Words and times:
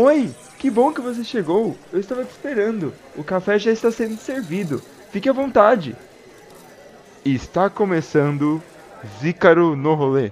Oi, 0.00 0.32
que 0.60 0.70
bom 0.70 0.92
que 0.92 1.00
você 1.00 1.24
chegou. 1.24 1.76
Eu 1.92 1.98
estava 1.98 2.24
te 2.24 2.30
esperando. 2.30 2.94
O 3.16 3.24
café 3.24 3.58
já 3.58 3.72
está 3.72 3.90
sendo 3.90 4.16
servido. 4.16 4.80
Fique 5.10 5.28
à 5.28 5.32
vontade. 5.32 5.96
Está 7.24 7.68
começando 7.68 8.62
Zícaro 9.18 9.74
no 9.74 9.94
rolê. 9.94 10.30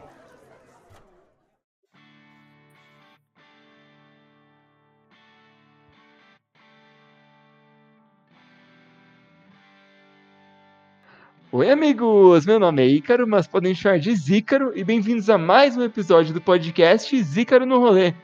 Oi, 11.51 11.69
amigos! 11.69 12.47
Meu 12.47 12.61
nome 12.61 12.83
é 12.83 12.87
Ícaro, 12.87 13.27
mas 13.27 13.49
podem 13.49 13.75
chamar 13.75 13.99
de 13.99 14.15
Zícaro, 14.15 14.71
e 14.79 14.85
bem-vindos 14.85 15.29
a 15.29 15.37
mais 15.37 15.77
um 15.77 15.83
episódio 15.83 16.33
do 16.33 16.41
podcast 16.41 17.21
Zícaro 17.21 17.67
no 17.67 17.81
Rolê. 17.81 18.15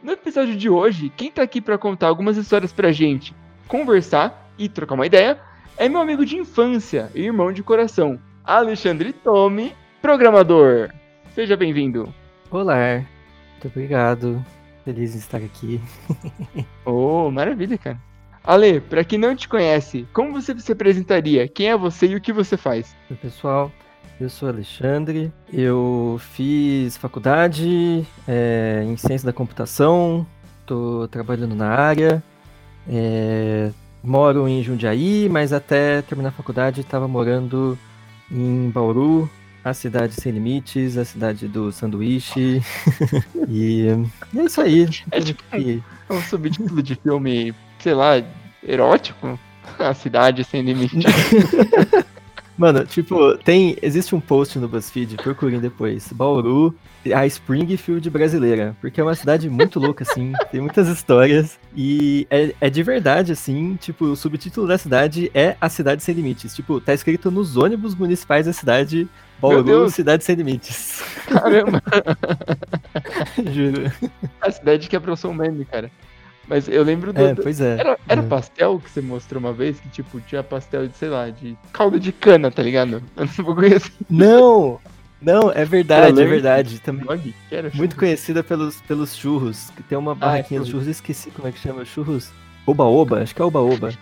No 0.00 0.12
episódio 0.12 0.56
de 0.56 0.70
hoje, 0.70 1.12
quem 1.16 1.30
tá 1.30 1.42
aqui 1.42 1.60
para 1.60 1.76
contar 1.76 2.06
algumas 2.06 2.36
histórias 2.36 2.72
pra 2.72 2.92
gente, 2.92 3.34
conversar 3.66 4.48
e 4.56 4.68
trocar 4.68 4.94
uma 4.94 5.06
ideia, 5.06 5.40
é 5.76 5.88
meu 5.88 6.00
amigo 6.00 6.24
de 6.24 6.36
infância 6.36 7.10
e 7.16 7.22
irmão 7.22 7.52
de 7.52 7.64
coração, 7.64 8.18
Alexandre 8.44 9.12
Tome, 9.12 9.74
programador. 10.00 10.90
Seja 11.34 11.56
bem-vindo. 11.56 12.14
Olá, 12.48 13.04
muito 13.52 13.66
obrigado. 13.66 14.44
Feliz 14.84 15.16
em 15.16 15.18
estar 15.18 15.38
aqui. 15.38 15.80
oh, 16.86 17.28
maravilha, 17.32 17.76
cara. 17.76 18.00
Ale, 18.44 18.80
para 18.80 19.02
quem 19.02 19.18
não 19.18 19.34
te 19.34 19.48
conhece, 19.48 20.06
como 20.12 20.32
você 20.32 20.56
se 20.60 20.70
apresentaria? 20.70 21.48
Quem 21.48 21.70
é 21.70 21.76
você 21.76 22.06
e 22.06 22.14
o 22.14 22.20
que 22.20 22.32
você 22.32 22.56
faz? 22.56 22.96
Oi, 23.10 23.16
pessoal. 23.16 23.72
Eu 24.20 24.28
sou 24.28 24.48
Alexandre, 24.48 25.32
eu 25.52 26.20
fiz 26.32 26.96
faculdade 26.96 28.04
é, 28.26 28.82
em 28.84 28.96
ciência 28.96 29.26
da 29.26 29.32
computação, 29.32 30.26
estou 30.60 31.06
trabalhando 31.06 31.54
na 31.54 31.68
área, 31.68 32.20
é, 32.88 33.70
moro 34.02 34.48
em 34.48 34.60
Jundiaí, 34.60 35.28
mas 35.30 35.52
até 35.52 36.02
terminar 36.02 36.30
a 36.30 36.32
faculdade 36.32 36.80
estava 36.80 37.06
morando 37.06 37.78
em 38.28 38.68
Bauru, 38.70 39.30
a 39.62 39.72
cidade 39.72 40.14
sem 40.14 40.32
limites, 40.32 40.96
a 40.96 41.04
cidade 41.04 41.46
do 41.46 41.70
sanduíche. 41.70 42.60
e 43.48 43.86
é 44.36 44.42
isso 44.42 44.60
aí. 44.60 44.88
É 45.12 45.20
tipo 45.20 45.42
e... 45.56 45.80
um 46.10 46.20
subtítulo 46.22 46.82
de 46.82 46.96
filme 46.96 47.54
sei 47.78 47.94
lá, 47.94 48.20
erótico? 48.66 49.38
A 49.78 49.94
cidade 49.94 50.42
sem 50.42 50.62
limite. 50.62 51.06
Mano, 52.58 52.84
tipo, 52.84 53.38
tem. 53.38 53.76
Existe 53.80 54.16
um 54.16 54.20
post 54.20 54.58
no 54.58 54.66
BuzzFeed, 54.66 55.16
procurem 55.18 55.60
depois. 55.60 56.12
Bauru, 56.12 56.74
a 57.14 57.24
Springfield 57.24 58.10
brasileira. 58.10 58.76
Porque 58.80 59.00
é 59.00 59.04
uma 59.04 59.14
cidade 59.14 59.48
muito 59.48 59.78
louca, 59.78 60.02
assim. 60.02 60.32
Tem 60.50 60.60
muitas 60.60 60.88
histórias. 60.88 61.56
E 61.76 62.26
é, 62.28 62.52
é 62.60 62.68
de 62.68 62.82
verdade, 62.82 63.30
assim. 63.30 63.76
Tipo, 63.76 64.06
o 64.06 64.16
subtítulo 64.16 64.66
da 64.66 64.76
cidade 64.76 65.30
é 65.32 65.56
A 65.60 65.68
Cidade 65.68 66.02
Sem 66.02 66.16
Limites. 66.16 66.52
Tipo, 66.52 66.80
tá 66.80 66.92
escrito 66.92 67.30
nos 67.30 67.56
ônibus 67.56 67.94
municipais 67.94 68.46
da 68.46 68.52
cidade. 68.52 69.08
Bauru, 69.40 69.88
Cidade 69.88 70.24
Sem 70.24 70.34
Limites. 70.34 71.00
Caramba! 71.28 71.80
Juro. 73.54 73.92
A 74.40 74.50
cidade 74.50 74.88
que 74.88 74.96
aproximou 74.96 75.32
o 75.32 75.38
meme, 75.38 75.64
cara. 75.64 75.88
Mas 76.48 76.66
eu 76.66 76.82
lembro 76.82 77.12
do. 77.12 77.20
É, 77.20 77.34
pois 77.34 77.60
é. 77.60 77.78
Era, 77.78 77.98
era 78.08 78.20
é. 78.22 78.26
pastel 78.26 78.80
que 78.80 78.90
você 78.90 79.02
mostrou 79.02 79.38
uma 79.38 79.52
vez? 79.52 79.78
Que 79.78 79.88
tipo, 79.90 80.20
tinha 80.20 80.42
pastel 80.42 80.88
de, 80.88 80.96
sei 80.96 81.08
lá, 81.10 81.28
de 81.28 81.56
calda 81.72 82.00
de 82.00 82.10
cana, 82.10 82.50
tá 82.50 82.62
ligado? 82.62 83.02
Não! 84.08 84.80
Não, 85.20 85.50
é 85.50 85.64
verdade, 85.64 86.22
é 86.22 86.24
verdade. 86.24 86.78
Também 86.78 87.34
muito 87.74 87.96
conhecida 87.96 88.42
pelos, 88.42 88.80
pelos 88.82 89.16
churros. 89.16 89.68
Que 89.76 89.82
tem 89.82 89.98
uma 89.98 90.14
barraquinha 90.14 90.60
ah, 90.60 90.64
de 90.64 90.70
churros, 90.70 90.86
esqueci 90.86 91.30
como 91.30 91.48
é 91.48 91.52
que 91.52 91.58
chama, 91.58 91.84
churros. 91.84 92.30
Oba-oba, 92.64 93.22
acho 93.22 93.34
que 93.34 93.42
é 93.42 93.44
oba-oba. 93.44 93.92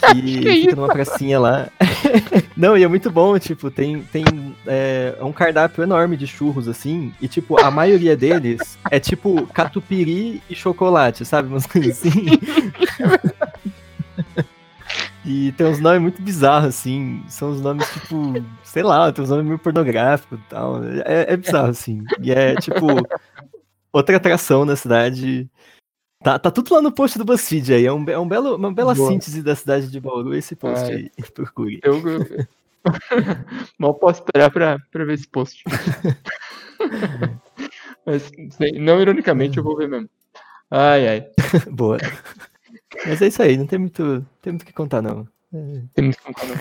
Que, 0.10 0.40
que 0.40 0.48
é 0.48 0.54
fica 0.54 0.76
numa 0.76 0.88
pracinha 0.88 1.38
lá. 1.38 1.68
Não, 2.56 2.76
e 2.76 2.82
é 2.82 2.88
muito 2.88 3.10
bom, 3.10 3.38
tipo, 3.38 3.70
tem, 3.70 4.02
tem 4.02 4.24
é, 4.66 5.14
um 5.20 5.32
cardápio 5.32 5.82
enorme 5.82 6.16
de 6.16 6.26
churros, 6.26 6.68
assim, 6.68 7.12
e, 7.20 7.28
tipo, 7.28 7.60
a 7.60 7.70
maioria 7.70 8.16
deles 8.16 8.78
é, 8.90 8.98
tipo, 8.98 9.46
catupiry 9.48 10.42
e 10.48 10.54
chocolate, 10.54 11.24
sabe? 11.24 11.48
Umas 11.48 11.66
coisas 11.66 11.98
assim. 11.98 12.38
E 15.24 15.52
tem 15.52 15.66
uns 15.66 15.80
nomes 15.80 16.00
muito 16.00 16.22
bizarros, 16.22 16.68
assim. 16.68 17.22
São 17.28 17.50
os 17.50 17.60
nomes, 17.60 17.88
tipo, 17.92 18.34
sei 18.64 18.82
lá, 18.82 19.12
tem 19.12 19.22
uns 19.22 19.30
nomes 19.30 19.46
meio 19.46 19.58
pornográficos 19.58 20.38
e 20.38 20.42
tal. 20.48 20.82
É, 21.04 21.32
é 21.32 21.36
bizarro, 21.36 21.68
assim. 21.68 22.02
E 22.20 22.32
é, 22.32 22.54
tipo, 22.56 22.86
outra 23.92 24.16
atração 24.16 24.64
na 24.64 24.76
cidade. 24.76 25.48
Tá, 26.22 26.38
tá 26.38 26.50
tudo 26.50 26.74
lá 26.74 26.82
no 26.82 26.92
post 26.92 27.16
do 27.16 27.24
BuzzFeed 27.24 27.72
aí. 27.72 27.86
É, 27.86 27.92
um, 27.92 28.04
é 28.08 28.18
um 28.18 28.28
belo, 28.28 28.56
uma 28.56 28.70
bela 28.72 28.94
Boa. 28.94 29.10
síntese 29.10 29.42
da 29.42 29.56
cidade 29.56 29.90
de 29.90 29.98
Bauru, 29.98 30.34
esse 30.34 30.54
post 30.54 30.84
Ai, 30.84 30.94
aí. 30.94 31.10
Procure. 31.32 31.80
Eu, 31.82 32.02
mal 33.78 33.94
posso 33.94 34.20
esperar 34.20 34.50
pra, 34.50 34.78
pra 34.90 35.04
ver 35.04 35.14
esse 35.14 35.26
post. 35.26 35.64
Mas, 38.04 38.30
não 38.78 39.00
ironicamente, 39.00 39.56
eu 39.58 39.64
vou 39.64 39.76
ver 39.76 39.88
mesmo. 39.88 40.08
Ai, 40.70 41.08
ai. 41.08 41.26
Boa. 41.70 41.98
Mas 43.06 43.22
é 43.22 43.28
isso 43.28 43.42
aí, 43.42 43.56
não 43.56 43.66
tem 43.66 43.78
muito, 43.78 44.26
tem 44.42 44.52
muito 44.52 44.62
o 44.62 44.66
que 44.66 44.72
contar, 44.72 45.00
não. 45.02 45.26
É... 45.52 45.82
Tem 45.94 46.04
muito 46.04 46.16
o 46.16 46.18
que 46.18 46.24
contar, 46.24 46.46
não. 46.46 46.54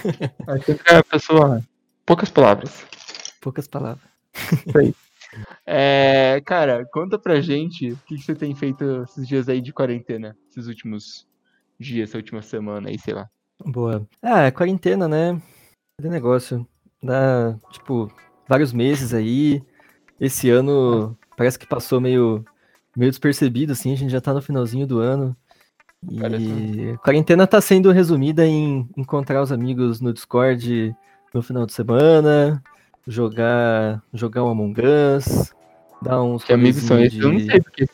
é 0.86 0.96
a 0.98 1.04
pessoa. 1.04 1.64
Poucas 2.06 2.30
palavras. 2.30 2.86
Poucas 3.42 3.68
palavras. 3.68 4.04
Isso 4.66 4.78
aí. 4.78 4.94
É, 5.66 6.42
cara, 6.46 6.86
conta 6.92 7.18
pra 7.20 7.42
gente 7.42 7.92
o 7.92 7.98
que, 7.98 8.18
você 8.18 8.36
tem 8.36 8.56
feito 8.56 9.04
esses 9.04 9.28
dias 9.28 9.48
aí 9.48 9.62
de 9.62 9.72
quarentena, 9.72 10.36
esses 10.50 10.68
últimos 10.68 11.28
dias, 11.80 12.10
essa 12.10 12.18
última 12.18 12.42
semana 12.42 12.90
aí, 12.90 12.98
sei 12.98 13.14
lá. 13.14 13.30
Boa. 13.66 14.08
Ah, 14.22 14.52
quarentena, 14.52 15.08
né? 15.08 15.42
De 16.00 16.10
negócio. 16.10 16.68
Dá, 17.02 17.58
tipo, 17.72 18.12
vários 18.48 18.74
meses 18.74 19.14
aí. 19.14 19.62
Esse 20.20 20.50
ano 20.50 21.18
parece 21.38 21.58
que 21.58 21.68
passou 21.68 22.02
meio, 22.02 22.44
meio 22.96 23.12
despercebido, 23.12 23.72
assim, 23.72 23.94
a 23.94 23.96
gente 23.96 24.12
já 24.12 24.20
tá 24.20 24.34
no 24.34 24.42
finalzinho 24.42 24.88
do 24.88 25.00
ano. 25.00 25.36
E 26.10 26.20
Parece... 26.20 26.98
quarentena 27.04 27.46
tá 27.46 27.60
sendo 27.60 27.92
resumida 27.92 28.46
em 28.46 28.90
encontrar 28.96 29.42
os 29.42 29.52
amigos 29.52 30.00
no 30.00 30.14
Discord 30.14 30.96
no 31.34 31.42
final 31.42 31.66
de 31.66 31.74
semana, 31.74 32.64
jogar, 33.10 34.02
jogar 34.14 34.44
um 34.44 34.50
Among 34.50 34.80
Us, 34.82 35.52
dar 36.02 36.22
uns. 36.22 36.44
Que 36.44 36.54
amigos 36.54 36.84
são 36.84 37.00
esses? 37.00 37.18
De... 37.18 37.24
Eu 37.24 37.34
não 37.34 37.40
sei, 37.40 37.60
porque 37.60 37.88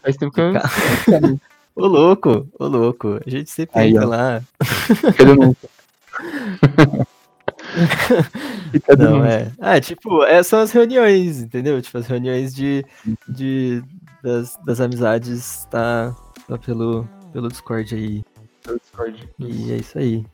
faz 0.00 0.16
tempo 0.16 0.32
que 0.32 0.40
eu 0.40 0.52
Ô 1.76 1.86
louco, 1.86 2.48
ô 2.58 2.66
louco, 2.66 3.20
a 3.24 3.30
gente 3.30 3.48
sempre 3.48 3.80
Aí, 3.80 3.92
lá. 3.92 4.42
não, 8.98 9.24
é. 9.24 9.52
Ah, 9.58 9.80
tipo, 9.80 10.24
é, 10.24 10.42
são 10.42 10.60
as 10.60 10.72
reuniões, 10.72 11.40
entendeu? 11.40 11.80
Tipo, 11.80 11.98
as 11.98 12.06
reuniões 12.06 12.54
de, 12.54 12.84
de, 13.28 13.82
das, 14.22 14.58
das 14.66 14.80
amizades 14.80 15.64
tá, 15.70 16.14
tá 16.46 16.58
pelo, 16.58 17.08
pelo 17.32 17.48
Discord 17.48 17.94
aí. 17.94 18.22
Discord. 18.66 19.28
E 19.38 19.72
é 19.72 19.76
isso 19.76 19.98
aí. 19.98 20.24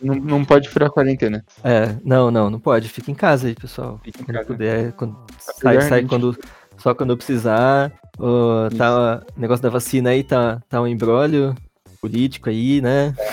Não, 0.00 0.14
não, 0.14 0.44
pode 0.44 0.68
furar 0.68 0.88
a 0.88 0.92
quarentena. 0.92 1.44
É, 1.62 1.96
não, 2.04 2.30
não, 2.30 2.50
não 2.50 2.60
pode. 2.60 2.88
Fica 2.88 3.10
em 3.10 3.14
casa 3.14 3.48
aí, 3.48 3.54
pessoal. 3.54 4.00
Fica 4.02 4.20
em 4.20 4.24
quando 4.24 4.36
casa. 4.36 4.46
puder. 4.46 4.92
Quando, 4.92 5.16
sai, 5.38 5.80
sai 5.82 6.04
quando, 6.04 6.38
só 6.78 6.94
quando 6.94 7.16
precisar. 7.16 7.92
O, 8.18 8.68
tá, 8.76 9.22
o 9.36 9.40
negócio 9.40 9.62
da 9.62 9.70
vacina 9.70 10.10
aí 10.10 10.22
tá, 10.22 10.62
tá 10.68 10.80
um 10.80 10.86
embrólio 10.86 11.54
político 12.00 12.50
aí, 12.50 12.80
né? 12.80 13.14
É. 13.18 13.24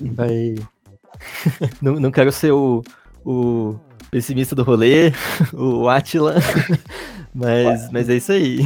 Vai. 0.14 0.54
não, 1.80 1.94
não 1.94 2.10
quero 2.10 2.32
ser 2.32 2.52
o, 2.52 2.82
o 3.24 3.76
pessimista 4.10 4.54
do 4.54 4.62
rolê, 4.62 5.12
o 5.52 5.88
Atila, 5.88 6.36
mas, 7.34 7.90
mas 7.90 8.08
é 8.08 8.16
isso 8.16 8.32
aí. 8.32 8.60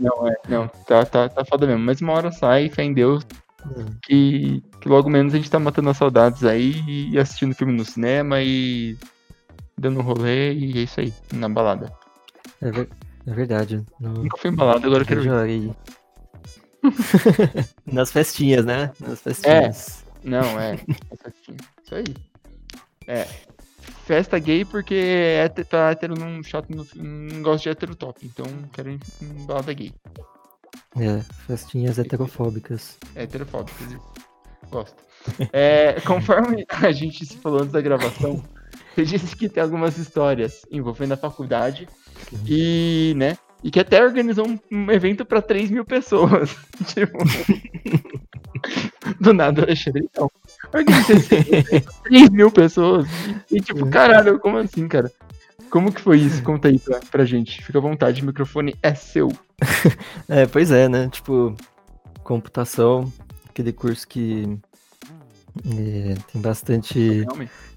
Não, 0.00 0.26
é, 0.26 0.34
não, 0.48 0.66
tá, 0.66 1.04
tá, 1.04 1.28
tá 1.28 1.44
foda 1.44 1.66
mesmo. 1.66 1.84
Mas 1.84 2.00
uma 2.00 2.14
hora 2.14 2.32
sai, 2.32 2.70
fé 2.70 2.82
em 2.82 2.94
Deus, 2.94 3.24
que, 4.02 4.62
que 4.80 4.88
logo 4.88 5.10
menos 5.10 5.34
a 5.34 5.36
gente 5.36 5.50
tá 5.50 5.58
matando 5.58 5.90
as 5.90 5.98
saudades 5.98 6.42
aí 6.42 6.82
e 6.86 7.18
assistindo 7.18 7.54
filme 7.54 7.74
no 7.74 7.84
cinema 7.84 8.40
e 8.40 8.96
dando 9.76 10.00
um 10.00 10.02
rolê 10.02 10.54
e 10.54 10.78
é 10.78 10.82
isso 10.82 11.00
aí, 11.00 11.12
na 11.34 11.48
balada. 11.48 11.92
É, 12.62 12.70
ver, 12.70 12.88
é 13.26 13.32
verdade. 13.32 13.84
No... 14.00 14.14
Nunca 14.14 14.38
fui 14.38 14.50
em 14.50 14.54
balada, 14.54 14.86
agora 14.86 15.02
eu 15.02 15.06
quero 15.06 15.22
ver. 15.22 15.70
Nas 17.84 18.10
festinhas, 18.10 18.64
né? 18.64 18.90
Nas 18.98 19.20
festinhas. 19.20 20.04
É. 20.24 20.28
Não, 20.28 20.60
é. 20.60 20.78
Isso 21.84 21.94
aí. 21.94 22.04
É. 23.06 23.26
Festa 24.04 24.38
gay 24.38 24.64
porque 24.64 24.94
é, 24.94 25.48
tá 25.48 25.90
hétero 25.90 26.14
num 26.14 26.42
chato 26.42 26.68
não, 26.70 26.86
não 26.94 27.42
gosta 27.42 27.62
de 27.62 27.68
hétero 27.68 27.94
top. 27.94 28.24
Então 28.24 28.46
quero 28.72 28.90
ir 28.90 29.00
em 29.22 29.46
balada 29.46 29.72
gay. 29.72 29.92
É, 30.96 31.22
festinhas 31.46 31.98
heterofóbicas. 31.98 32.98
Heterofóbicas, 33.14 33.96
gosto. 34.70 34.96
É, 35.52 36.00
conforme 36.06 36.66
a 36.68 36.90
gente 36.90 37.24
se 37.24 37.36
falou 37.38 37.60
antes 37.60 37.72
da 37.72 37.80
gravação, 37.80 38.42
você 38.94 39.04
disse 39.04 39.36
que 39.36 39.48
tem 39.48 39.62
algumas 39.62 39.96
histórias 39.98 40.62
envolvendo 40.70 41.12
a 41.12 41.16
faculdade 41.16 41.88
e, 42.46 43.14
né, 43.16 43.36
e 43.62 43.70
que 43.70 43.80
até 43.80 44.02
organizou 44.02 44.46
um, 44.46 44.58
um 44.70 44.90
evento 44.90 45.24
para 45.24 45.42
3 45.42 45.70
mil 45.70 45.84
pessoas. 45.84 46.56
tipo. 46.86 47.18
do 49.20 49.32
nada 49.32 49.62
eu 49.62 49.72
achei 49.72 49.92
então. 49.96 50.30
Organizei 50.72 51.84
3 52.04 52.30
mil 52.30 52.50
pessoas. 52.50 53.08
E 53.50 53.60
tipo, 53.60 53.86
caralho, 53.88 54.38
como 54.38 54.58
assim, 54.58 54.86
cara? 54.86 55.10
Como 55.70 55.92
que 55.92 56.00
foi 56.00 56.18
isso? 56.18 56.42
Conta 56.42 56.68
aí 56.68 56.78
pra, 56.78 57.00
pra 57.10 57.24
gente. 57.24 57.62
Fica 57.64 57.78
à 57.78 57.82
vontade, 57.82 58.22
o 58.22 58.26
microfone 58.26 58.74
é 58.82 58.94
seu. 58.94 59.30
é, 60.28 60.46
pois 60.46 60.70
é, 60.70 60.88
né? 60.88 61.08
Tipo, 61.08 61.54
computação, 62.24 63.12
aquele 63.48 63.72
curso 63.72 64.06
que 64.06 64.58
é, 65.66 66.14
tem 66.32 66.40
bastante. 66.40 67.26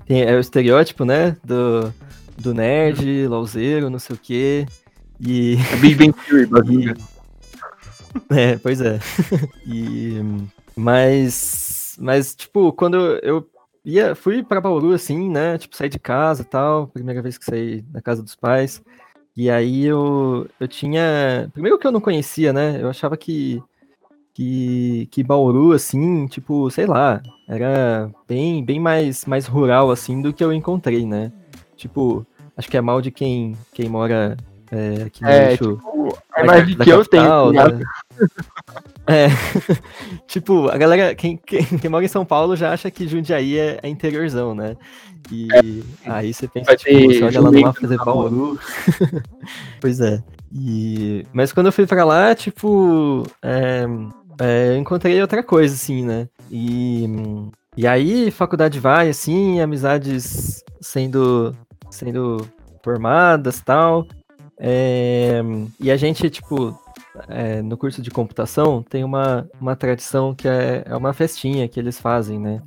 Tem, 0.06 0.24
é 0.24 0.36
o 0.36 0.40
estereótipo, 0.40 1.06
né? 1.06 1.38
Do, 1.44 1.94
do 2.38 2.54
nerd, 2.54 3.28
lauzeiro, 3.28 3.90
não 3.90 4.00
sei 4.00 4.16
o 4.16 4.20
quê. 4.20 4.66
E. 5.20 5.58
É 5.72 5.76
Big 5.78 5.96
Bang 5.96 6.14
Theory, 6.28 6.48
e... 6.70 8.36
É, 8.36 8.58
pois 8.58 8.82
é. 8.82 9.00
e. 9.66 10.22
Mas. 10.76 11.63
Mas, 11.98 12.36
tipo, 12.36 12.72
quando 12.74 12.98
eu 13.24 13.48
ia, 13.84 14.16
fui 14.16 14.44
para 14.44 14.62
Bauru, 14.62 14.94
assim, 14.94 15.30
né? 15.30 15.58
Tipo, 15.58 15.76
saí 15.76 15.90
de 15.90 16.00
casa 16.00 16.42
e 16.42 16.46
tal. 16.46 16.88
Primeira 16.88 17.22
vez 17.22 17.38
que 17.38 17.46
saí 17.46 17.82
da 17.82 18.02
casa 18.02 18.24
dos 18.24 18.36
pais. 18.36 18.82
E 19.36 19.50
aí 19.50 19.86
eu, 19.86 20.48
eu 20.60 20.68
tinha. 20.68 21.50
Primeiro 21.54 21.80
que 21.80 21.88
eu 21.88 21.92
não 21.92 22.02
conhecia, 22.02 22.54
né? 22.54 22.82
Eu 22.82 22.90
achava 22.90 23.18
que. 23.18 23.62
Que, 24.36 25.08
que 25.12 25.22
Bauru, 25.22 25.74
assim, 25.74 26.26
tipo, 26.26 26.68
sei 26.72 26.88
lá, 26.88 27.22
era 27.48 28.10
bem, 28.28 28.66
bem 28.66 28.80
mais, 28.80 29.26
mais 29.26 29.46
rural, 29.46 29.92
assim, 29.92 30.24
do 30.24 30.34
que 30.34 30.44
eu 30.44 30.52
encontrei, 30.52 31.06
né? 31.06 31.32
Tipo, 31.76 32.26
acho 32.58 32.68
que 32.68 32.76
é 32.76 32.82
mal 32.82 33.00
de 33.00 33.12
quem, 33.12 33.56
quem 33.76 33.88
mora 33.88 34.36
é, 34.72 35.04
aqui 35.04 35.22
no 35.22 35.30
é, 35.30 35.52
eixo. 35.52 35.76
Tipo, 35.76 36.18
é 36.36 36.44
mais 36.44 36.68
de 36.68 36.76
que 36.76 36.90
eu 36.90 37.06
tenho. 37.06 37.52
Né? 37.52 37.62
É, 39.06 39.28
tipo, 40.28 40.70
a 40.70 40.78
galera, 40.78 41.14
quem, 41.14 41.38
quem, 41.38 41.64
quem, 41.64 41.90
mora 41.90 42.06
em 42.06 42.08
São 42.08 42.26
Paulo 42.26 42.56
já 42.56 42.72
acha 42.72 42.90
que 42.90 43.08
Jundiaí 43.08 43.58
é, 43.58 43.80
é 43.84 43.90
interiorzão, 43.90 44.56
né? 44.56 44.78
E 45.32 45.48
é, 46.06 46.10
aí 46.10 46.34
você 46.34 46.48
pensa, 46.48 46.76
tipo, 46.76 46.92
você 46.92 47.24
olha 47.24 47.42
lá 47.42 47.52
no 47.52 47.62
mapa 47.62 47.80
fazer 47.80 47.98
Bauru. 47.98 48.60
pois 49.82 50.00
é. 50.00 50.24
E, 50.54 51.26
mas 51.34 51.52
quando 51.52 51.68
eu 51.68 51.72
fui 51.72 51.86
pra 51.86 52.06
lá, 52.06 52.36
tipo, 52.36 53.24
é, 53.42 53.86
é, 54.40 54.70
eu 54.70 54.78
encontrei 54.78 55.22
outra 55.22 55.44
coisa, 55.44 55.74
assim, 55.74 56.06
né? 56.06 56.28
E, 56.52 57.06
e 57.76 57.88
aí, 57.88 58.32
faculdade 58.32 58.80
vai, 58.80 59.10
assim, 59.10 59.60
amizades 59.60 60.64
sendo, 60.80 61.56
sendo 61.90 62.48
formadas 62.84 63.62
tal. 63.62 64.08
É, 64.58 65.42
e 65.80 65.92
a 65.92 65.98
gente, 65.98 66.30
tipo, 66.30 66.78
é, 67.28 67.62
no 67.62 67.78
curso 67.78 68.02
de 68.02 68.10
computação 68.10 68.82
tem 68.82 69.04
uma, 69.04 69.48
uma 69.60 69.76
tradição 69.76 70.34
que 70.34 70.48
é, 70.48 70.84
é 70.86 70.96
uma 70.96 71.14
festinha 71.14 71.68
que 71.68 71.80
eles 71.80 72.00
fazem, 72.00 72.40
né? 72.40 72.62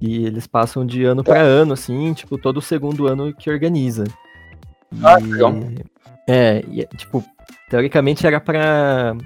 E 0.00 0.26
eles 0.26 0.46
passam 0.46 0.84
de 0.84 1.04
ano 1.04 1.22
para 1.22 1.40
ano, 1.40 1.72
assim, 1.72 2.12
tipo, 2.12 2.36
todo 2.36 2.60
segundo 2.60 3.06
ano 3.06 3.32
que 3.32 3.50
organiza. 3.50 4.04
Ah, 5.02 5.16
e, 5.20 5.84
é, 6.28 6.64
e, 6.68 6.86
tipo, 6.96 7.24
teoricamente 7.70 8.26
era 8.26 8.40
para 8.40 9.16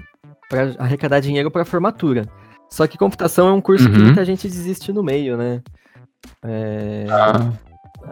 arrecadar 0.77 1.19
dinheiro 1.19 1.49
para 1.49 1.65
formatura. 1.65 2.27
Só 2.69 2.85
que 2.85 2.97
computação 2.97 3.49
é 3.49 3.51
um 3.51 3.61
curso 3.61 3.87
uhum. 3.87 3.93
que 3.93 3.99
muita 3.99 4.23
gente 4.23 4.47
desiste 4.47 4.93
no 4.93 5.03
meio, 5.03 5.35
né? 5.35 5.61
É, 6.43 7.07
ah. 7.09 7.51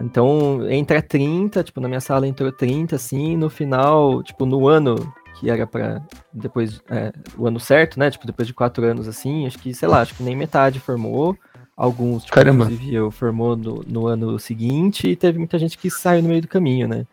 Então, 0.02 0.68
entra 0.70 1.02
30, 1.02 1.64
tipo, 1.64 1.80
na 1.80 1.88
minha 1.88 2.02
sala 2.02 2.28
entrou 2.28 2.52
30, 2.52 2.96
assim, 2.96 3.38
no 3.38 3.50
final, 3.50 4.22
tipo, 4.24 4.46
no 4.46 4.68
ano 4.68 4.96
que 5.40 5.50
era 5.50 5.68
para 5.68 6.02
depois 6.34 6.82
é, 6.90 7.14
o 7.38 7.48
ano 7.48 7.60
certo, 7.60 8.00
né? 8.00 8.10
Tipo, 8.10 8.26
depois 8.26 8.48
de 8.48 8.54
quatro 8.54 8.86
anos 8.86 9.08
assim, 9.08 9.46
acho 9.46 9.58
que, 9.60 9.74
sei 9.74 9.88
lá, 9.88 10.02
acho 10.02 10.16
que 10.16 10.24
nem 10.24 10.36
metade 10.36 10.80
formou. 10.80 11.38
Alguns, 11.76 12.24
tipo, 12.24 12.34
Caramba. 12.34 12.66
inclusive 12.66 12.96
eu, 12.96 13.12
formou 13.12 13.56
no, 13.56 13.84
no 13.88 14.08
ano 14.08 14.40
seguinte 14.40 15.08
e 15.08 15.16
teve 15.16 15.38
muita 15.38 15.60
gente 15.60 15.78
que 15.78 15.92
saiu 15.92 16.24
no 16.24 16.30
meio 16.30 16.42
do 16.42 16.48
caminho, 16.48 16.88
né? 16.88 17.06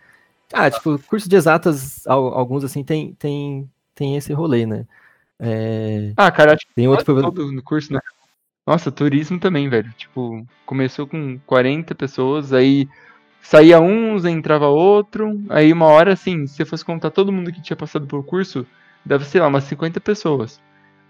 Ah, 0.50 0.70
tipo, 0.70 0.98
curso 1.00 1.28
de 1.28 1.36
exatas, 1.36 2.06
alguns 2.06 2.64
assim, 2.64 2.82
tem, 2.82 3.12
tem, 3.14 3.70
tem 3.94 4.16
esse 4.16 4.32
rolê, 4.32 4.64
né? 4.64 4.86
É... 5.38 6.12
Ah, 6.16 6.30
cara, 6.30 6.54
acho 6.54 6.66
que 6.66 6.74
tem 6.74 6.88
outro 6.88 7.04
problema. 7.04 7.30
no 7.30 7.62
curso, 7.62 7.92
né? 7.92 8.00
Nossa, 8.66 8.90
turismo 8.90 9.38
também, 9.38 9.68
velho. 9.68 9.92
Tipo, 9.98 10.46
começou 10.64 11.06
com 11.06 11.38
40 11.46 11.94
pessoas, 11.94 12.52
aí 12.52 12.88
saía 13.44 13.79
uns, 13.79 14.25
entrava 14.25 14.67
outro, 14.67 15.41
aí 15.50 15.73
uma 15.73 15.87
hora, 15.87 16.14
assim, 16.14 16.46
se 16.46 16.62
eu 16.62 16.67
fosse 16.67 16.85
contar 16.85 17.11
todo 17.11 17.31
mundo 17.31 17.52
que 17.52 17.62
tinha 17.62 17.76
passado 17.76 18.06
por 18.06 18.25
curso, 18.25 18.67
deve 19.05 19.25
ser 19.25 19.41
lá, 19.41 19.46
umas 19.46 19.64
50 19.64 20.00
pessoas. 20.00 20.61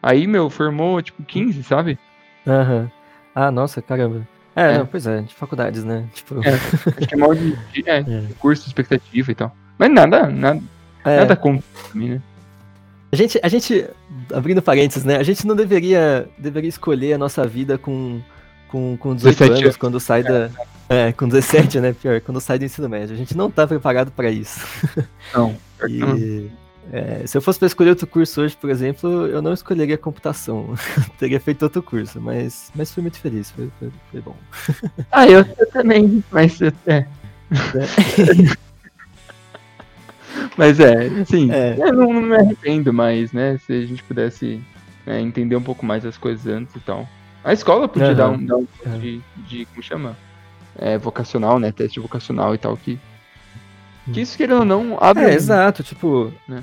Aí, 0.03 0.27
meu, 0.27 0.51
formou, 0.51 1.01
tipo, 1.01 1.23
15, 1.23 1.63
sabe? 1.63 1.99
Aham. 2.47 2.81
Uhum. 2.83 2.91
Ah, 3.35 3.51
nossa, 3.51 3.81
caramba. 3.81 4.27
É, 4.55 4.75
é. 4.75 4.79
Não, 4.79 4.87
pois 4.87 5.07
é, 5.07 5.23
de 5.23 5.35
faculdades, 5.35 5.85
né? 5.85 6.07
Tipo... 6.13 6.41
É, 6.47 6.51
acho 6.51 7.09
que 7.09 7.15
é 7.15 7.17
mal 7.17 7.35
de, 7.35 7.57
de, 7.73 7.89
é, 7.89 7.99
é. 8.01 8.23
curso, 8.39 8.67
expectativa 8.67 9.31
e 9.31 9.35
tal. 9.35 9.57
Mas 9.79 9.91
nada, 9.91 10.29
nada, 10.29 10.61
é. 11.05 11.17
nada 11.17 11.37
contra 11.37 11.65
mim, 11.95 12.11
né? 12.11 12.23
A 13.11 13.17
gente, 13.17 13.41
a 13.43 13.49
gente, 13.49 13.89
abrindo 14.33 14.61
parênteses, 14.61 15.05
né? 15.05 15.17
A 15.17 15.23
gente 15.23 15.47
não 15.47 15.55
deveria, 15.55 16.29
deveria 16.37 16.69
escolher 16.69 17.15
a 17.15 17.19
nossa 17.19 17.47
vida 17.47 17.79
com, 17.79 18.21
com, 18.69 18.97
com 18.97 19.15
18 19.15 19.45
anos, 19.45 19.61
anos, 19.61 19.77
quando 19.77 20.01
sai 20.01 20.23
da... 20.23 20.51
É, 20.89 21.13
com 21.13 21.27
17, 21.27 21.81
né? 21.81 21.95
Pior, 21.95 22.21
quando 22.21 22.41
sai 22.41 22.59
do 22.59 22.65
ensino 22.65 22.89
médio. 22.89 23.15
A 23.15 23.19
gente 23.19 23.37
não 23.37 23.51
tá 23.51 23.67
preparado 23.67 24.11
para 24.11 24.31
isso. 24.31 24.61
Não. 25.33 25.57
e, 25.89 26.51
é, 26.93 27.27
se 27.27 27.37
eu 27.37 27.43
fosse 27.43 27.59
para 27.59 27.67
escolher 27.67 27.91
outro 27.91 28.07
curso 28.07 28.43
hoje, 28.43 28.57
por 28.57 28.69
exemplo, 28.69 29.27
eu 29.27 29.41
não 29.41 29.53
escolheria 29.53 29.97
computação. 29.97 30.75
Teria 31.19 31.41
feito 31.41 31.63
outro 31.63 31.83
curso, 31.83 32.21
mas, 32.21 32.71
mas 32.75 32.93
fui 32.93 33.03
muito 33.03 33.19
feliz, 33.19 33.51
foi, 33.51 33.71
foi, 33.79 33.91
foi 34.11 34.21
bom. 34.21 34.37
Ah, 35.11 35.27
eu, 35.27 35.45
eu 35.59 35.71
também, 35.71 36.23
mas 36.31 36.61
é. 36.61 36.73
é. 36.87 37.07
mas 40.57 40.79
é, 40.81 41.25
sim, 41.25 41.51
é. 41.51 41.77
eu 41.79 41.93
não, 41.93 42.13
não, 42.13 42.23
me 42.23 42.37
arrependo 42.37 42.93
mais, 42.93 43.33
né? 43.33 43.59
Se 43.65 43.73
a 43.73 43.87
gente 43.87 44.03
pudesse 44.03 44.61
é, 45.07 45.21
entender 45.21 45.57
um 45.57 45.63
pouco 45.63 45.87
mais 45.87 46.05
as 46.05 46.19
coisas 46.19 46.47
antes 46.47 46.75
e 46.77 46.81
tal. 46.81 47.09
A 47.45 47.53
escola 47.53 47.87
podia 47.87 48.09
uhum. 48.09 48.15
dar 48.15 48.31
um, 48.31 48.47
dar 48.47 48.57
um 48.57 48.67
de, 48.99 49.21
de, 49.47 49.67
como 49.67 49.83
chama? 49.83 50.17
é, 50.77 50.99
vocacional, 50.99 51.59
né? 51.59 51.73
Teste 51.73 52.01
vocacional 52.01 52.55
e 52.55 52.59
tal, 52.59 52.77
que. 52.77 52.99
Que 54.13 54.21
isso, 54.21 54.37
querendo 54.37 54.61
ou 54.61 54.65
não, 54.65 54.99
abre. 55.01 55.25
É, 55.25 55.29
um... 55.29 55.31
exato, 55.31 55.83
tipo. 55.83 56.33
Né? 56.49 56.63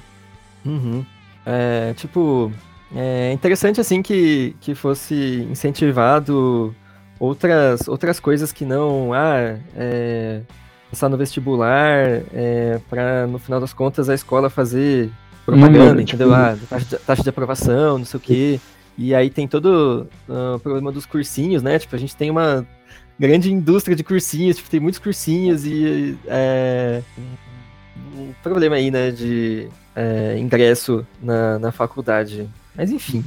Uhum. 0.65 1.05
É, 1.45 1.93
tipo. 1.95 2.51
É 2.93 3.31
interessante, 3.31 3.79
assim, 3.79 4.01
que, 4.01 4.53
que 4.59 4.75
fosse 4.75 5.47
incentivado 5.49 6.75
outras, 7.17 7.87
outras 7.87 8.19
coisas 8.19 8.51
que 8.51 8.65
não. 8.65 9.13
Ah, 9.13 9.57
é, 9.75 10.41
passar 10.89 11.07
no 11.07 11.17
vestibular, 11.17 12.21
é, 12.33 12.79
para 12.89 13.25
no 13.27 13.39
final 13.39 13.61
das 13.61 13.73
contas 13.73 14.09
a 14.09 14.13
escola 14.13 14.49
fazer 14.49 15.09
propaganda, 15.45 15.99
hum, 15.99 16.01
entendeu? 16.01 16.27
Tipo... 16.27 16.33
Ah, 16.33 16.57
taxa 16.69 16.85
de, 16.85 16.97
taxa 16.97 17.23
de 17.23 17.29
aprovação, 17.29 17.97
não 17.97 18.05
sei 18.05 18.17
o 18.17 18.21
quê. 18.21 18.59
E 18.97 19.15
aí 19.15 19.29
tem 19.29 19.47
todo 19.47 20.07
uh, 20.27 20.55
o 20.55 20.59
problema 20.59 20.91
dos 20.91 21.05
cursinhos, 21.05 21.63
né? 21.63 21.79
Tipo, 21.79 21.95
a 21.95 21.99
gente 21.99 22.15
tem 22.15 22.29
uma 22.29 22.65
grande 23.17 23.51
indústria 23.51 23.95
de 23.95 24.03
cursinhos, 24.03 24.57
tipo, 24.57 24.69
tem 24.69 24.79
muitos 24.79 24.99
cursinhos 24.99 25.65
e 25.65 26.17
é, 26.25 27.03
um 28.15 28.33
problema 28.41 28.75
aí, 28.75 28.89
né, 28.89 29.11
de 29.11 29.67
é, 29.95 30.37
ingresso 30.39 31.05
na, 31.21 31.59
na 31.59 31.71
faculdade. 31.71 32.49
Mas 32.75 32.91
enfim. 32.91 33.23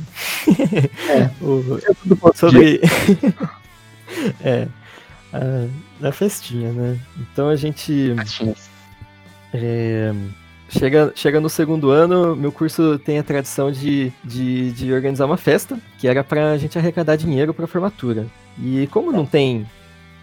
É, 1.09 1.30
o, 1.44 1.78
é 1.78 2.37
sobre. 2.37 2.80
é. 4.42 4.66
A, 5.33 5.68
na 6.00 6.12
festinha, 6.12 6.73
né? 6.73 6.99
Então 7.18 7.49
a 7.49 7.56
gente. 7.56 8.14
É, 9.52 10.12
chega, 10.68 11.12
chega 11.14 11.40
no 11.40 11.49
segundo 11.49 11.90
ano, 11.90 12.35
meu 12.37 12.52
curso 12.52 12.99
tem 12.99 13.18
a 13.18 13.23
tradição 13.23 13.71
de, 13.71 14.12
de, 14.23 14.73
de 14.73 14.92
organizar 14.92 15.26
uma 15.26 15.37
festa, 15.37 15.78
que 15.99 16.09
era 16.09 16.23
pra 16.25 16.56
gente 16.56 16.78
arrecadar 16.78 17.16
dinheiro 17.16 17.52
pra 17.54 17.66
formatura. 17.66 18.26
E 18.59 18.87
como 18.88 19.11
não 19.11 19.26
tem 19.26 19.66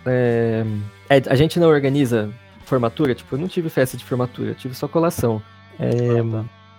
é, 0.05 0.63
é, 1.09 1.21
a 1.27 1.35
gente 1.35 1.59
não 1.59 1.67
organiza 1.69 2.29
formatura, 2.65 3.13
tipo, 3.13 3.35
eu 3.35 3.39
não 3.39 3.47
tive 3.47 3.69
festa 3.69 3.97
de 3.97 4.05
formatura, 4.05 4.53
tive 4.53 4.73
só 4.73 4.87
colação. 4.87 5.41
É, 5.79 6.21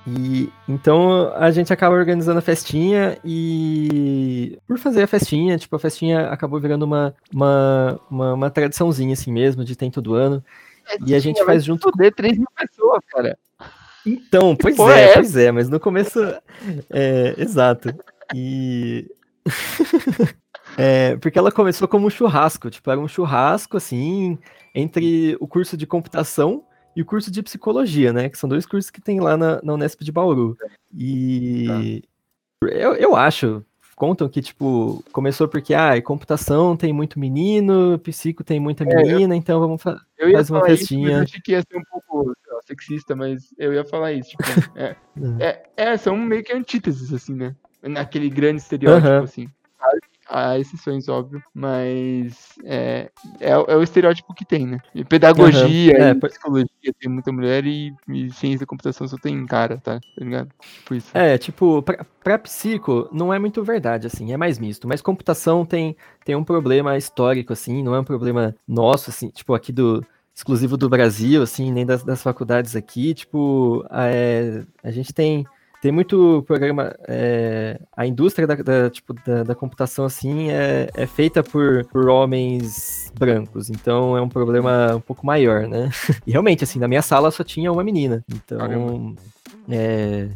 e 0.07 0.51
então 0.69 1.33
a 1.37 1.51
gente 1.51 1.73
acaba 1.73 1.95
organizando 1.95 2.39
a 2.39 2.43
festinha 2.43 3.19
e 3.25 4.59
por 4.67 4.79
fazer 4.79 5.03
a 5.03 5.07
festinha, 5.07 5.57
tipo, 5.57 5.75
a 5.77 5.79
festinha 5.79 6.29
acabou 6.29 6.61
virando 6.61 6.85
uma, 6.85 7.15
uma, 7.33 8.01
uma, 8.11 8.35
uma 8.35 8.51
tradiçãozinha 8.51 9.13
assim 9.13 9.33
mesmo, 9.33 9.65
de 9.65 9.77
tem 9.77 9.91
todo 9.91 10.15
ano. 10.15 10.43
É, 10.87 10.97
e 11.07 11.15
a 11.15 11.19
gente 11.19 11.45
faz 11.45 11.65
junto 11.65 11.91
com 11.91 12.11
3 12.11 12.39
mil 12.39 12.49
pessoas, 12.57 13.01
cara. 13.11 13.39
Então, 14.05 14.57
pois 14.57 14.79
é, 14.79 15.11
é, 15.11 15.15
pois 15.15 15.37
é, 15.37 15.53
mas 15.53 15.69
no 15.69 15.79
começo. 15.79 16.21
É, 16.91 17.35
exato. 17.39 17.95
E. 18.35 19.11
É, 20.77 21.17
porque 21.17 21.39
ela 21.39 21.53
começou 21.53 21.87
como 21.87 22.07
um 22.07 22.11
churrasco, 22.11 22.71
tipo, 22.71 22.91
era 22.91 22.99
um 22.99 23.09
churrasco, 23.09 23.77
assim, 23.77 24.39
entre 24.75 25.37
o 25.39 25.47
curso 25.47 25.77
de 25.77 25.87
computação 25.87 26.65
e 26.97 27.03
o 27.03 27.05
curso 27.05 27.31
de 27.31 27.43
psicologia, 27.43 28.13
né? 28.13 28.29
Que 28.29 28.39
são 28.39 28.49
dois 28.49 28.65
cursos 28.65 28.91
que 28.91 29.01
tem 29.01 29.21
lá 29.21 29.37
na, 29.37 29.61
na 29.63 29.75
Unesp 29.75 30.03
de 30.03 30.13
Bauru. 30.13 30.57
E 30.95 32.03
tá. 32.63 32.69
eu, 32.69 32.95
eu 32.95 33.17
acho, 33.17 33.65
contam 33.95 34.29
que, 34.29 34.43
tipo, 34.43 35.05
começou 35.13 35.49
porque, 35.49 35.75
ah, 35.75 36.01
computação 36.03 36.77
tem 36.77 36.93
muito 36.93 37.19
menino, 37.19 37.99
psico 37.99 38.43
tem 38.45 38.59
muita 38.59 38.85
menina, 38.85 39.35
é, 39.35 39.37
eu, 39.37 39.39
então 39.39 39.61
vamos 39.61 39.83
fa 39.83 40.01
fazer 40.33 40.53
uma 40.53 40.65
festinha. 40.65 41.09
Isso, 41.09 41.17
eu 41.17 41.23
achei 41.23 41.41
que 41.41 41.53
ia 41.53 41.63
ser 41.63 41.79
um 41.79 41.85
pouco 41.91 42.29
lá, 42.29 42.61
sexista, 42.67 43.15
mas 43.15 43.55
eu 43.59 43.73
ia 43.73 43.85
falar 43.85 44.13
isso. 44.13 44.31
Tipo, 44.31 44.43
é, 44.77 44.97
é, 45.41 45.63
é, 45.77 45.97
são 45.97 46.17
meio 46.17 46.43
que 46.43 46.53
antíteses, 46.53 47.13
assim, 47.13 47.35
né? 47.35 47.55
Naquele 47.83 48.31
grande 48.31 48.63
estereótipo, 48.63 49.25
assim 49.25 49.49
há 50.33 50.59
exceções, 50.59 51.09
óbvio, 51.09 51.43
mas 51.55 52.55
é, 52.65 53.11
é, 53.39 53.51
é, 53.51 53.77
o 53.77 53.83
estereótipo 53.83 54.33
que 54.35 54.45
tem, 54.45 54.67
né? 54.67 54.79
E 54.95 55.05
pedagogia, 55.05 55.93
uhum. 55.93 56.05
é, 56.05 56.15
psicologia 56.15 56.95
tem 56.99 57.11
muita 57.11 57.31
mulher 57.31 57.67
e, 57.67 57.95
e, 58.09 58.31
ciência 58.33 58.61
da 58.61 58.67
computação 58.67 59.07
só 59.07 59.19
tem 59.19 59.45
cara, 59.47 59.77
tá? 59.77 60.01
Tá 60.01 60.25
ligado? 60.25 60.49
Por 60.87 60.97
isso. 60.97 61.11
É, 61.13 61.37
tipo, 61.37 61.83
pra, 61.83 62.07
pra 62.25 62.39
psico 62.39 63.09
não 63.13 63.33
é 63.33 63.39
muito 63.39 63.63
verdade, 63.63 64.07
assim, 64.07 64.33
é 64.33 64.37
mais 64.37 64.59
misto, 64.59 64.89
mas 64.89 65.03
computação 65.03 65.67
tem, 65.67 65.95
tem 66.25 66.35
um 66.35 66.45
problema 66.45 66.97
histórico, 66.97 67.53
assim, 67.53 67.83
não 67.83 67.95
é 67.95 68.01
um 68.01 68.05
problema 68.05 68.55
nosso, 68.67 69.11
assim, 69.11 69.29
tipo, 69.29 69.53
aqui 69.55 69.71
do 69.71 70.05
exclusivo 70.35 70.79
do 70.79 70.89
Brasil, 70.89 71.43
assim, 71.43 71.71
nem 71.71 71.85
das, 71.85 72.03
das 72.03 72.23
faculdades 72.23 72.75
aqui, 72.75 73.13
tipo, 73.13 73.85
é, 73.91 74.65
a 74.83 74.91
gente 74.91 75.13
tem 75.13 75.47
tem 75.83 75.91
muito 75.91 76.45
programa. 76.47 76.95
É, 77.09 77.79
a 77.97 78.07
indústria 78.07 78.47
da, 78.47 78.55
da 78.55 78.89
tipo, 78.89 79.13
da, 79.27 79.43
da, 79.43 79.55
computação 79.55 80.05
assim 80.05 80.49
é, 80.49 80.89
é 80.95 81.07
feita 81.09 81.43
por, 81.43 81.85
por 81.87 82.09
homens 82.09 83.13
brancos, 83.19 83.69
então 83.69 84.17
é 84.17 84.23
um 84.23 84.29
problema 84.29 84.95
um 84.95 85.01
pouco 85.01 85.27
maior, 85.27 85.67
né? 85.67 85.91
E 86.25 86.31
realmente, 86.31 86.63
assim, 86.63 86.79
na 86.79 86.87
minha 86.87 87.03
sala 87.03 87.33
só 87.33 87.43
tinha 87.43 87.73
uma 87.73 87.83
menina. 87.83 88.25
Então. 88.33 89.17
É, 89.69 90.29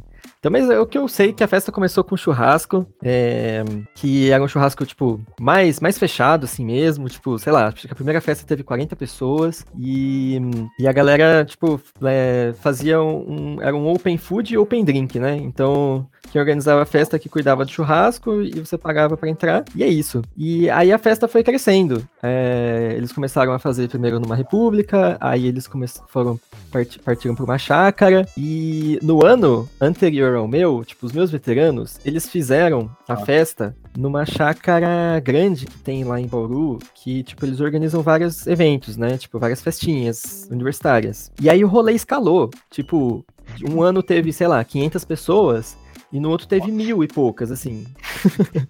então, 0.47 0.53
mas 0.53 0.71
é 0.71 0.79
o 0.79 0.87
que 0.87 0.97
eu 0.97 1.09
sei 1.09 1.33
que 1.33 1.43
a 1.43 1.49
festa 1.49 1.73
começou 1.73 2.05
com 2.05 2.17
churrasco, 2.17 2.87
é, 3.03 3.65
que 3.97 4.31
era 4.31 4.43
um 4.43 4.47
churrasco, 4.47 4.87
tipo, 4.87 5.21
mais, 5.41 5.81
mais 5.81 5.99
fechado, 5.99 6.45
assim 6.45 6.65
mesmo. 6.65 7.09
Tipo, 7.09 7.37
sei 7.37 7.53
lá, 7.53 7.67
acho 7.67 7.87
que 7.87 7.93
a 7.93 7.97
primeira 7.97 8.21
festa 8.21 8.47
teve 8.47 8.63
40 8.63 8.95
pessoas 8.95 9.67
e, 9.77 10.41
e 10.79 10.87
a 10.87 10.93
galera, 10.93 11.45
tipo, 11.45 11.81
é, 12.05 12.55
fazia 12.61 13.03
um. 13.03 13.61
Era 13.61 13.75
um 13.75 13.89
open 13.89 14.17
food 14.17 14.55
e 14.55 14.59
open 14.59 14.85
drink, 14.85 15.19
né? 15.19 15.37
Então, 15.37 16.07
quem 16.31 16.41
organizava 16.41 16.83
a 16.83 16.87
festa 16.87 17.19
que 17.19 17.29
cuidava 17.29 17.65
do 17.65 17.71
churrasco 17.71 18.43
e 18.43 18.61
você 18.61 18.79
pagava 18.79 19.17
para 19.17 19.29
entrar, 19.29 19.65
e 19.75 19.83
é 19.83 19.89
isso. 19.89 20.23
E 20.37 20.71
aí 20.71 20.93
a 20.93 20.99
festa 20.99 21.27
foi 21.27 21.43
crescendo. 21.43 22.07
É, 22.27 22.95
eles 22.97 23.13
começaram 23.13 23.53
a 23.53 23.59
fazer 23.59 23.89
primeiro 23.89 24.19
numa 24.19 24.35
república, 24.35 25.17
aí 25.21 25.47
eles 25.47 25.69
foram 26.09 26.41
part 26.71 26.99
partiram 27.01 27.35
para 27.35 27.45
uma 27.45 27.59
chácara, 27.59 28.27
e 28.37 28.99
no 29.03 29.25
ano 29.25 29.69
anterior 29.81 30.37
ao 30.37 30.49
meu, 30.49 30.85
tipo, 30.85 31.07
os 31.07 31.13
meus 31.13 31.31
veteranos, 31.31 31.99
eles 32.05 32.29
fizeram 32.29 32.91
a 33.09 33.15
ah. 33.15 33.17
festa 33.17 33.77
numa 33.97 34.27
chácara 34.27 35.21
grande 35.21 35.67
que 35.67 35.79
tem 35.79 36.05
lá 36.05 36.21
em 36.21 36.27
Bauru, 36.27 36.79
que, 36.95 37.23
tipo, 37.23 37.45
eles 37.47 37.61
organizam 37.61 38.03
vários 38.03 38.47
eventos, 38.47 38.97
né? 38.97 39.17
Tipo, 39.17 39.39
várias 39.39 39.63
festinhas 39.63 40.49
universitárias. 40.51 41.33
E 41.41 41.49
aí 41.49 41.65
o 41.65 41.69
rolê 41.69 41.93
escalou. 41.93 42.51
Tipo, 42.71 43.25
um 43.69 43.83
ano 43.83 44.03
teve, 44.03 44.33
sei 44.33 44.49
lá, 44.49 44.63
500 44.63 45.05
pessoas, 45.05 45.77
e 46.13 46.21
no 46.21 46.31
outro 46.31 46.47
teve 46.47 46.71
mil 46.71 47.03
e 47.03 47.09
poucas, 47.09 47.51
assim. 47.51 47.87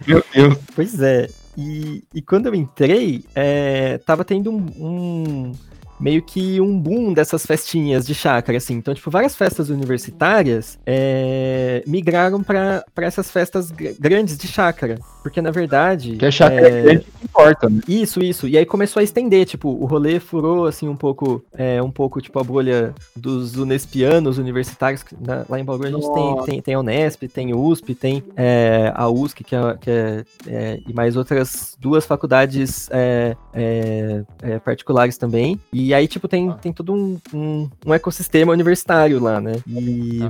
Meu 0.07 0.25
Deus. 0.33 0.59
pois 0.75 1.01
é. 1.01 1.29
E, 1.57 2.05
quando 2.23 2.47
eu 2.47 2.55
entrei, 2.55 3.25
é, 3.35 3.99
tava 3.99 4.25
tendo 4.25 4.51
um, 4.51 4.67
um 4.79 5.53
meio 5.99 6.23
que 6.23 6.61
um 6.61 6.79
boom 6.79 7.13
dessas 7.13 7.45
festinhas 7.47 8.07
de 8.07 8.15
chácara, 8.15 8.59
assim. 8.59 8.75
Então, 8.75 8.95
tipo, 8.95 9.11
várias 9.11 9.35
festas 9.35 9.71
universitárias 9.71 10.79
é, 10.87 11.83
migraram 11.87 12.43
para 12.43 12.85
essas 12.97 13.31
festas 13.31 13.71
grandes 13.71 14.37
de 14.37 14.47
chácara. 14.47 14.99
Porque, 15.23 15.41
na 15.43 15.51
verdade... 15.51 16.17
Que 16.17 16.27
a 16.27 16.31
chácara 16.31 16.69
é, 16.69 16.79
é 16.79 16.83
grande 16.83 17.05
que 17.05 17.25
importa, 17.25 17.69
né? 17.69 17.81
Isso, 17.89 18.23
isso. 18.23 18.47
E 18.47 18.57
aí 18.57 18.65
começou 18.65 19.01
a 19.01 19.05
estender, 19.05 19.47
tipo, 19.47 19.69
o 19.69 19.87
rolê 19.87 20.21
furou, 20.21 20.67
assim, 20.67 20.89
um 20.89 20.97
pouco, 20.97 21.45
é, 21.53 21.83
um 21.83 21.91
pouco, 21.91 22.21
tipo, 22.21 22.39
a 22.39 22.45
bolha 22.45 22.95
dos 23.15 23.57
unespianos 23.57 24.39
universitários. 24.39 25.05
Na, 25.21 25.45
lá 25.49 25.59
em 25.59 25.65
Bauru 25.65 25.87
a 25.87 25.91
gente 25.91 26.13
tem, 26.13 26.45
tem, 26.45 26.63
tem 26.63 26.75
a 26.75 26.81
Unesp, 26.81 27.23
tem 27.29 27.53
o 27.53 27.61
USP, 27.61 27.95
tem 27.95 28.23
é, 28.37 28.93
a 28.95 29.09
USC, 29.09 29.43
que 29.43 29.55
é, 29.55 29.77
que 29.81 29.91
é, 29.91 30.25
é, 30.47 30.81
e 30.87 30.93
mais 30.93 31.17
outras 31.17 31.77
duas 31.81 32.07
faculdades 32.07 32.89
é, 32.93 33.37
particulares 34.65 35.19
também. 35.19 35.61
E 35.73 35.86
e 35.87 35.95
aí, 35.95 36.09
tipo, 36.09 36.27
tem, 36.27 36.53
tem 36.55 36.73
todo 36.73 36.93
um, 36.93 37.19
um, 37.33 37.71
um 37.87 37.95
ecossistema 37.95 38.53
universitário 38.53 39.21
lá, 39.21 39.41
né? 39.41 39.53
E. 39.67 40.21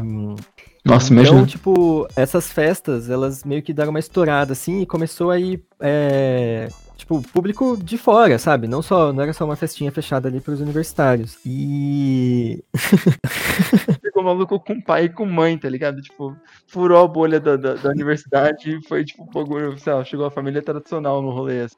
Nossa, 0.85 1.13
então, 1.13 1.25
imagina. 1.25 1.47
tipo, 1.47 2.07
essas 2.15 2.51
festas, 2.51 3.11
elas 3.11 3.43
meio 3.43 3.63
que 3.63 3.73
deram 3.73 3.91
uma 3.91 3.99
estourada, 3.99 4.53
assim, 4.53 4.83
e 4.83 4.87
começou 4.87 5.31
aí. 5.31 5.61
É, 5.81 6.69
tipo, 6.97 7.21
público 7.33 7.77
de 7.77 7.99
fora, 7.99 8.39
sabe? 8.39 8.67
Não 8.67 8.83
só, 8.83 9.13
não 9.13 9.23
era 9.23 9.33
só 9.33 9.45
uma 9.45 9.57
festinha 9.57 9.93
fechada 9.93 10.29
ali 10.29 10.41
para 10.41 10.55
os 10.55 10.61
universitários. 10.61 11.39
E 11.45 12.65
ficou 14.03 14.23
maluco 14.23 14.59
com 14.59 14.81
pai 14.81 15.05
e 15.05 15.09
com 15.09 15.27
mãe, 15.27 15.59
tá 15.59 15.69
ligado? 15.69 16.01
Tipo, 16.01 16.35
furou 16.67 17.05
a 17.05 17.07
bolha 17.07 17.39
da, 17.39 17.57
da, 17.57 17.75
da 17.75 17.91
universidade 17.91 18.71
e 18.71 18.89
foi 18.89 19.05
tipo 19.05 19.23
um 19.25 19.27
bagulho, 19.27 19.79
sei 19.79 19.93
lá, 19.93 20.05
chegou 20.05 20.27
a 20.27 20.31
família 20.31 20.63
tradicional 20.63 21.21
no 21.21 21.31
rolê. 21.31 21.63
Assim. 21.63 21.77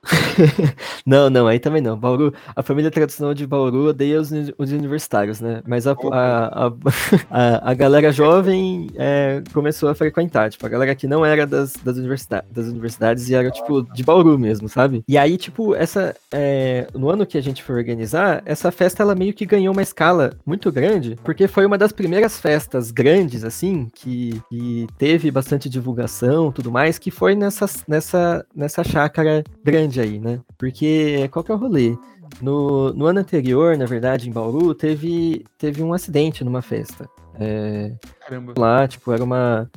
não, 1.05 1.29
não, 1.29 1.47
aí 1.47 1.59
também 1.59 1.83
não. 1.83 1.97
Bauru, 1.99 2.33
a 2.55 2.63
família 2.63 2.91
tradicional 2.91 3.35
de 3.35 3.47
Bauru 3.47 3.89
odeia 3.89 4.21
os, 4.21 4.31
os 4.57 4.73
universitários, 4.73 5.41
né? 5.41 5.63
Mas 5.67 5.87
a, 5.87 5.93
a, 5.93 6.67
a, 6.67 6.73
a, 7.31 7.71
a 7.71 7.75
galera 7.75 8.13
jovem 8.13 8.89
é, 8.95 9.43
começou 9.53 9.89
a 9.89 9.95
frequentar, 9.95 10.51
tipo, 10.51 10.65
a 10.65 10.69
galera 10.69 10.95
que 10.95 11.09
não 11.09 11.25
era 11.25 11.47
das, 11.47 11.75
das, 11.75 11.97
universidades, 11.97 12.51
das 12.51 12.67
universidades 12.67 13.29
e 13.29 13.35
era, 13.35 13.51
tipo, 13.51 13.83
de 13.83 14.05
Bauru 14.05 14.39
mesmo, 14.39 14.69
sabe? 14.69 15.03
E 15.09 15.17
aí, 15.17 15.39
tipo, 15.39 15.75
essa. 15.75 16.15
É, 16.31 16.87
no 16.93 17.09
ano 17.09 17.25
que 17.25 17.39
a 17.39 17.41
gente 17.41 17.63
foi 17.63 17.77
organizar, 17.77 18.43
essa 18.45 18.71
festa 18.71 19.03
ela 19.03 19.15
meio 19.15 19.33
que 19.33 19.47
ganhou 19.47 19.73
uma 19.73 19.81
escala 19.81 20.35
muito 20.45 20.71
grande, 20.71 21.17
porque 21.25 21.49
foi 21.49 21.65
uma 21.65 21.79
das 21.79 21.93
primeiras 21.93 22.39
festas 22.39 22.91
grandes, 22.91 23.43
assim, 23.43 23.89
que, 23.95 24.39
que 24.51 24.87
teve 24.99 25.31
bastante 25.31 25.71
divulgação 25.71 26.53
tudo 26.53 26.71
mais, 26.71 26.99
que 26.99 27.11
foi 27.11 27.35
nessa, 27.35 27.65
nessa, 27.89 28.45
nessa 28.55 28.85
chácara 28.85 29.43
grande 29.65 29.99
aí, 29.99 30.19
né? 30.19 30.41
Porque 30.59 31.27
qual 31.33 31.43
que 31.43 31.51
é 31.51 31.55
o 31.55 31.59
rolê? 31.59 31.97
No, 32.43 32.93
no 32.93 33.07
ano 33.07 33.21
anterior, 33.21 33.79
na 33.79 33.87
verdade, 33.87 34.29
em 34.29 34.33
Bauru, 34.33 34.75
teve, 34.75 35.43
teve 35.57 35.83
um 35.83 35.95
acidente 35.95 36.45
numa 36.45 36.61
festa. 36.61 37.09
É, 37.41 37.93
Caramba. 38.21 38.53
Lá, 38.59 38.87
tipo, 38.87 39.11
era 39.11 39.25
uma 39.25 39.71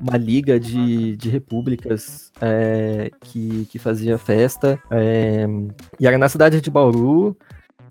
uma 0.00 0.16
liga 0.16 0.58
de, 0.58 1.16
de 1.16 1.28
repúblicas 1.28 2.32
é, 2.40 3.10
que, 3.20 3.66
que 3.70 3.78
fazia 3.78 4.18
festa. 4.18 4.78
É, 4.90 5.46
e 5.98 6.06
era 6.06 6.18
na 6.18 6.28
cidade 6.28 6.60
de 6.60 6.70
Bauru. 6.70 7.36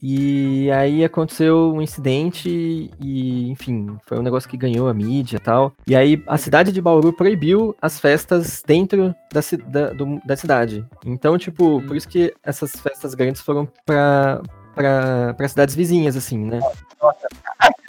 E 0.06 0.70
aí 0.72 1.02
aconteceu 1.02 1.74
um 1.74 1.82
incidente 1.82 2.92
e, 3.00 3.50
enfim, 3.50 3.98
foi 4.06 4.20
um 4.20 4.22
negócio 4.22 4.50
que 4.50 4.58
ganhou 4.58 4.90
a 4.90 4.94
mídia 4.94 5.38
e 5.38 5.40
tal. 5.40 5.72
E 5.88 5.96
aí 5.96 6.22
a 6.28 6.38
cidade 6.38 6.74
de 6.74 6.82
Bauru 6.82 7.14
proibiu 7.14 7.74
as 7.82 8.02
festas 8.02 8.62
dentro 8.68 9.16
da, 9.32 9.40
da, 9.66 9.94
do, 9.94 10.20
da 10.26 10.36
cidade. 10.36 10.86
Então, 11.06 11.38
tipo, 11.38 11.82
por 11.84 11.96
isso 11.96 12.10
que 12.10 12.34
essas 12.44 12.72
festas 12.72 13.14
grandes 13.16 13.42
foram 13.42 13.66
para 13.86 14.42
para 14.76 15.48
cidades 15.48 15.76
vizinhas, 15.76 16.18
assim, 16.18 16.38
né? 16.38 16.60
Nossa, 17.02 17.28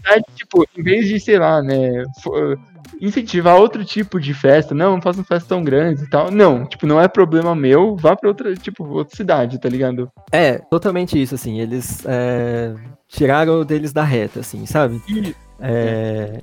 a 0.05 0.13
cidade, 0.13 0.25
tipo, 0.35 0.67
em 0.77 0.83
vez 0.83 1.09
de, 1.09 1.19
sei 1.19 1.39
lá, 1.39 1.63
né, 1.63 2.05
incentivar 3.01 3.57
outro 3.57 3.85
tipo 3.85 4.21
de 4.21 4.33
festa. 4.35 4.75
Não, 4.75 4.93
não 4.93 5.03
façam 5.03 5.25
festa 5.25 5.49
tão 5.49 5.63
grande 5.63 6.05
e 6.05 6.09
tal. 6.09 6.31
Não, 6.31 6.67
tipo, 6.67 6.87
não 6.87 7.01
é 7.01 7.09
problema 7.09 7.55
meu, 7.55 7.97
vá 7.97 8.17
pra 8.17 8.29
outra, 8.29 8.55
tipo, 8.55 8.85
outra 8.87 9.17
cidade, 9.17 9.59
tá 9.59 9.69
ligado? 9.69 10.11
É, 10.31 10.59
totalmente 10.59 11.21
isso, 11.21 11.35
assim. 11.35 11.61
Eles 11.61 12.05
é, 12.07 12.75
tiraram 13.09 13.65
deles 13.65 13.93
da 13.93 14.05
reta, 14.05 14.41
assim, 14.41 14.67
sabe? 14.67 15.03
É, 15.61 16.41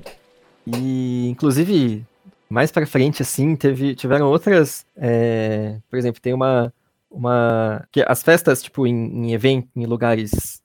e, 0.66 1.30
inclusive, 1.30 2.06
mais 2.50 2.72
pra 2.72 2.86
frente, 2.86 3.22
assim, 3.22 3.56
teve, 3.56 3.96
tiveram 3.96 4.28
outras. 4.28 4.86
É, 4.96 5.78
por 5.90 5.98
exemplo, 5.98 6.22
tem 6.22 6.34
uma. 6.34 6.74
uma 7.10 7.86
que 7.92 8.04
as 8.08 8.24
festas, 8.24 8.62
tipo, 8.62 8.86
em, 8.88 9.28
em 9.28 9.34
eventos, 9.34 9.70
em 9.76 9.86
lugares. 9.86 10.62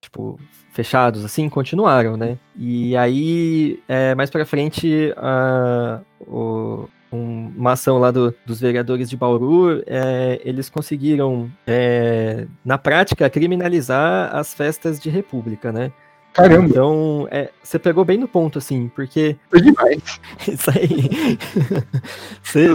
Tipo, 0.00 0.38
fechados, 0.78 1.24
assim, 1.24 1.48
continuaram, 1.48 2.16
né? 2.16 2.38
E 2.56 2.96
aí, 2.96 3.82
é, 3.88 4.14
mais 4.14 4.30
para 4.30 4.46
frente, 4.46 5.12
a, 5.16 5.98
o, 6.20 6.88
um, 7.10 7.52
uma 7.56 7.72
ação 7.72 7.98
lá 7.98 8.12
do, 8.12 8.32
dos 8.46 8.60
vereadores 8.60 9.10
de 9.10 9.16
Bauru, 9.16 9.82
é, 9.88 10.40
eles 10.44 10.70
conseguiram, 10.70 11.50
é, 11.66 12.46
na 12.64 12.78
prática, 12.78 13.28
criminalizar 13.28 14.32
as 14.32 14.54
festas 14.54 15.00
de 15.00 15.10
república, 15.10 15.72
né? 15.72 15.90
Caramba! 16.32 16.68
Então, 16.68 17.26
é, 17.28 17.50
você 17.60 17.76
pegou 17.76 18.04
bem 18.04 18.16
no 18.16 18.28
ponto, 18.28 18.58
assim, 18.58 18.88
porque... 18.94 19.36
Foi 19.50 19.60
demais! 19.60 20.20
Isso 20.46 20.70
aí! 20.70 21.38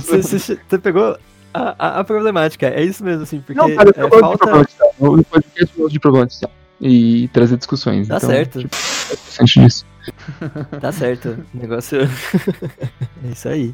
você, 0.01 0.77
pegou 0.77 1.17
a, 1.53 1.75
a, 1.79 1.99
a, 2.01 2.03
problemática, 2.03 2.67
é 2.67 2.83
isso 2.83 3.01
mesmo, 3.01 3.23
assim, 3.23 3.39
porque... 3.39 3.61
Não, 3.61 3.73
cara, 3.73 3.91
é, 3.91 4.19
falta... 4.19 4.31
de 4.33 4.37
problematizar. 4.39 4.87
No 4.99 5.23
podcast 5.23 5.87
de 5.87 5.99
problematizar. 6.01 6.51
E 6.79 7.27
trazer 7.29 7.57
discussões. 7.57 8.07
Tá 8.07 8.17
então, 8.17 8.29
certo. 8.29 8.59
Tipo, 8.59 8.75
é 9.39 9.43
disso. 9.43 9.85
tá 10.81 10.91
certo. 10.91 11.45
O 11.53 11.57
negócio. 11.57 11.99
é 13.23 13.31
isso 13.31 13.47
aí. 13.47 13.73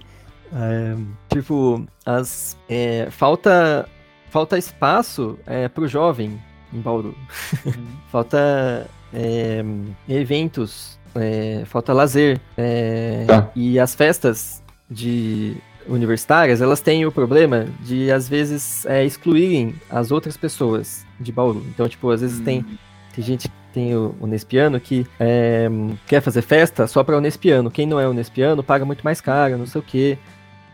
É, 0.53 0.96
tipo, 1.34 1.86
as, 2.06 2.58
é, 2.68 3.08
falta, 3.12 3.88
falta 4.29 4.58
espaço 4.58 5.38
é, 5.46 5.68
pro 5.68 5.88
jovem 5.88 6.39
em 6.74 6.79
Bauru. 6.79 7.15
Uhum. 7.65 7.88
falta 8.12 8.88
é, 9.13 9.63
eventos, 10.08 11.00
é, 11.15 11.63
falta 11.65 11.94
lazer. 11.94 12.39
É, 12.58 13.25
tá. 13.27 13.51
E 13.56 13.79
as 13.79 13.96
festas 13.96 14.63
de 14.89 15.56
universitárias, 15.88 16.62
elas 16.62 16.82
têm 16.82 17.06
o 17.06 17.12
problema 17.12 17.68
de, 17.82 18.12
às 18.12 18.29
vezes, 18.29 18.86
é, 18.86 19.03
excluírem 19.03 19.75
as 19.89 20.12
outras 20.12 20.38
pessoas 20.38 21.06
de 21.20 21.32
Bauru. 21.32 21.65
Então, 21.70 21.88
tipo, 21.88 22.10
às 22.10 22.22
vezes 22.22 22.39
tem, 22.41 22.60
hum. 22.60 22.77
Tem 23.19 23.23
gente 23.23 23.51
tem 23.73 23.95
o, 23.95 24.15
o 24.19 24.25
Nespiano 24.25 24.79
que 24.79 25.05
é, 25.19 25.69
quer 26.07 26.21
fazer 26.21 26.41
festa 26.41 26.88
só 26.88 27.03
para 27.03 27.17
o 27.17 27.21
Nespiano. 27.21 27.69
Quem 27.69 27.85
não 27.85 27.99
é 27.99 28.07
o 28.07 28.13
Nespiano 28.13 28.63
paga 28.63 28.85
muito 28.85 29.03
mais 29.03 29.21
caro, 29.21 29.57
não 29.57 29.65
sei 29.65 29.81
o 29.81 29.83
quê 29.83 30.17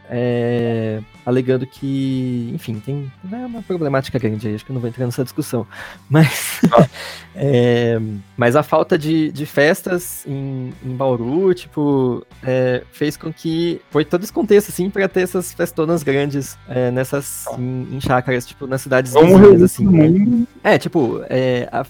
é, 0.10 1.00
alegando 1.26 1.66
que, 1.66 2.52
enfim, 2.54 2.80
tem 2.80 3.12
é 3.32 3.36
uma 3.38 3.62
problemática 3.62 4.20
grande 4.20 4.48
aí, 4.48 4.56
acho 4.56 4.66
que 4.66 4.72
eu 4.72 4.74
não 4.74 4.82
vou 4.82 4.90
entrar 4.90 5.06
nessa 5.06 5.24
discussão. 5.24 5.66
Mas, 6.10 6.62
é, 7.36 8.00
mas 8.38 8.56
a 8.56 8.64
falta 8.64 8.98
de, 8.98 9.32
de 9.32 9.46
festas 9.46 10.26
em, 10.28 10.74
em 10.84 10.96
Bauru, 10.96 11.54
tipo, 11.54 12.26
é, 12.44 12.84
fez 12.92 13.18
com 13.18 13.34
que 13.34 13.82
foi 13.90 14.06
todo 14.06 14.24
esse 14.24 14.34
contexto, 14.34 14.70
assim, 14.70 14.90
para 14.90 15.08
ter 15.08 15.22
essas 15.22 15.54
festonas 15.54 16.04
grandes 16.04 16.58
é, 16.68 16.92
nessas, 16.92 17.46
em, 17.58 17.96
em 17.96 18.02
chácaras, 18.02 18.46
tipo, 18.46 18.68
nas 18.68 18.82
cidades 18.82 19.14
vizinhas, 19.14 19.62
assim. 19.62 19.88
Né? 19.88 20.46
É, 20.64 20.78
tipo, 20.78 21.22
é, 21.30 21.68
a, 21.72 21.86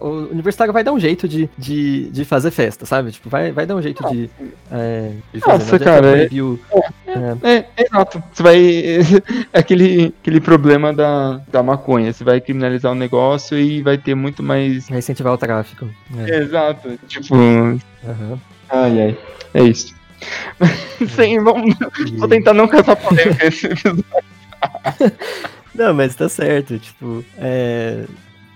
o 0.00 0.28
universitário 0.30 0.72
vai 0.72 0.82
dar 0.82 0.92
um 0.92 1.00
jeito 1.00 1.28
de, 1.28 1.48
de, 1.56 2.08
de 2.10 2.24
fazer 2.24 2.50
festa, 2.50 2.86
sabe? 2.86 3.10
Tipo, 3.12 3.28
vai, 3.28 3.52
vai 3.52 3.66
dar 3.66 3.76
um 3.76 3.82
jeito 3.82 4.06
de, 4.10 4.30
é, 4.70 5.12
de 5.32 5.40
fazer. 5.40 5.64
Nossa, 5.64 5.78
cara, 5.78 6.24
é, 6.24 6.28
o, 6.40 6.58
é, 7.06 7.50
é, 7.50 7.56
é, 7.76 7.84
exato. 7.84 8.22
Você 8.32 8.42
vai. 8.42 8.58
É 9.52 9.60
aquele, 9.60 10.14
aquele 10.20 10.40
problema 10.40 10.92
da, 10.92 11.40
da 11.50 11.62
maconha. 11.62 12.12
Você 12.12 12.22
vai 12.22 12.40
criminalizar 12.40 12.92
o 12.92 12.94
negócio 12.94 13.58
e 13.58 13.82
vai 13.82 13.96
ter 13.96 14.14
muito 14.14 14.42
mais. 14.42 14.88
Vai 14.88 14.98
incentivar 14.98 15.32
o 15.32 15.38
tráfico. 15.38 15.88
É. 16.16 16.38
Exato. 16.38 16.98
Tipo. 17.06 17.34
Uhum. 17.34 17.78
Ai, 18.68 19.02
ai. 19.02 19.18
É 19.54 19.62
isso. 19.62 19.94
Sim, 21.16 21.40
vamos, 21.40 21.74
e... 22.00 22.16
vou 22.16 22.28
tentar 22.28 22.52
não 22.52 22.68
causar 22.68 22.96
polêmica 22.96 23.46
esse 23.46 23.66
episódio. 23.66 24.04
Não, 25.74 25.94
mas 25.94 26.14
tá 26.14 26.28
certo, 26.28 26.78
tipo, 26.78 27.24
é, 27.38 28.04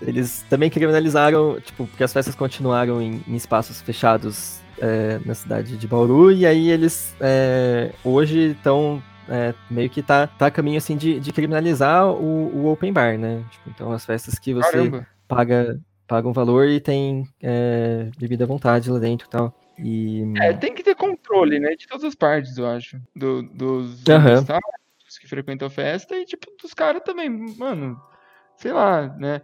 eles 0.06 0.44
também 0.48 0.70
criminalizaram, 0.70 1.60
tipo, 1.60 1.86
porque 1.86 2.04
as 2.04 2.12
festas 2.12 2.34
continuaram 2.34 3.00
em, 3.00 3.22
em 3.26 3.34
espaços 3.34 3.80
fechados 3.80 4.60
é, 4.78 5.20
na 5.24 5.34
cidade 5.34 5.76
de 5.76 5.88
Bauru, 5.88 6.32
e 6.32 6.46
aí 6.46 6.70
eles 6.70 7.14
é, 7.20 7.92
hoje 8.04 8.50
estão 8.50 9.02
é, 9.28 9.54
meio 9.70 9.88
que 9.88 10.02
tá, 10.02 10.26
tá 10.26 10.46
a 10.46 10.50
caminho 10.50 10.78
assim 10.78 10.96
de, 10.96 11.20
de 11.20 11.32
criminalizar 11.32 12.08
o, 12.08 12.54
o 12.54 12.72
open 12.72 12.92
bar, 12.92 13.18
né? 13.18 13.44
Tipo, 13.50 13.70
então 13.70 13.92
as 13.92 14.04
festas 14.04 14.38
que 14.38 14.52
você 14.52 14.70
Caramba. 14.70 15.06
paga, 15.28 15.80
paga 16.06 16.28
um 16.28 16.32
valor 16.32 16.68
e 16.68 16.80
tem 16.80 17.24
é, 17.40 18.10
bebida 18.18 18.44
à 18.44 18.46
vontade 18.46 18.90
lá 18.90 18.98
dentro 18.98 19.26
e 19.26 19.30
tal. 19.30 19.54
E... 19.78 20.32
É, 20.38 20.52
tem 20.52 20.74
que 20.74 20.82
ter 20.82 20.94
controle, 20.94 21.58
né? 21.58 21.74
De 21.76 21.86
todas 21.86 22.04
as 22.04 22.14
partes, 22.14 22.56
eu 22.58 22.66
acho. 22.66 23.00
Do, 23.14 23.42
dos 23.42 24.04
uhum. 24.06 24.58
que 25.20 25.28
frequentam 25.28 25.66
a 25.66 25.70
festa 25.70 26.14
e, 26.14 26.24
tipo, 26.24 26.46
dos 26.60 26.74
caras 26.74 27.02
também, 27.04 27.28
mano. 27.56 28.00
Sei 28.56 28.72
lá, 28.72 29.08
né? 29.18 29.40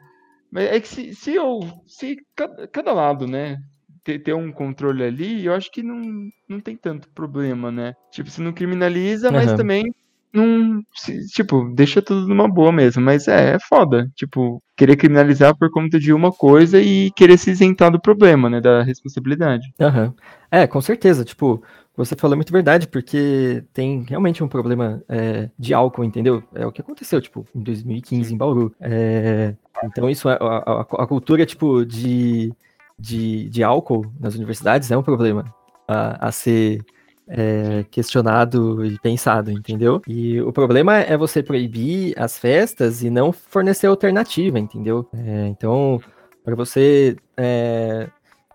Mas 0.50 0.64
é 0.64 0.80
que 0.80 0.88
se, 0.88 1.14
se 1.14 1.34
eu. 1.34 1.60
Se 1.86 2.16
cada, 2.34 2.66
cada 2.68 2.92
lado, 2.92 3.26
né? 3.26 3.58
Ter, 4.04 4.18
ter, 4.20 4.32
um 4.32 4.50
controle 4.50 5.02
ali, 5.02 5.44
eu 5.44 5.52
acho 5.52 5.70
que 5.70 5.82
não, 5.82 6.00
não 6.48 6.60
tem 6.60 6.76
tanto 6.76 7.08
problema, 7.10 7.70
né? 7.70 7.94
Tipo, 8.10 8.30
você 8.30 8.40
não 8.40 8.52
criminaliza, 8.52 9.28
uhum. 9.28 9.34
mas 9.34 9.52
também 9.52 9.92
não. 10.32 10.82
Se, 10.94 11.26
tipo, 11.28 11.70
deixa 11.74 12.00
tudo 12.00 12.26
numa 12.28 12.48
boa 12.48 12.72
mesmo. 12.72 13.02
Mas 13.02 13.28
é, 13.28 13.54
é 13.54 13.58
foda. 13.58 14.10
Tipo, 14.14 14.62
querer 14.76 14.96
criminalizar 14.96 15.56
por 15.56 15.70
conta 15.70 15.98
de 15.98 16.12
uma 16.12 16.32
coisa 16.32 16.80
e 16.80 17.10
querer 17.12 17.38
se 17.38 17.50
isentar 17.50 17.90
do 17.90 18.00
problema, 18.00 18.48
né? 18.48 18.60
Da 18.60 18.82
responsabilidade. 18.82 19.72
Aham. 19.80 20.06
Uhum. 20.06 20.14
É, 20.50 20.66
com 20.66 20.80
certeza. 20.80 21.24
Tipo, 21.24 21.62
você 21.98 22.14
falou 22.14 22.36
muito 22.36 22.52
verdade, 22.52 22.86
porque 22.86 23.64
tem 23.72 24.02
realmente 24.02 24.42
um 24.42 24.46
problema 24.46 25.02
é, 25.08 25.50
de 25.58 25.74
álcool, 25.74 26.04
entendeu? 26.04 26.44
É 26.54 26.64
o 26.64 26.70
que 26.70 26.80
aconteceu, 26.80 27.20
tipo, 27.20 27.44
em 27.52 27.60
2015 27.60 28.32
em 28.32 28.36
Bauru. 28.36 28.72
É, 28.80 29.56
então 29.82 30.08
isso, 30.08 30.28
é, 30.28 30.38
a, 30.40 30.58
a, 30.58 30.80
a, 30.80 31.06
cultura, 31.08 31.44
tipo, 31.44 31.84
de, 31.84 32.52
de, 32.96 33.48
de 33.48 33.64
álcool 33.64 34.06
nas 34.20 34.36
universidades 34.36 34.92
é 34.92 34.96
um 34.96 35.02
problema 35.02 35.44
a, 35.88 36.28
a 36.28 36.30
ser 36.30 36.84
é, 37.26 37.84
questionado 37.90 38.86
e 38.86 38.96
pensado, 39.00 39.50
entendeu? 39.50 40.00
E 40.06 40.40
o 40.40 40.52
problema 40.52 40.98
é 40.98 41.16
você 41.16 41.42
proibir 41.42 42.14
as 42.16 42.38
festas 42.38 43.02
e 43.02 43.10
não 43.10 43.32
fornecer 43.32 43.88
alternativa, 43.88 44.56
entendeu? 44.56 45.08
É, 45.12 45.48
então, 45.48 46.00
para 46.44 46.54
você 46.54 47.16
é, 47.36 48.08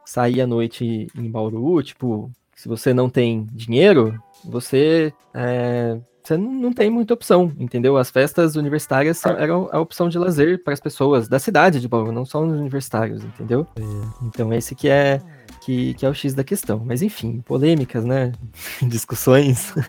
sair 0.05 0.39
à 0.39 0.47
noite 0.47 1.07
em 1.13 1.29
Bauru, 1.29 1.83
tipo, 1.83 2.31
se 2.63 2.69
você 2.69 2.93
não 2.93 3.09
tem 3.09 3.45
dinheiro, 3.51 4.17
você, 4.45 5.13
é, 5.33 5.99
você 6.23 6.37
não 6.37 6.71
tem 6.71 6.89
muita 6.89 7.13
opção, 7.13 7.51
entendeu? 7.59 7.97
As 7.97 8.09
festas 8.09 8.55
universitárias 8.55 9.21
eram 9.25 9.67
a 9.69 9.81
opção 9.81 10.07
de 10.07 10.17
lazer 10.17 10.63
para 10.63 10.73
as 10.73 10.79
pessoas 10.79 11.27
da 11.27 11.39
cidade 11.39 11.81
de 11.81 11.89
Bauru, 11.89 12.13
não 12.13 12.23
só 12.23 12.41
os 12.41 12.49
universitários, 12.49 13.21
entendeu? 13.21 13.67
É, 13.75 13.81
então 14.25 14.53
esse 14.53 14.75
que 14.75 14.87
é 14.87 15.19
que, 15.59 15.93
que 15.95 16.05
é 16.05 16.09
o 16.09 16.13
X 16.13 16.33
da 16.33 16.41
questão. 16.41 16.81
Mas 16.85 17.01
enfim, 17.01 17.41
polêmicas, 17.41 18.05
né? 18.05 18.31
Discussões. 18.81 19.73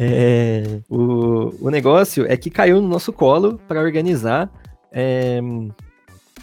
É, 0.00 0.80
o, 0.88 1.66
o 1.66 1.70
negócio 1.70 2.24
é 2.30 2.36
que 2.36 2.50
caiu 2.50 2.80
no 2.80 2.86
nosso 2.86 3.12
colo 3.12 3.58
para 3.66 3.80
organizar 3.80 4.48
é, 4.92 5.40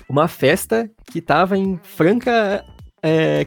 uma 0.10 0.28
festa 0.28 0.92
que 1.06 1.20
estava 1.20 1.58
em 1.58 1.80
franca 1.82 2.66
é, 3.08 3.46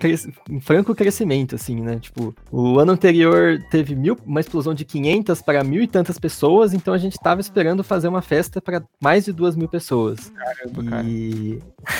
em 0.48 0.60
franco 0.60 0.94
crescimento, 0.94 1.56
assim, 1.56 1.80
né? 1.80 1.98
Tipo, 1.98 2.32
o 2.48 2.78
ano 2.78 2.92
anterior 2.92 3.58
teve 3.70 3.96
mil, 3.96 4.16
uma 4.24 4.38
explosão 4.38 4.72
de 4.72 4.84
500 4.84 5.42
para 5.42 5.64
mil 5.64 5.82
e 5.82 5.88
tantas 5.88 6.16
pessoas, 6.16 6.72
então 6.72 6.94
a 6.94 6.98
gente 6.98 7.18
tava 7.18 7.40
esperando 7.40 7.82
fazer 7.82 8.06
uma 8.06 8.22
festa 8.22 8.60
para 8.60 8.84
mais 9.02 9.24
de 9.24 9.32
duas 9.32 9.56
mil 9.56 9.68
pessoas. 9.68 10.30
Caramba, 10.30 11.02
e... 11.04 11.58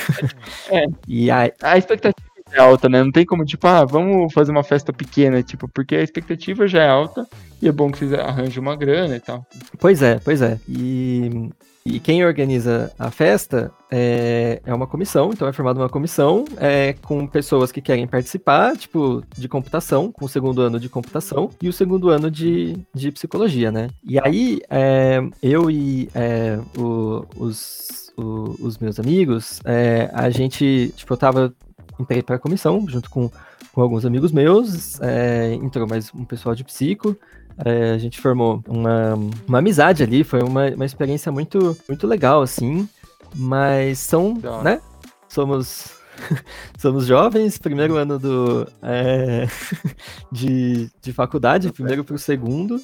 cara. 0.08 0.30
é. 0.70 0.86
e 1.08 1.30
a... 1.32 1.52
a 1.60 1.76
expectativa 1.76 2.28
é 2.52 2.60
alta, 2.60 2.88
né? 2.88 3.02
Não 3.02 3.10
tem 3.10 3.26
como, 3.26 3.44
tipo, 3.44 3.66
ah, 3.66 3.84
vamos 3.84 4.32
fazer 4.32 4.52
uma 4.52 4.62
festa 4.62 4.92
pequena, 4.92 5.42
tipo, 5.42 5.68
porque 5.68 5.96
a 5.96 6.02
expectativa 6.02 6.68
já 6.68 6.84
é 6.84 6.88
alta 6.88 7.26
e 7.60 7.66
é 7.66 7.72
bom 7.72 7.90
que 7.90 7.98
vocês 7.98 8.14
arranjem 8.14 8.60
uma 8.60 8.76
grana 8.76 9.16
e 9.16 9.20
tal. 9.20 9.44
Pois 9.80 10.00
é, 10.00 10.20
pois 10.20 10.40
é. 10.40 10.60
E 10.68 11.50
e 11.94 12.01
quem 12.01 12.24
organiza 12.24 12.92
a 12.98 13.11
festa 13.11 13.72
é, 13.90 14.61
é 14.64 14.74
uma 14.74 14.87
comissão, 14.87 15.31
então 15.33 15.48
é 15.48 15.53
formada 15.53 15.81
uma 15.81 15.88
comissão 15.88 16.44
é, 16.59 16.92
com 17.03 17.27
pessoas 17.27 17.72
que 17.72 17.81
querem 17.81 18.07
participar, 18.07 18.77
tipo, 18.77 19.22
de 19.37 19.48
computação, 19.48 20.12
com 20.12 20.24
o 20.24 20.29
segundo 20.29 20.61
ano 20.61 20.79
de 20.79 20.88
computação 20.88 21.51
e 21.62 21.68
o 21.68 21.72
segundo 21.72 22.11
ano 22.11 22.31
de, 22.31 22.77
de 22.94 23.11
psicologia, 23.11 23.72
né? 23.72 23.88
E 24.05 24.18
aí, 24.20 24.61
é, 24.68 25.20
eu 25.42 25.70
e 25.70 26.09
é, 26.14 26.59
o, 26.77 27.24
os, 27.37 28.12
o, 28.16 28.55
os 28.61 28.79
meus 28.79 29.01
amigos, 29.01 29.61
é, 29.64 30.11
a 30.12 30.29
gente, 30.31 30.92
tipo, 30.94 31.12
eu 31.12 31.16
tava, 31.16 31.55
entrei 31.98 32.22
pra 32.22 32.38
comissão 32.38 32.85
junto 32.87 33.09
com, 33.09 33.31
com 33.72 33.81
alguns 33.81 34.05
amigos 34.05 34.31
meus, 34.31 35.01
é, 35.01 35.55
entrou 35.55 35.88
mais 35.88 36.12
um 36.14 36.24
pessoal 36.24 36.55
de 36.55 36.64
psico, 36.64 37.16
é, 37.64 37.92
a 37.92 37.98
gente 37.98 38.20
formou 38.20 38.62
uma, 38.68 39.14
uma 39.46 39.58
amizade 39.58 40.02
ali, 40.02 40.22
foi 40.22 40.42
uma, 40.42 40.66
uma 40.68 40.84
experiência 40.84 41.32
muito, 41.32 41.76
muito 41.88 42.06
legal, 42.06 42.42
assim. 42.42 42.88
Mas 43.34 43.98
são, 43.98 44.34
né? 44.62 44.80
Somos 45.28 45.92
somos 46.78 47.06
jovens, 47.06 47.58
primeiro 47.58 47.96
ano 47.96 48.18
do, 48.18 48.66
é, 48.82 49.46
de, 50.30 50.88
de 51.02 51.12
faculdade, 51.12 51.72
primeiro 51.72 52.04
para 52.04 52.14
o 52.14 52.18
segundo, 52.18 52.80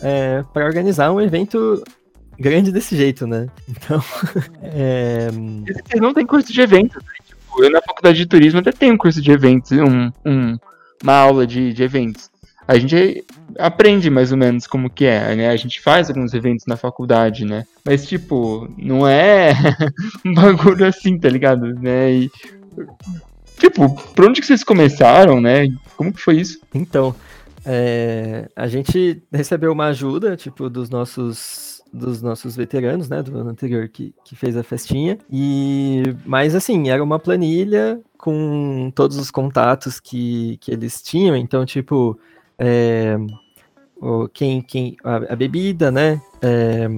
é, 0.00 0.44
para 0.52 0.66
organizar 0.66 1.10
um 1.10 1.20
evento 1.20 1.82
grande 2.38 2.70
desse 2.70 2.96
jeito, 2.96 3.26
né? 3.26 3.48
Então. 3.68 4.02
É... 4.74 5.28
Vocês 5.30 6.00
não 6.00 6.14
tem 6.14 6.24
curso 6.24 6.50
de 6.50 6.58
eventos, 6.60 6.96
né? 6.96 7.12
Tipo, 7.26 7.62
eu 7.62 7.70
na 7.70 7.82
faculdade 7.82 8.16
de 8.16 8.24
turismo 8.24 8.60
até 8.60 8.72
tenho 8.72 8.94
um 8.94 8.96
curso 8.96 9.20
de 9.20 9.30
eventos, 9.30 9.70
um, 9.72 10.10
um, 10.24 10.58
uma 11.02 11.14
aula 11.14 11.46
de, 11.46 11.74
de 11.74 11.82
eventos 11.82 12.31
a 12.66 12.78
gente 12.78 13.24
aprende 13.58 14.08
mais 14.08 14.32
ou 14.32 14.38
menos 14.38 14.66
como 14.66 14.90
que 14.90 15.04
é, 15.04 15.34
né? 15.34 15.48
A 15.48 15.56
gente 15.56 15.80
faz 15.80 16.08
alguns 16.08 16.32
eventos 16.32 16.66
na 16.66 16.76
faculdade, 16.76 17.44
né? 17.44 17.64
Mas, 17.84 18.06
tipo, 18.06 18.68
não 18.76 19.06
é 19.06 19.52
um 20.24 20.34
bagulho 20.34 20.86
assim, 20.86 21.18
tá 21.18 21.28
ligado? 21.28 21.74
Né? 21.74 22.12
E, 22.12 22.30
tipo, 23.58 23.94
por 24.14 24.26
onde 24.26 24.40
que 24.40 24.46
vocês 24.46 24.64
começaram, 24.64 25.40
né? 25.40 25.66
Como 25.96 26.12
que 26.12 26.20
foi 26.20 26.36
isso? 26.36 26.60
Então, 26.74 27.14
é, 27.64 28.48
a 28.56 28.66
gente 28.66 29.22
recebeu 29.32 29.72
uma 29.72 29.86
ajuda, 29.86 30.36
tipo, 30.36 30.68
dos 30.68 30.88
nossos 30.90 31.72
dos 31.92 32.22
nossos 32.22 32.56
veteranos, 32.56 33.06
né, 33.08 33.22
do 33.22 33.36
ano 33.36 33.50
anterior 33.50 33.86
que, 33.86 34.14
que 34.24 34.34
fez 34.34 34.56
a 34.56 34.62
festinha. 34.62 35.18
E 35.30 36.02
mas 36.24 36.54
assim, 36.54 36.88
era 36.88 37.04
uma 37.04 37.18
planilha 37.18 38.00
com 38.16 38.90
todos 38.94 39.18
os 39.18 39.30
contatos 39.30 40.00
que, 40.00 40.56
que 40.58 40.70
eles 40.70 41.02
tinham, 41.02 41.36
então 41.36 41.66
tipo, 41.66 42.18
é, 42.62 43.16
quem, 44.32 44.62
quem 44.62 44.96
a, 45.02 45.16
a 45.32 45.36
bebida, 45.36 45.90
né? 45.90 46.20
É, 46.40 46.88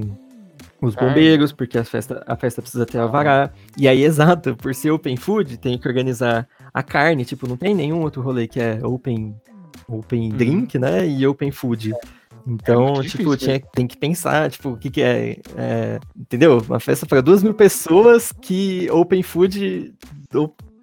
os 0.80 0.94
bombeiros, 0.94 1.50
porque 1.50 1.78
a 1.78 1.84
festa, 1.84 2.22
a 2.26 2.36
festa 2.36 2.60
precisa 2.60 2.84
ter 2.84 2.98
alvará. 2.98 3.50
E 3.76 3.88
aí, 3.88 4.04
exato, 4.04 4.54
por 4.54 4.74
ser 4.74 4.90
open 4.90 5.16
food, 5.16 5.56
tem 5.56 5.78
que 5.78 5.88
organizar 5.88 6.46
a 6.72 6.82
carne, 6.82 7.24
tipo, 7.24 7.48
não 7.48 7.56
tem 7.56 7.74
nenhum 7.74 8.02
outro 8.02 8.20
rolê 8.20 8.46
que 8.46 8.60
é 8.60 8.78
open, 8.84 9.34
open 9.88 10.30
uhum. 10.30 10.36
drink, 10.36 10.78
né? 10.78 11.08
E 11.08 11.26
open 11.26 11.50
food. 11.50 11.92
Então, 12.46 13.00
é 13.00 13.04
tipo, 13.04 13.34
tinha, 13.38 13.58
tem 13.58 13.86
que 13.86 13.96
pensar, 13.96 14.50
tipo, 14.50 14.70
o 14.70 14.76
que 14.76 14.90
que 14.90 15.00
é, 15.00 15.38
é 15.56 15.98
entendeu? 16.14 16.62
Uma 16.68 16.78
festa 16.78 17.06
para 17.06 17.22
duas 17.22 17.42
mil 17.42 17.54
pessoas 17.54 18.30
que 18.32 18.90
open 18.90 19.22
food. 19.22 19.94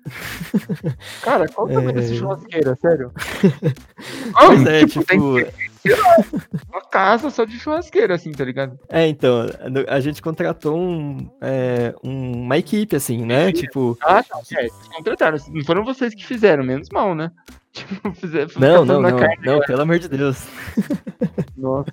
Cara, 1.21 1.47
qual 1.47 1.67
é 1.67 1.71
o 1.71 1.73
tamanho 1.75 1.89
é... 1.89 2.01
desse 2.01 2.15
churrasqueira, 2.15 2.77
sério? 2.81 3.11
pois 4.33 4.65
é, 4.65 4.85
tipo, 4.85 5.03
tipo 5.05 6.61
uma 6.69 6.81
casa 6.81 7.29
só 7.29 7.45
de 7.45 7.59
churrasqueira, 7.59 8.15
assim, 8.15 8.31
tá 8.31 8.43
ligado? 8.43 8.79
É, 8.89 9.07
então, 9.07 9.47
a 9.87 9.99
gente 9.99 10.21
contratou 10.21 10.77
um, 10.77 11.29
é, 11.41 11.93
uma 12.03 12.57
equipe, 12.57 12.95
assim, 12.95 13.25
né? 13.25 13.49
É, 13.49 13.51
tipo. 13.51 13.97
Ah, 14.01 14.23
tá, 14.23 14.39
é, 14.57 14.67
contrataram. 14.95 15.37
Não 15.49 15.63
foram 15.63 15.85
vocês 15.85 16.13
que 16.15 16.25
fizeram, 16.25 16.63
menos 16.63 16.89
mal, 16.89 17.15
né? 17.15 17.31
Tipo, 17.71 18.13
fizeram, 18.13 18.49
não, 18.57 18.83
não, 18.83 19.01
não, 19.01 19.17
carne, 19.17 19.45
não, 19.45 19.61
pelo 19.61 19.83
amor 19.83 19.97
de 19.97 20.09
Deus. 20.09 20.45
Nossa, 21.55 21.89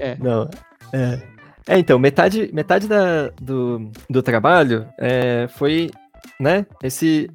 é. 0.00 0.16
Não, 0.18 0.48
é. 0.94 1.34
É, 1.66 1.78
então, 1.78 1.98
metade, 1.98 2.50
metade 2.52 2.86
da, 2.86 3.28
do, 3.40 3.90
do 4.08 4.22
trabalho 4.22 4.86
é, 4.98 5.48
foi, 5.48 5.90
né, 6.38 6.66
esse 6.82 7.30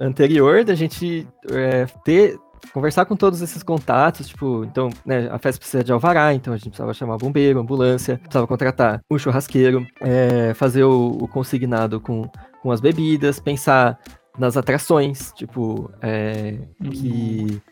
anterior 0.00 0.64
da 0.64 0.74
gente 0.74 1.26
é, 1.50 1.86
ter 2.04 2.38
conversar 2.72 3.04
com 3.04 3.16
todos 3.16 3.40
esses 3.40 3.62
contatos, 3.62 4.28
tipo, 4.28 4.64
então, 4.64 4.90
né, 5.04 5.28
a 5.30 5.38
festa 5.38 5.58
precisa 5.58 5.84
de 5.84 5.92
alvará, 5.92 6.34
então 6.34 6.52
a 6.52 6.56
gente 6.56 6.68
precisava 6.68 6.92
chamar 6.92 7.16
bombeiro, 7.16 7.58
ambulância, 7.58 8.18
precisava 8.18 8.46
contratar 8.46 9.00
um 9.10 9.18
churrasqueiro, 9.18 9.86
é, 10.00 10.52
fazer 10.54 10.84
o, 10.84 11.16
o, 11.22 11.28
consignado 11.28 12.00
com, 12.00 12.28
com 12.62 12.70
as 12.70 12.80
bebidas, 12.80 13.40
pensar 13.40 13.98
nas 14.38 14.56
atrações, 14.56 15.32
tipo, 15.32 15.90
é, 16.02 16.58
que 16.90 17.62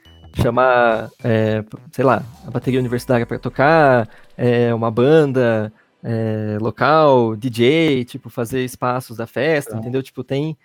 chamar, 0.41 1.11
é, 1.23 1.63
sei 1.93 2.05
lá, 2.05 2.23
a 2.47 2.51
bateria 2.51 2.81
universitária 2.81 3.27
para 3.27 3.39
tocar, 3.39 4.09
é, 4.37 4.75
uma 4.75 4.91
banda 4.91 5.73
é, 6.05 6.59
local, 6.61 7.35
DJ, 7.35 8.05
tipo, 8.05 8.29
fazer 8.29 8.63
espaços 8.63 9.17
da 9.17 9.27
festa, 9.27 9.75
entendeu? 9.75 10.03
Tipo, 10.03 10.23
tem 10.23 10.57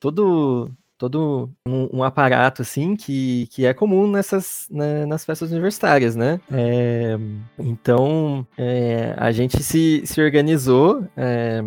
todo 0.00 0.70
todo 0.98 1.48
um, 1.64 1.98
um, 1.98 2.02
aparato 2.02 2.62
assim 2.62 2.96
que, 2.96 3.46
que 3.52 3.64
é 3.64 3.72
comum 3.72 4.10
nessas 4.10 4.66
né, 4.68 5.06
nas 5.06 5.24
festas 5.24 5.52
universitárias, 5.52 6.16
né? 6.16 6.40
É, 6.50 7.16
então 7.56 8.44
é, 8.58 9.14
a 9.16 9.30
gente 9.30 9.62
se, 9.62 10.02
se 10.04 10.20
organizou 10.20 11.06
é, 11.16 11.62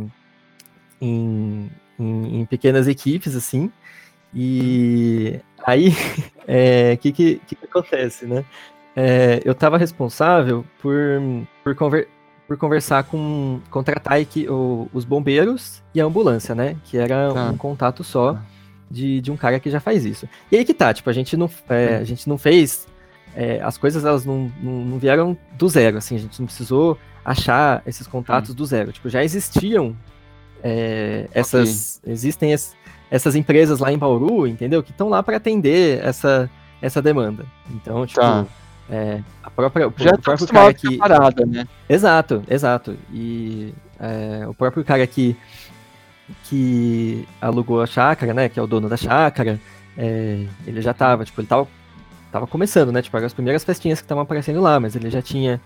em, 0.99 1.71
em, 1.97 2.41
em, 2.41 2.45
pequenas 2.45 2.89
equipes 2.89 3.33
assim 3.33 3.71
e 4.33 5.39
aí 5.65 5.89
o 6.43 6.43
é, 6.45 6.97
que, 6.97 7.13
que, 7.13 7.41
que 7.47 7.57
acontece, 7.63 8.25
né? 8.25 8.43
É, 8.95 9.41
eu 9.45 9.53
estava 9.53 9.77
responsável 9.77 10.65
por, 10.81 10.97
por, 11.63 11.73
conver, 11.75 12.09
por 12.51 12.57
conversar 12.57 13.03
com 13.05 13.61
contratar 13.69 14.19
aqui, 14.19 14.45
o, 14.49 14.89
os 14.91 15.05
bombeiros 15.05 15.81
e 15.95 16.01
a 16.01 16.03
ambulância, 16.03 16.53
né? 16.53 16.75
Que 16.83 16.97
era 16.97 17.33
tá. 17.33 17.49
um 17.49 17.55
contato 17.55 18.03
só. 18.03 18.33
Tá 18.33 18.43
de, 18.89 19.21
de 19.21 19.31
um 19.31 19.37
cara 19.37 19.57
que 19.57 19.69
já 19.69 19.79
faz 19.79 20.03
isso. 20.03 20.27
E 20.51 20.57
aí 20.57 20.65
que 20.65 20.73
tá, 20.73 20.93
tipo, 20.93 21.09
a 21.09 21.13
gente 21.13 21.37
não, 21.37 21.49
é, 21.69 21.95
a 21.95 22.03
gente 22.03 22.27
não 22.27 22.37
fez. 22.37 22.89
É, 23.33 23.61
as 23.63 23.77
coisas 23.77 24.03
elas 24.03 24.25
não, 24.25 24.51
não, 24.61 24.83
não, 24.83 24.99
vieram 24.99 25.37
do 25.57 25.69
zero, 25.69 25.97
assim, 25.97 26.17
a 26.17 26.19
gente 26.19 26.37
não 26.37 26.45
precisou 26.45 26.97
achar 27.23 27.81
esses 27.87 28.05
contatos 28.05 28.53
do 28.53 28.65
zero. 28.65 28.91
Tipo, 28.91 29.07
já 29.07 29.23
existiam 29.23 29.95
é, 30.61 31.29
essas. 31.33 32.01
Okay. 32.01 32.11
Existem 32.11 32.51
es, 32.51 32.75
essas 33.09 33.33
empresas 33.33 33.79
lá 33.79 33.93
em 33.93 33.97
Bauru, 33.97 34.45
entendeu? 34.45 34.83
Que 34.83 34.91
estão 34.91 35.07
lá 35.07 35.23
para 35.23 35.37
atender 35.37 36.03
essa, 36.03 36.49
essa 36.81 37.01
demanda. 37.01 37.45
Então, 37.69 38.05
tipo. 38.05 38.19
Tá. 38.19 38.45
É, 38.91 39.21
a 39.41 39.49
própria, 39.49 39.87
o, 39.87 39.93
já 39.95 40.11
o 40.11 40.21
próprio 40.21 40.47
cara 40.47 40.73
que. 40.73 40.97
Parada, 40.97 41.45
né? 41.45 41.65
Exato, 41.87 42.43
exato. 42.49 42.97
E 43.11 43.73
é, 43.97 44.45
o 44.45 44.53
próprio 44.53 44.83
cara 44.83 45.07
que 45.07 45.37
que 46.43 47.27
alugou 47.41 47.81
a 47.81 47.87
chácara, 47.87 48.33
né? 48.33 48.49
Que 48.49 48.59
é 48.59 48.63
o 48.63 48.67
dono 48.67 48.89
da 48.89 48.97
chácara. 48.97 49.59
É, 49.97 50.45
ele 50.65 50.81
já 50.81 50.93
tava, 50.93 51.23
tipo, 51.23 51.39
ele 51.39 51.47
tava, 51.47 51.67
tava 52.31 52.47
começando, 52.47 52.91
né? 52.91 53.01
Tipo, 53.01 53.17
as 53.17 53.33
primeiras 53.33 53.63
festinhas 53.63 53.99
que 53.99 54.05
estavam 54.05 54.23
aparecendo 54.23 54.61
lá, 54.61 54.79
mas 54.79 54.95
ele 54.95 55.09
já 55.09 55.21
tinha. 55.21 55.61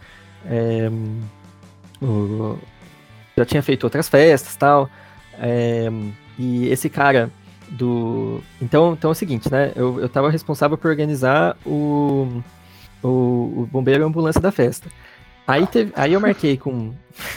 É, 0.45 0.89
o, 2.01 2.59
já 3.35 3.45
tinha 3.45 3.63
feito 3.63 3.85
outras 3.85 4.07
festas 4.07 4.55
tal. 4.55 4.87
É, 5.39 5.87
e 6.37 6.67
esse 6.67 6.89
cara 6.89 7.31
do. 7.69 8.41
Então, 8.61 8.93
então 8.93 9.09
é 9.09 9.11
o 9.11 9.15
seguinte, 9.15 9.51
né? 9.51 9.71
Eu, 9.75 9.99
eu 9.99 10.09
tava 10.09 10.29
responsável 10.29 10.77
por 10.77 10.89
organizar 10.89 11.57
o, 11.65 12.41
o, 13.05 13.61
o 13.63 13.69
bombeiro 13.71 14.01
e 14.01 14.03
a 14.03 14.07
ambulância 14.07 14.41
da 14.41 14.51
festa. 14.51 14.89
Aí, 15.47 15.67
teve, 15.67 15.91
aí 15.95 16.13
eu 16.13 16.19
marquei 16.19 16.57
com, 16.57 16.93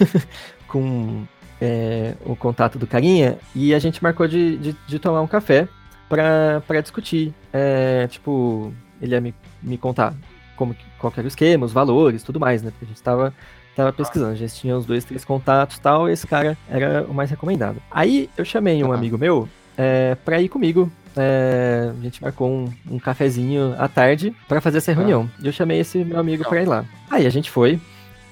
com 0.66 1.24
é, 1.60 2.14
o 2.24 2.34
contato 2.34 2.78
do 2.78 2.86
carinha 2.86 3.38
e 3.54 3.74
a 3.74 3.78
gente 3.78 4.02
marcou 4.02 4.26
de, 4.26 4.56
de, 4.56 4.76
de 4.86 4.98
tomar 4.98 5.20
um 5.20 5.26
café 5.26 5.68
para 6.08 6.80
discutir. 6.80 7.34
É, 7.52 8.06
tipo, 8.08 8.72
ele 9.00 9.14
ia 9.14 9.20
me, 9.20 9.34
me 9.62 9.76
contar 9.76 10.14
como, 10.56 10.74
qual 10.98 11.12
era 11.16 11.24
o 11.24 11.28
esquema, 11.28 11.66
os 11.66 11.72
valores, 11.72 12.22
tudo 12.22 12.40
mais, 12.40 12.62
né? 12.62 12.70
Porque 12.70 12.86
a 12.86 12.88
gente 12.88 13.02
tava, 13.02 13.34
tava 13.76 13.92
pesquisando, 13.92 14.32
a 14.32 14.36
gente 14.36 14.54
tinha 14.54 14.76
uns 14.76 14.86
dois, 14.86 15.04
três 15.04 15.24
contatos 15.24 15.76
e 15.76 15.80
tal, 15.80 16.08
e 16.08 16.12
esse 16.12 16.26
cara 16.26 16.56
era 16.68 17.04
o 17.04 17.12
mais 17.12 17.30
recomendado. 17.30 17.80
Aí 17.90 18.30
eu 18.36 18.44
chamei 18.44 18.82
um 18.82 18.92
amigo 18.92 19.18
meu 19.18 19.48
é, 19.76 20.16
para 20.24 20.40
ir 20.40 20.48
comigo. 20.48 20.90
É, 21.16 21.92
a 21.96 22.02
gente 22.02 22.22
marcou 22.22 22.50
um, 22.50 22.72
um 22.90 22.98
cafezinho 22.98 23.74
à 23.78 23.88
tarde 23.88 24.34
para 24.48 24.60
fazer 24.60 24.78
essa 24.78 24.92
reunião. 24.92 25.30
E 25.42 25.46
eu 25.46 25.52
chamei 25.52 25.80
esse 25.80 25.98
meu 26.04 26.18
amigo 26.18 26.44
para 26.44 26.62
ir 26.62 26.66
lá. 26.66 26.84
Aí 27.10 27.26
a 27.26 27.30
gente 27.30 27.50
foi. 27.50 27.80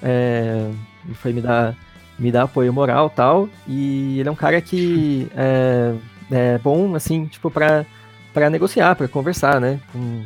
É, 0.03 0.71
foi 1.15 1.33
me 1.33 1.41
dar 1.41 1.75
me 2.19 2.33
dá 2.33 2.43
apoio 2.43 2.73
moral 2.73 3.11
tal. 3.11 3.49
E 3.67 4.19
ele 4.21 4.29
é 4.29 4.33
um 4.33 4.37
cara 4.37 4.61
que 4.61 5.29
é, 5.37 5.95
é 6.31 6.59
bom, 6.59 6.95
assim, 6.95 7.27
tipo, 7.27 7.51
pra, 7.51 7.85
pra 8.33 8.51
negociar, 8.51 8.95
pra 8.95 9.09
conversar, 9.09 9.61
né? 9.61 9.81
Com, 9.93 10.25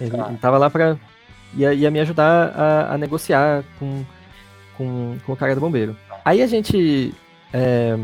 ele, 0.00 0.16
ah. 0.20 0.26
ele 0.28 0.38
tava 0.38 0.58
lá 0.58 0.68
pra. 0.68 0.96
ia, 1.54 1.72
ia 1.72 1.90
me 1.90 2.00
ajudar 2.00 2.52
a, 2.54 2.94
a 2.94 2.98
negociar 2.98 3.64
com, 3.78 4.04
com, 4.76 5.16
com 5.24 5.32
o 5.32 5.36
cara 5.36 5.54
do 5.54 5.60
bombeiro. 5.60 5.96
Aí 6.24 6.42
a 6.42 6.46
gente. 6.46 7.14
É, 7.52 7.96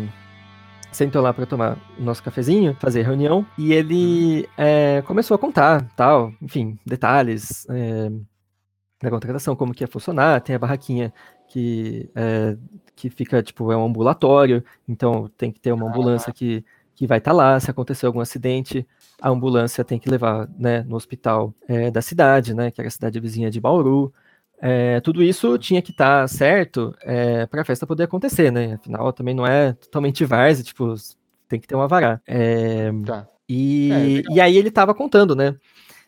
sentou 0.99 1.23
lá 1.23 1.33
para 1.33 1.47
tomar 1.47 1.79
o 1.97 2.03
nosso 2.03 2.21
cafezinho, 2.21 2.77
fazer 2.81 3.03
reunião, 3.03 3.47
e 3.57 3.73
ele 3.73 4.49
é, 4.59 5.01
começou 5.03 5.37
a 5.37 5.39
contar, 5.39 5.89
tal, 5.95 6.33
enfim, 6.43 6.77
detalhes 6.85 7.65
é, 7.71 8.11
da 9.01 9.09
contratação, 9.09 9.55
como 9.55 9.73
que 9.73 9.85
ia 9.85 9.89
funcionar, 9.89 10.41
tem 10.41 10.57
a 10.57 10.59
barraquinha 10.59 11.15
que 11.47 12.11
é, 12.17 12.57
que 12.97 13.09
fica, 13.09 13.41
tipo, 13.41 13.71
é 13.71 13.77
um 13.77 13.87
ambulatório, 13.87 14.65
então 14.89 15.31
tem 15.39 15.53
que 15.53 15.61
ter 15.61 15.71
uma 15.71 15.89
ambulância 15.89 16.33
que, 16.33 16.65
que 16.97 17.07
vai 17.07 17.19
estar 17.19 17.31
tá 17.31 17.37
lá, 17.37 17.61
se 17.61 17.71
acontecer 17.71 18.07
algum 18.07 18.19
acidente, 18.19 18.85
a 19.23 19.29
ambulância 19.29 19.85
tem 19.85 20.01
que 20.01 20.11
levar, 20.11 20.49
né, 20.59 20.83
no 20.83 20.97
hospital 20.97 21.55
é, 21.69 21.93
da 21.93 22.03
cidade, 22.03 22.55
né, 22.55 22.73
que 22.73 22.81
era 22.81 22.89
a 22.89 22.91
cidade 22.91 23.21
vizinha 23.21 23.53
de 23.53 23.61
Bauru, 23.61 24.13
é, 24.61 25.01
tudo 25.01 25.23
isso 25.23 25.57
tinha 25.59 25.81
que 25.81 25.91
estar 25.91 26.23
tá 26.23 26.29
certo 26.29 26.95
é, 27.03 27.47
para 27.47 27.63
a 27.63 27.65
festa 27.65 27.87
poder 27.87 28.05
acontecer, 28.05 28.51
né, 28.51 28.75
afinal 28.75 29.13
também 29.13 29.35
não 29.35 29.47
é 29.47 29.73
totalmente 29.73 30.25
várzea, 30.25 30.65
tipo, 30.65 30.95
tem 31.49 31.61
que 31.61 31.67
ter 31.67 31.75
uma 31.75 31.89
vará. 31.89 32.21
É, 32.27 32.91
tá. 33.05 33.27
E, 33.49 34.25
é, 34.29 34.35
e 34.35 34.41
aí 34.41 34.57
ele 34.57 34.69
estava 34.69 34.95
contando, 34.95 35.35
né, 35.35 35.55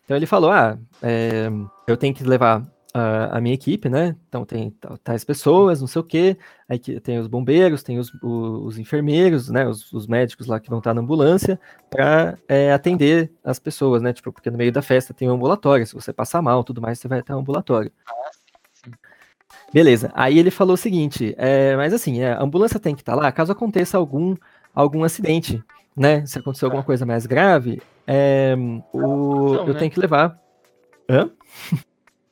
então 0.04 0.16
ele 0.16 0.26
falou, 0.26 0.50
ah, 0.50 0.76
é, 1.02 1.48
eu 1.86 1.96
tenho 1.96 2.14
que 2.14 2.24
levar 2.24 2.66
a, 2.92 3.38
a, 3.38 3.40
minha 3.40 3.54
equipe, 3.54 3.88
né? 3.88 4.16
Então 4.28 4.44
tem 4.44 4.74
tais 5.04 5.24
pessoas, 5.24 5.80
não 5.80 5.86
sei 5.86 6.00
o 6.00 6.04
quê. 6.04 6.36
Aí 6.68 6.78
tem 6.78 7.18
os 7.18 7.26
bombeiros, 7.26 7.82
tem 7.82 7.98
os, 7.98 8.12
os 8.22 8.78
enfermeiros, 8.78 9.48
né? 9.48 9.66
Os, 9.66 9.92
os, 9.92 10.06
médicos 10.06 10.46
lá 10.46 10.58
que 10.58 10.68
vão 10.68 10.78
estar 10.78 10.94
na 10.94 11.00
ambulância 11.00 11.60
para 11.88 12.38
é, 12.48 12.72
atender 12.72 13.32
as 13.44 13.58
pessoas, 13.58 14.02
né? 14.02 14.12
Tipo, 14.12 14.32
porque 14.32 14.50
no 14.50 14.58
meio 14.58 14.72
da 14.72 14.82
festa 14.82 15.14
tem 15.14 15.28
um 15.28 15.34
ambulatório. 15.34 15.86
Se 15.86 15.94
você 15.94 16.12
passar 16.12 16.42
mal, 16.42 16.64
tudo 16.64 16.80
mais, 16.80 16.98
você 16.98 17.08
vai 17.08 17.20
até 17.20 17.34
um 17.34 17.40
ambulatório. 17.40 17.92
Beleza. 19.72 20.10
Aí 20.14 20.38
ele 20.38 20.50
falou 20.50 20.74
o 20.74 20.78
seguinte, 20.78 21.34
é, 21.38 21.76
mas 21.76 21.92
assim, 21.92 22.20
é, 22.20 22.32
a 22.32 22.42
ambulância 22.42 22.80
tem 22.80 22.94
que 22.94 23.02
estar 23.02 23.14
lá 23.14 23.30
caso 23.30 23.52
aconteça 23.52 23.96
algum 23.96 24.34
algum 24.74 25.04
acidente, 25.04 25.62
né? 25.96 26.24
Se 26.26 26.38
acontecer 26.38 26.64
alguma 26.64 26.82
coisa 26.82 27.04
mais 27.04 27.26
grave, 27.26 27.80
é, 28.06 28.54
o, 28.92 29.54
eu 29.54 29.74
né? 29.74 29.78
tenho 29.78 29.90
que 29.90 30.00
levar. 30.00 30.38
Hã? 31.08 31.30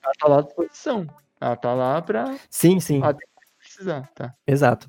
Ela 0.02 0.12
tá 0.18 0.28
lá 0.28 0.38
à 0.38 0.42
disposição. 0.42 1.06
Ela 1.40 1.56
tá 1.56 1.74
lá 1.74 2.02
pra. 2.02 2.34
Sim, 2.48 2.80
sim. 2.80 3.00
precisar, 3.58 4.08
tá? 4.14 4.34
Exato. 4.46 4.88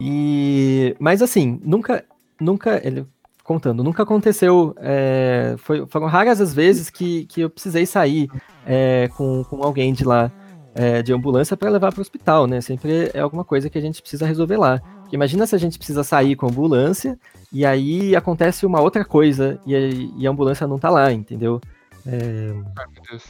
E 0.00 0.96
mas 0.98 1.22
assim, 1.22 1.60
nunca, 1.62 2.04
nunca 2.40 2.80
ele 2.84 3.06
contando, 3.44 3.84
nunca 3.84 4.02
aconteceu. 4.02 4.74
É, 4.78 5.54
foi, 5.58 5.86
foram 5.86 6.06
raras 6.06 6.40
as 6.40 6.54
vezes 6.54 6.90
que, 6.90 7.26
que 7.26 7.42
eu 7.42 7.50
precisei 7.50 7.86
sair 7.86 8.28
é, 8.66 9.08
com, 9.16 9.44
com 9.44 9.62
alguém 9.62 9.92
de 9.92 10.04
lá 10.04 10.32
é, 10.74 11.02
de 11.02 11.12
ambulância 11.12 11.56
para 11.56 11.70
levar 11.70 11.92
para 11.92 12.00
o 12.00 12.02
hospital, 12.02 12.46
né? 12.46 12.60
Sempre 12.60 13.10
é 13.14 13.20
alguma 13.20 13.44
coisa 13.44 13.70
que 13.70 13.78
a 13.78 13.80
gente 13.80 14.02
precisa 14.02 14.26
resolver 14.26 14.56
lá. 14.56 14.80
Porque 15.02 15.14
imagina 15.14 15.46
se 15.46 15.54
a 15.54 15.58
gente 15.58 15.78
precisa 15.78 16.02
sair 16.02 16.34
com 16.34 16.46
a 16.46 16.50
ambulância 16.50 17.18
e 17.52 17.64
aí 17.64 18.16
acontece 18.16 18.66
uma 18.66 18.80
outra 18.80 19.04
coisa 19.04 19.60
e 19.64 19.74
a, 19.74 19.78
e 19.78 20.26
a 20.26 20.30
ambulância 20.30 20.66
não 20.66 20.78
tá 20.78 20.90
lá, 20.90 21.12
entendeu? 21.12 21.60
É, 22.06 22.52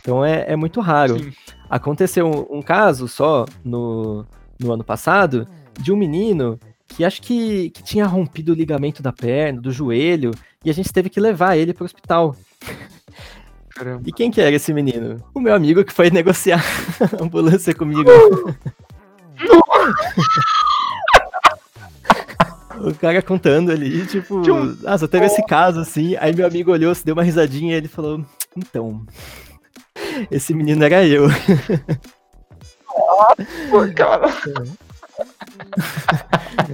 então 0.00 0.24
é, 0.24 0.44
é, 0.48 0.56
muito 0.56 0.80
raro. 0.80 1.18
Sim. 1.18 1.32
Aconteceu 1.68 2.26
um, 2.26 2.58
um, 2.58 2.62
caso 2.62 3.06
só 3.06 3.44
no, 3.64 4.26
no 4.58 4.72
ano 4.72 4.82
passado 4.82 5.46
de 5.78 5.92
um 5.92 5.96
menino 5.96 6.58
que 6.88 7.04
acho 7.04 7.20
que, 7.22 7.70
que 7.70 7.82
tinha 7.82 8.06
rompido 8.06 8.52
o 8.52 8.54
ligamento 8.54 9.02
da 9.02 9.12
perna, 9.12 9.60
do 9.60 9.70
joelho, 9.70 10.32
e 10.64 10.70
a 10.70 10.72
gente 10.72 10.92
teve 10.92 11.10
que 11.10 11.20
levar 11.20 11.56
ele 11.56 11.72
para 11.72 11.82
o 11.82 11.86
hospital. 11.86 12.36
Caramba. 13.74 14.02
E 14.06 14.12
quem 14.12 14.30
que 14.30 14.40
era 14.40 14.54
esse 14.54 14.72
menino? 14.72 15.22
O 15.34 15.40
meu 15.40 15.52
amigo 15.54 15.84
que 15.84 15.92
foi 15.92 16.08
negociar 16.10 16.62
a 17.18 17.22
ambulância 17.22 17.74
comigo. 17.74 18.08
o 22.80 22.94
cara 22.94 23.20
contando 23.20 23.72
ali, 23.72 24.06
tipo, 24.06 24.42
ah, 24.86 24.96
só 24.96 25.08
teve 25.08 25.26
esse 25.26 25.44
caso 25.46 25.80
assim. 25.80 26.16
Aí 26.16 26.34
meu 26.34 26.46
amigo 26.46 26.70
olhou, 26.70 26.94
se 26.94 27.04
deu 27.04 27.14
uma 27.14 27.24
risadinha 27.24 27.74
e 27.74 27.76
ele 27.76 27.88
falou: 27.88 28.24
Então, 28.56 29.04
esse 30.30 30.54
menino 30.54 30.84
era 30.84 31.04
eu. 31.04 31.26
Pô, 33.70 33.92
cara. 33.94 34.28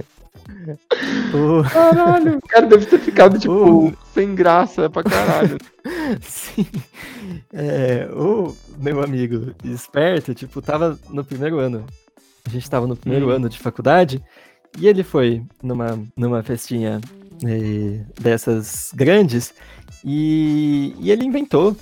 Caralho, 1.71 2.37
o 2.37 2.47
cara 2.47 2.67
deve 2.67 2.85
ter 2.85 2.99
ficado, 2.99 3.39
tipo, 3.39 3.93
sem 4.13 4.35
graça 4.35 4.89
pra 4.89 5.03
caralho. 5.03 5.57
Sim. 6.21 6.65
É, 7.53 8.07
o 8.13 8.55
meu 8.77 9.03
amigo 9.03 9.53
esperto, 9.63 10.33
tipo, 10.33 10.61
tava 10.61 10.99
no 11.09 11.23
primeiro 11.23 11.59
ano. 11.59 11.85
A 12.45 12.49
gente 12.49 12.69
tava 12.69 12.87
no 12.87 12.95
primeiro 12.95 13.27
hum. 13.27 13.31
ano 13.31 13.49
de 13.49 13.59
faculdade 13.59 14.21
e 14.77 14.87
ele 14.87 15.03
foi 15.03 15.43
numa, 15.61 15.99
numa 16.15 16.41
festinha 16.41 16.99
eh, 17.45 18.03
dessas 18.19 18.91
grandes 18.93 19.53
e, 20.03 20.95
e 20.99 21.11
ele 21.11 21.25
inventou 21.25 21.75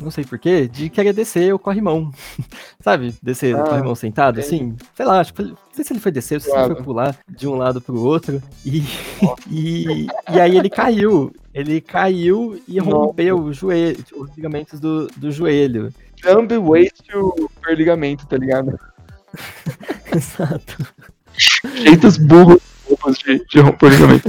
não 0.00 0.10
sei 0.10 0.24
porquê, 0.24 0.66
de 0.66 0.88
querer 0.88 1.12
descer 1.12 1.54
o 1.54 1.58
corrimão. 1.58 2.10
Sabe? 2.80 3.14
Descer 3.22 3.54
ah, 3.54 3.62
o 3.62 3.68
corrimão 3.68 3.94
sentado, 3.94 4.40
assim. 4.40 4.76
Sei 4.94 5.04
lá, 5.06 5.20
acho 5.20 5.34
que 5.34 5.42
não 5.42 5.56
sei 5.72 5.84
se 5.84 5.92
ele 5.92 6.00
foi 6.00 6.12
descer, 6.12 6.36
ou 6.36 6.40
se 6.40 6.50
ele 6.50 6.74
foi 6.74 6.82
pular 6.82 7.16
de 7.28 7.46
um 7.46 7.54
lado 7.54 7.80
pro 7.80 8.00
outro. 8.00 8.42
E, 8.64 8.82
e, 9.50 10.06
e 10.32 10.40
aí 10.40 10.56
ele 10.56 10.70
caiu. 10.70 11.32
Ele 11.52 11.80
caiu 11.80 12.60
e 12.68 12.78
Nossa. 12.78 12.90
rompeu 12.90 13.38
o 13.38 13.52
joelho, 13.52 14.04
os 14.14 14.34
ligamentos 14.36 14.78
do, 14.78 15.08
do 15.16 15.30
joelho. 15.32 15.92
Jump, 16.22 16.56
waist 16.58 17.02
per 17.62 17.76
ligamento, 17.76 18.26
tá 18.26 18.36
ligado? 18.36 18.78
Exato. 20.14 20.86
Jeitos 21.36 22.18
burros 22.18 22.60
de, 23.24 23.44
de 23.46 23.60
romper 23.60 23.86
o 23.86 23.88
ligamento. 23.88 24.28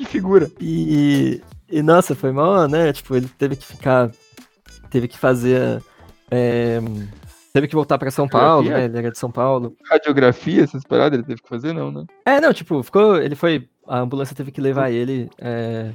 Que 0.00 0.06
figura. 0.06 0.50
E, 0.58 1.42
e, 1.70 1.82
nossa, 1.82 2.14
foi 2.14 2.32
mal, 2.32 2.66
né? 2.66 2.90
Tipo, 2.90 3.16
ele 3.16 3.28
teve 3.36 3.54
que 3.54 3.66
ficar. 3.66 4.10
Teve 4.88 5.06
que 5.06 5.18
fazer. 5.18 5.82
É, 6.30 6.80
teve 7.52 7.68
que 7.68 7.74
voltar 7.74 7.98
pra 7.98 8.10
São 8.10 8.26
Paulo, 8.26 8.70
né? 8.70 8.86
Ele 8.86 8.96
era 8.96 9.10
de 9.10 9.18
São 9.18 9.30
Paulo. 9.30 9.76
Radiografia, 9.84 10.64
essas 10.64 10.84
paradas, 10.84 11.18
ele 11.18 11.26
teve 11.26 11.42
que 11.42 11.48
fazer, 11.48 11.74
não, 11.74 11.92
né? 11.92 12.06
É, 12.24 12.40
não, 12.40 12.50
tipo, 12.54 12.82
ficou. 12.82 13.18
Ele 13.18 13.34
foi. 13.34 13.68
A 13.86 13.98
ambulância 13.98 14.34
teve 14.34 14.50
que 14.50 14.60
levar 14.60 14.90
ele 14.90 15.28
é, 15.36 15.90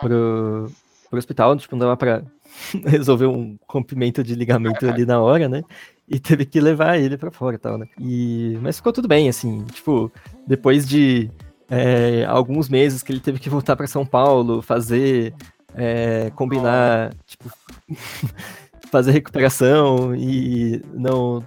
pro, 0.00 0.66
pro 1.10 1.18
hospital, 1.18 1.54
tipo, 1.56 1.76
não 1.76 1.80
dava 1.80 1.98
pra 1.98 2.22
resolver 2.86 3.26
um 3.26 3.58
rompimento 3.68 4.24
de 4.24 4.34
ligamento 4.34 4.88
ali 4.88 5.04
na 5.04 5.20
hora, 5.20 5.50
né? 5.50 5.62
E 6.08 6.18
teve 6.18 6.46
que 6.46 6.62
levar 6.62 6.98
ele 6.98 7.18
pra 7.18 7.30
fora 7.30 7.56
e 7.56 7.58
tal, 7.58 7.76
né? 7.76 7.86
E, 7.98 8.58
mas 8.62 8.76
ficou 8.76 8.90
tudo 8.90 9.06
bem, 9.06 9.28
assim, 9.28 9.64
tipo, 9.64 10.10
depois 10.46 10.88
de 10.88 11.30
é, 11.70 12.24
alguns 12.26 12.68
meses 12.68 13.02
que 13.02 13.12
ele 13.12 13.20
teve 13.20 13.38
que 13.38 13.48
voltar 13.48 13.76
para 13.76 13.86
São 13.86 14.04
Paulo, 14.04 14.60
fazer, 14.60 15.32
é, 15.74 16.30
combinar, 16.34 17.14
tipo, 17.24 17.48
fazer 18.90 19.12
recuperação 19.12 20.14
e 20.14 20.82
não 20.92 21.44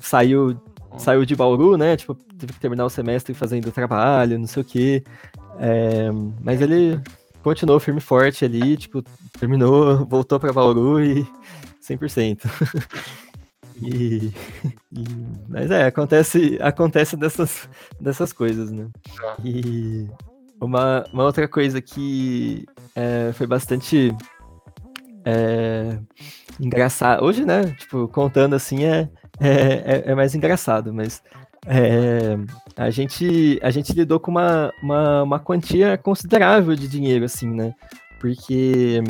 saiu 0.00 0.60
saiu 0.96 1.24
de 1.24 1.34
Bauru, 1.34 1.76
né? 1.76 1.96
Tipo, 1.96 2.14
teve 2.14 2.52
que 2.52 2.60
terminar 2.60 2.84
o 2.84 2.90
semestre 2.90 3.34
fazendo 3.34 3.72
trabalho, 3.72 4.38
não 4.38 4.46
sei 4.46 4.62
o 4.62 4.64
quê. 4.64 5.02
É, 5.58 6.08
mas 6.40 6.60
ele 6.60 7.00
continuou 7.42 7.80
firme 7.80 7.98
e 7.98 8.02
forte 8.02 8.44
ali, 8.44 8.76
tipo, 8.76 9.02
terminou, 9.38 10.04
voltou 10.06 10.38
para 10.38 10.52
Bauru 10.52 11.02
e 11.02 11.26
100%. 11.82 12.40
E, 13.82 14.32
e, 14.92 15.04
mas 15.48 15.70
é, 15.70 15.86
acontece, 15.86 16.58
acontece 16.60 17.16
dessas, 17.16 17.68
dessas 18.00 18.32
coisas, 18.32 18.70
né? 18.70 18.88
Tá. 19.16 19.36
E 19.44 20.08
uma, 20.60 21.04
uma 21.12 21.24
outra 21.24 21.48
coisa 21.48 21.80
que 21.80 22.64
é, 22.94 23.32
foi 23.32 23.46
bastante 23.46 24.14
é, 25.24 25.98
engraçado. 26.60 27.24
Hoje, 27.24 27.44
né? 27.44 27.74
Tipo, 27.78 28.08
contando 28.08 28.54
assim 28.54 28.84
é, 28.84 29.08
é, 29.40 29.50
é, 29.50 30.02
é 30.06 30.14
mais 30.14 30.34
engraçado, 30.34 30.92
mas 30.92 31.22
é, 31.66 32.36
a, 32.76 32.90
gente, 32.90 33.58
a 33.62 33.70
gente 33.70 33.92
lidou 33.92 34.20
com 34.20 34.30
uma, 34.30 34.72
uma, 34.82 35.22
uma 35.22 35.38
quantia 35.38 35.96
considerável 35.96 36.74
de 36.74 36.86
dinheiro, 36.86 37.24
assim, 37.24 37.50
né? 37.50 37.74
Porque 38.20 39.02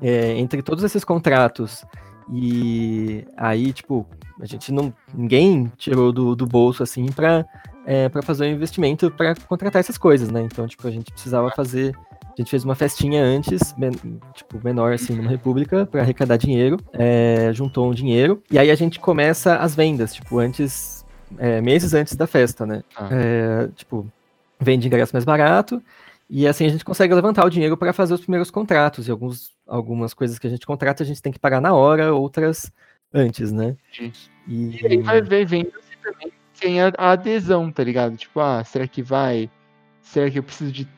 é, 0.00 0.32
entre 0.38 0.62
todos 0.62 0.84
esses 0.84 1.04
contratos 1.04 1.84
e 2.32 3.24
aí, 3.36 3.72
tipo, 3.72 4.06
a 4.40 4.46
gente 4.46 4.72
não. 4.72 4.92
Ninguém 5.14 5.70
tirou 5.76 6.12
do, 6.12 6.34
do 6.34 6.46
bolso 6.46 6.82
assim 6.82 7.06
pra, 7.06 7.44
é, 7.86 8.08
pra 8.08 8.22
fazer 8.22 8.46
um 8.46 8.54
investimento 8.54 9.10
para 9.10 9.34
contratar 9.34 9.80
essas 9.80 9.96
coisas, 9.96 10.30
né? 10.30 10.42
Então, 10.42 10.66
tipo, 10.66 10.86
a 10.86 10.90
gente 10.90 11.12
precisava 11.12 11.50
fazer. 11.50 11.94
A 12.22 12.42
gente 12.42 12.50
fez 12.50 12.64
uma 12.64 12.74
festinha 12.74 13.22
antes, 13.24 13.74
men, 13.78 13.92
tipo, 14.34 14.60
menor 14.62 14.92
assim, 14.92 15.14
numa 15.14 15.30
república, 15.30 15.86
para 15.86 16.02
arrecadar 16.02 16.36
dinheiro, 16.36 16.76
é, 16.92 17.50
juntou 17.54 17.88
um 17.88 17.94
dinheiro, 17.94 18.42
e 18.50 18.58
aí 18.58 18.70
a 18.70 18.74
gente 18.74 19.00
começa 19.00 19.56
as 19.56 19.74
vendas, 19.74 20.12
tipo, 20.12 20.38
antes, 20.38 21.02
é, 21.38 21.62
meses 21.62 21.94
antes 21.94 22.14
da 22.14 22.26
festa, 22.26 22.66
né? 22.66 22.82
Ah. 22.94 23.08
É, 23.10 23.68
tipo, 23.74 24.06
vende 24.60 24.86
ingresso 24.86 25.14
mais 25.14 25.24
barato, 25.24 25.82
e 26.28 26.46
assim 26.46 26.66
a 26.66 26.68
gente 26.68 26.84
consegue 26.84 27.14
levantar 27.14 27.44
o 27.44 27.50
dinheiro 27.50 27.76
para 27.76 27.92
fazer 27.92 28.14
os 28.14 28.20
primeiros 28.20 28.50
contratos, 28.50 29.08
e 29.08 29.10
alguns 29.10 29.54
algumas 29.66 30.14
coisas 30.14 30.38
que 30.38 30.46
a 30.46 30.50
gente 30.50 30.66
contrata 30.66 31.02
a 31.02 31.06
gente 31.06 31.22
tem 31.22 31.32
que 31.32 31.38
pagar 31.38 31.60
na 31.60 31.74
hora, 31.74 32.14
outras 32.14 32.70
antes, 33.12 33.52
né? 33.52 33.76
E, 34.46 34.80
e 34.80 34.86
aí 34.86 34.98
vai 34.98 35.20
ver, 35.22 35.46
vendo 35.46 35.72
também 36.02 36.32
tem 36.58 36.80
a, 36.80 36.92
a, 36.96 37.10
adesão, 37.12 37.70
tá 37.70 37.84
ligado? 37.84 38.16
Tipo, 38.16 38.40
ah, 38.40 38.62
será 38.64 38.86
que 38.86 39.02
vai? 39.02 39.50
Será 40.00 40.30
que 40.30 40.38
eu 40.38 40.42
preciso 40.42 40.72
de 40.72 40.88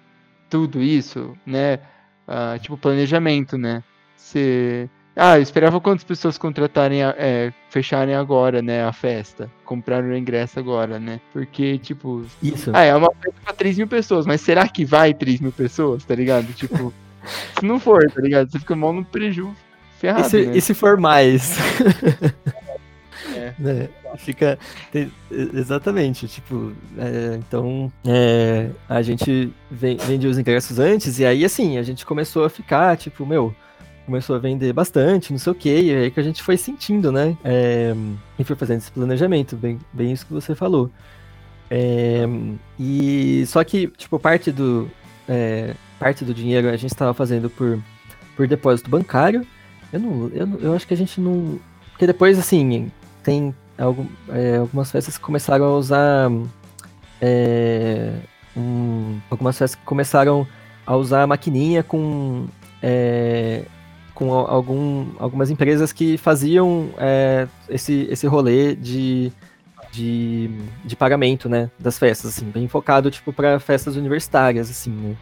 tudo 0.48 0.82
isso, 0.82 1.36
né? 1.44 1.80
Ah, 2.26 2.58
tipo, 2.60 2.76
planejamento, 2.76 3.56
né? 3.58 3.82
Se... 4.16 4.88
Ah, 5.18 5.36
eu 5.36 5.42
esperava 5.42 5.80
quantas 5.80 6.04
pessoas 6.04 6.38
contratarem, 6.38 7.02
é, 7.02 7.52
fecharem 7.68 8.14
agora, 8.14 8.62
né, 8.62 8.84
a 8.84 8.92
festa. 8.92 9.50
Compraram 9.64 10.08
o 10.08 10.16
ingresso 10.16 10.58
agora, 10.58 10.98
né? 10.98 11.20
Porque, 11.32 11.76
tipo... 11.78 12.24
Isso. 12.42 12.70
Ah, 12.72 12.84
é 12.84 12.94
uma 12.94 13.12
festa 13.20 13.40
pra 13.44 13.52
3 13.52 13.78
mil 13.78 13.88
pessoas, 13.88 14.26
mas 14.26 14.40
será 14.40 14.68
que 14.68 14.84
vai 14.84 15.12
3 15.12 15.40
mil 15.40 15.52
pessoas, 15.52 16.04
tá 16.04 16.14
ligado? 16.14 16.52
Tipo... 16.52 16.94
Se 17.58 17.66
não 17.66 17.80
for, 17.80 18.10
tá 18.10 18.22
ligado? 18.22 18.50
Você 18.50 18.58
fica 18.60 18.76
mal 18.76 18.92
no 18.92 19.04
prejuízo 19.04 19.54
ferrado. 19.98 20.26
E 20.26 20.30
se, 20.30 20.46
né? 20.46 20.56
e 20.56 20.60
se 20.60 20.74
for 20.74 20.96
mais? 20.96 21.58
É. 23.34 23.52
Né? 23.58 23.88
Fica. 24.16 24.58
Exatamente, 25.30 26.28
tipo. 26.28 26.72
É, 26.96 27.36
então, 27.36 27.92
é, 28.06 28.70
a 28.88 29.02
gente 29.02 29.52
vende 29.70 30.26
os 30.26 30.38
ingressos 30.38 30.78
antes, 30.78 31.18
e 31.18 31.26
aí, 31.26 31.44
assim, 31.44 31.76
a 31.76 31.82
gente 31.82 32.06
começou 32.06 32.44
a 32.44 32.50
ficar, 32.50 32.96
tipo, 32.96 33.26
meu. 33.26 33.54
Começou 34.08 34.36
a 34.36 34.38
vender 34.38 34.72
bastante, 34.72 35.32
não 35.32 35.38
sei 35.38 35.52
o 35.52 35.54
que, 35.54 35.68
e 35.68 35.94
aí 35.94 36.10
que 36.10 36.18
a 36.18 36.22
gente 36.22 36.42
foi 36.42 36.56
sentindo, 36.56 37.12
né? 37.12 37.36
É, 37.44 37.94
e 38.38 38.42
foi 38.42 38.56
fazendo 38.56 38.78
esse 38.78 38.90
planejamento, 38.90 39.54
bem, 39.54 39.78
bem 39.92 40.12
isso 40.12 40.24
que 40.24 40.32
você 40.32 40.54
falou. 40.54 40.90
É, 41.70 42.26
e 42.80 43.44
só 43.46 43.62
que, 43.62 43.88
tipo, 43.88 44.18
parte 44.18 44.50
do. 44.50 44.90
É, 45.28 45.74
parte 45.98 46.24
do 46.24 46.32
dinheiro 46.32 46.70
a 46.70 46.76
gente 46.78 46.90
estava 46.90 47.12
fazendo 47.12 47.50
por, 47.50 47.78
por 48.34 48.48
depósito 48.48 48.88
bancário. 48.88 49.46
Eu 49.92 50.00
não, 50.00 50.28
eu, 50.28 50.58
eu 50.58 50.72
acho 50.72 50.86
que 50.86 50.94
a 50.94 50.96
gente 50.96 51.20
não. 51.20 51.60
Porque 51.90 52.06
depois, 52.06 52.38
assim, 52.38 52.90
tem 53.22 53.54
algum, 53.76 54.06
é, 54.30 54.56
algumas 54.56 54.90
festas 54.90 55.18
que 55.18 55.22
começaram 55.22 55.66
a 55.66 55.76
usar. 55.76 56.30
É, 57.20 58.14
um, 58.56 59.20
algumas 59.30 59.58
festas 59.58 59.78
que 59.78 59.84
começaram 59.84 60.48
a 60.86 60.96
usar 60.96 61.24
a 61.24 61.26
maquininha 61.26 61.82
com. 61.82 62.46
É, 62.82 63.66
com 64.18 64.32
algum, 64.34 65.06
algumas 65.16 65.48
empresas 65.48 65.92
que 65.92 66.18
faziam 66.18 66.90
é, 66.98 67.46
esse, 67.68 68.08
esse 68.10 68.26
rolê 68.26 68.74
de, 68.74 69.30
de, 69.92 70.50
de 70.84 70.96
pagamento, 70.96 71.48
né, 71.48 71.70
das 71.78 72.00
festas, 72.00 72.32
assim, 72.32 72.50
bem 72.50 72.66
focado, 72.66 73.12
tipo, 73.12 73.32
para 73.32 73.60
festas 73.60 73.94
universitárias, 73.94 74.68
assim, 74.68 74.90
né, 74.90 75.16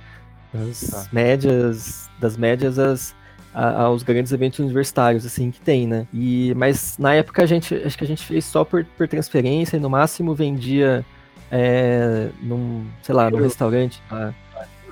das 0.50 0.80
tá. 0.80 1.06
médias, 1.12 2.08
das 2.18 2.38
médias 2.38 2.78
às, 2.78 3.14
aos 3.52 4.02
grandes 4.02 4.32
eventos 4.32 4.60
universitários, 4.60 5.26
assim, 5.26 5.50
que 5.50 5.60
tem, 5.60 5.86
né, 5.86 6.06
e, 6.10 6.54
mas 6.56 6.96
na 6.96 7.12
época 7.12 7.42
a 7.42 7.46
gente, 7.46 7.74
acho 7.74 7.98
que 7.98 8.04
a 8.04 8.08
gente 8.08 8.24
fez 8.24 8.46
só 8.46 8.64
por, 8.64 8.82
por 8.96 9.06
transferência 9.06 9.76
e 9.76 9.80
no 9.80 9.90
máximo 9.90 10.34
vendia 10.34 11.04
é, 11.50 12.30
num, 12.40 12.86
sei 13.02 13.14
lá, 13.14 13.30
num 13.30 13.42
restaurante, 13.42 14.00
tá? 14.08 14.32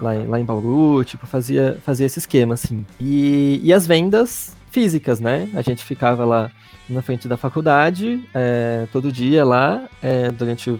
Lá, 0.04 0.12
lá 0.28 0.40
em 0.40 0.44
Bauru, 0.44 1.04
tipo, 1.04 1.26
fazia, 1.26 1.78
fazia 1.84 2.06
esse 2.06 2.18
esquema, 2.18 2.54
assim. 2.54 2.84
E, 3.00 3.60
e 3.62 3.72
as 3.72 3.86
vendas 3.86 4.56
físicas, 4.70 5.20
né? 5.20 5.48
A 5.54 5.62
gente 5.62 5.84
ficava 5.84 6.24
lá 6.24 6.50
na 6.88 7.00
frente 7.02 7.26
da 7.26 7.36
faculdade, 7.36 8.22
é, 8.34 8.86
todo 8.92 9.10
dia 9.10 9.44
lá, 9.44 9.88
é, 10.02 10.30
durante 10.30 10.70
um, 10.70 10.78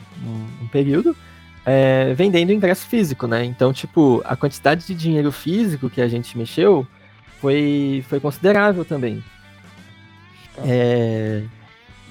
um 0.63 0.69
período, 0.71 1.17
é, 1.65 2.13
vendendo 2.15 2.53
ingresso 2.53 2.87
físico, 2.87 3.27
né? 3.27 3.45
Então, 3.45 3.73
tipo, 3.73 4.23
a 4.25 4.37
quantidade 4.37 4.87
de 4.87 4.95
dinheiro 4.95 5.33
físico 5.33 5.89
que 5.89 6.01
a 6.01 6.09
gente 6.09 6.37
mexeu 6.37 6.87
foi, 7.41 8.05
foi 8.09 8.21
considerável 8.21 8.85
também. 8.85 9.25
É, 10.59 11.43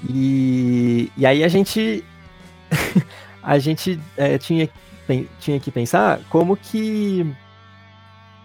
e, 0.09 1.11
e 1.15 1.25
aí 1.25 1.43
a 1.43 1.47
gente 1.47 2.03
a 3.41 3.59
gente 3.59 3.99
é, 4.17 4.37
tinha 4.37 4.69
tinha 5.39 5.59
que 5.59 5.71
pensar 5.71 6.19
como 6.29 6.55
que. 6.55 7.25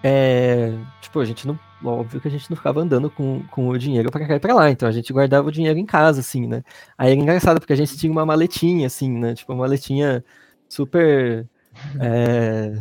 É, 0.02 0.72
tipo, 1.00 1.20
a 1.20 1.24
gente 1.24 1.46
não. 1.46 1.58
Óbvio 1.84 2.20
que 2.20 2.26
a 2.26 2.30
gente 2.30 2.50
não 2.50 2.56
ficava 2.56 2.80
andando 2.80 3.08
com, 3.08 3.42
com 3.50 3.68
o 3.68 3.78
dinheiro 3.78 4.10
para 4.10 4.26
cá 4.26 4.34
e 4.34 4.40
pra 4.40 4.52
lá, 4.52 4.68
então 4.68 4.88
a 4.88 4.92
gente 4.92 5.12
guardava 5.12 5.46
o 5.46 5.52
dinheiro 5.52 5.78
em 5.78 5.86
casa, 5.86 6.20
assim, 6.20 6.44
né? 6.44 6.64
Aí 6.96 7.12
era 7.12 7.20
engraçado, 7.20 7.60
porque 7.60 7.72
a 7.72 7.76
gente 7.76 7.96
tinha 7.96 8.10
uma 8.10 8.26
maletinha, 8.26 8.88
assim, 8.88 9.08
né? 9.10 9.34
Tipo, 9.34 9.52
uma 9.52 9.60
maletinha 9.60 10.24
super. 10.68 11.46
É... 12.00 12.72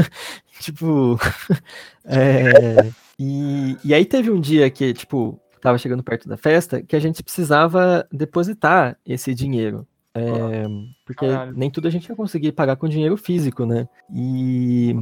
tipo. 0.60 1.18
é... 2.06 2.90
E, 3.18 3.76
e 3.84 3.92
aí 3.92 4.04
teve 4.04 4.30
um 4.30 4.40
dia 4.40 4.70
que, 4.70 4.94
tipo, 4.94 5.40
tava 5.60 5.76
chegando 5.76 6.02
perto 6.02 6.28
da 6.28 6.36
festa, 6.36 6.82
que 6.82 6.96
a 6.96 7.00
gente 7.00 7.22
precisava 7.22 8.06
depositar 8.12 8.96
esse 9.04 9.34
dinheiro. 9.34 9.86
É, 10.18 10.64
porque 11.04 11.26
Caralho. 11.26 11.54
nem 11.56 11.70
tudo 11.70 11.88
a 11.88 11.90
gente 11.90 12.08
vai 12.08 12.16
conseguir 12.16 12.52
pagar 12.52 12.76
com 12.76 12.88
dinheiro 12.88 13.16
físico, 13.16 13.64
né? 13.64 13.88
E. 14.14 14.94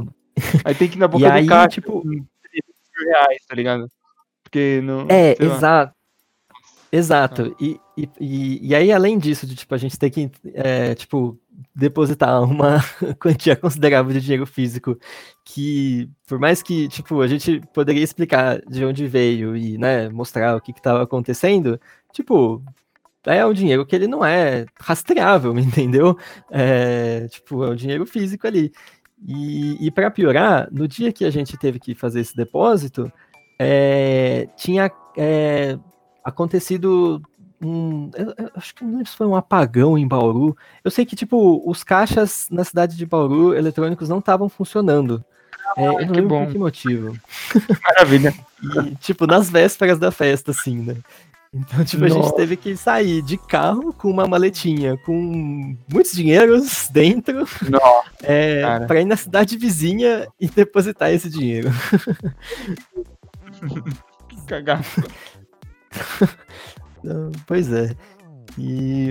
Aí 0.64 0.74
tem 0.74 0.88
que 0.88 0.96
ir 0.96 1.00
na 1.00 1.08
boca 1.08 1.26
e 1.26 1.28
do 1.28 1.34
aí, 1.34 1.46
caixa, 1.46 1.68
tipo. 1.68 2.02
reais, 2.02 3.44
tá 3.46 3.54
ligado? 3.54 3.88
Porque 4.42 4.80
não. 4.82 5.06
É, 5.08 5.36
exato. 5.40 5.96
Exato. 6.90 7.54
Ah. 7.54 7.56
E, 7.60 7.80
e, 8.20 8.68
e 8.68 8.74
aí, 8.74 8.92
além 8.92 9.18
disso, 9.18 9.46
de 9.46 9.54
tipo, 9.54 9.74
a 9.74 9.78
gente 9.78 9.98
ter 9.98 10.10
que, 10.10 10.30
é, 10.54 10.94
tipo, 10.94 11.38
depositar 11.74 12.42
uma 12.44 12.78
quantia 13.20 13.56
considerável 13.56 14.12
de 14.12 14.20
dinheiro 14.20 14.46
físico, 14.46 14.98
que, 15.44 16.08
por 16.26 16.38
mais 16.38 16.62
que, 16.62 16.88
tipo, 16.88 17.20
a 17.20 17.26
gente 17.26 17.60
poderia 17.74 18.02
explicar 18.02 18.60
de 18.66 18.84
onde 18.84 19.06
veio 19.06 19.56
e, 19.56 19.76
né, 19.78 20.08
mostrar 20.08 20.56
o 20.56 20.60
que 20.60 20.70
estava 20.72 21.02
acontecendo, 21.02 21.80
tipo, 22.12 22.62
é 23.26 23.44
um 23.44 23.52
dinheiro 23.52 23.84
que 23.84 23.94
ele 23.94 24.06
não 24.06 24.24
é 24.24 24.66
rastreável, 24.80 25.56
entendeu? 25.58 26.16
É, 26.50 27.26
tipo, 27.28 27.64
é 27.64 27.70
um 27.70 27.74
dinheiro 27.74 28.06
físico 28.06 28.46
ali. 28.46 28.72
E, 29.26 29.86
e 29.86 29.90
para 29.90 30.10
piorar, 30.10 30.68
no 30.70 30.86
dia 30.86 31.12
que 31.12 31.24
a 31.24 31.30
gente 31.30 31.56
teve 31.56 31.78
que 31.78 31.94
fazer 31.94 32.20
esse 32.20 32.36
depósito, 32.36 33.10
é, 33.58 34.48
tinha 34.56 34.90
é, 35.16 35.78
acontecido 36.22 37.22
um. 37.60 38.10
Eu, 38.14 38.34
eu 38.36 38.50
acho 38.54 38.74
que 38.74 38.84
não 38.84 39.04
foi 39.04 39.26
um 39.26 39.36
apagão 39.36 39.96
em 39.96 40.06
Bauru. 40.06 40.56
Eu 40.84 40.90
sei 40.90 41.06
que, 41.06 41.16
tipo, 41.16 41.62
os 41.68 41.82
caixas 41.82 42.48
na 42.50 42.64
cidade 42.64 42.96
de 42.96 43.06
Bauru 43.06 43.54
eletrônicos 43.54 44.08
não 44.08 44.18
estavam 44.18 44.48
funcionando. 44.48 45.24
É, 45.76 45.86
eu 45.86 46.06
não 46.06 46.12
que 46.12 46.22
bom. 46.22 46.44
por 46.44 46.52
que 46.52 46.58
motivo. 46.58 47.18
Maravilha. 47.82 48.34
e, 48.86 48.94
tipo, 48.96 49.26
nas 49.26 49.50
vésperas 49.50 49.98
da 49.98 50.10
festa, 50.10 50.50
assim, 50.50 50.76
né? 50.78 50.96
Então, 51.58 51.84
tipo, 51.84 52.02
Nossa. 52.02 52.18
a 52.18 52.22
gente 52.22 52.36
teve 52.36 52.56
que 52.56 52.76
sair 52.76 53.22
de 53.22 53.38
carro 53.38 53.92
com 53.92 54.10
uma 54.10 54.26
maletinha 54.26 54.96
com 54.98 55.76
muitos 55.90 56.12
dinheiros 56.12 56.88
dentro 56.92 57.46
é, 58.22 58.80
para 58.80 59.00
ir 59.00 59.06
na 59.06 59.16
cidade 59.16 59.56
vizinha 59.56 60.28
e 60.38 60.48
depositar 60.48 61.10
esse 61.12 61.30
dinheiro. 61.30 61.70
que 64.28 64.46
cagaço. 64.46 65.02
pois 67.46 67.72
é. 67.72 67.96
E, 68.58 69.10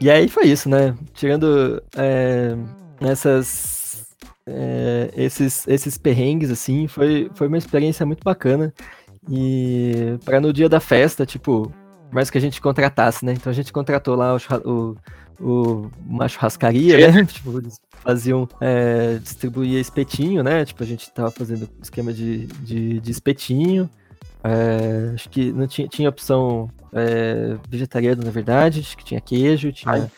e 0.00 0.10
aí 0.10 0.28
foi 0.28 0.44
isso, 0.44 0.68
né? 0.68 0.96
Tirando 1.12 1.82
é, 1.96 2.54
essas, 3.00 4.06
é, 4.46 5.10
esses, 5.16 5.66
esses 5.66 5.98
perrengues, 5.98 6.52
assim, 6.52 6.86
foi, 6.86 7.28
foi 7.34 7.48
uma 7.48 7.58
experiência 7.58 8.06
muito 8.06 8.22
bacana. 8.22 8.72
E 9.30 10.18
para 10.24 10.40
no 10.40 10.52
dia 10.52 10.68
da 10.68 10.80
festa, 10.80 11.26
tipo, 11.26 11.72
mais 12.10 12.30
que 12.30 12.38
a 12.38 12.40
gente 12.40 12.60
contratasse, 12.60 13.24
né? 13.24 13.32
Então 13.32 13.50
a 13.50 13.54
gente 13.54 13.72
contratou 13.72 14.14
lá 14.14 14.34
o, 14.34 14.38
o, 14.64 14.96
o 15.40 15.90
uma 16.06 16.28
churrascaria, 16.28 17.10
né? 17.10 17.24
Tipo, 17.30 17.58
eles 17.58 17.80
faziam, 18.02 18.48
é, 18.60 19.18
distribuía 19.18 19.80
espetinho, 19.80 20.42
né? 20.42 20.64
Tipo, 20.64 20.82
a 20.82 20.86
gente 20.86 21.10
tava 21.12 21.30
fazendo 21.30 21.68
esquema 21.82 22.12
de, 22.12 22.46
de, 22.46 23.00
de 23.00 23.10
espetinho. 23.10 23.88
É, 24.42 25.12
acho 25.14 25.28
que 25.28 25.52
não 25.52 25.66
tinha, 25.66 25.88
tinha 25.88 26.08
opção 26.08 26.70
é, 26.92 27.56
vegetariana, 27.68 28.24
na 28.24 28.30
verdade. 28.30 28.80
Acho 28.80 28.96
que 28.96 29.04
tinha 29.04 29.20
queijo, 29.20 29.72
tinha 29.72 30.10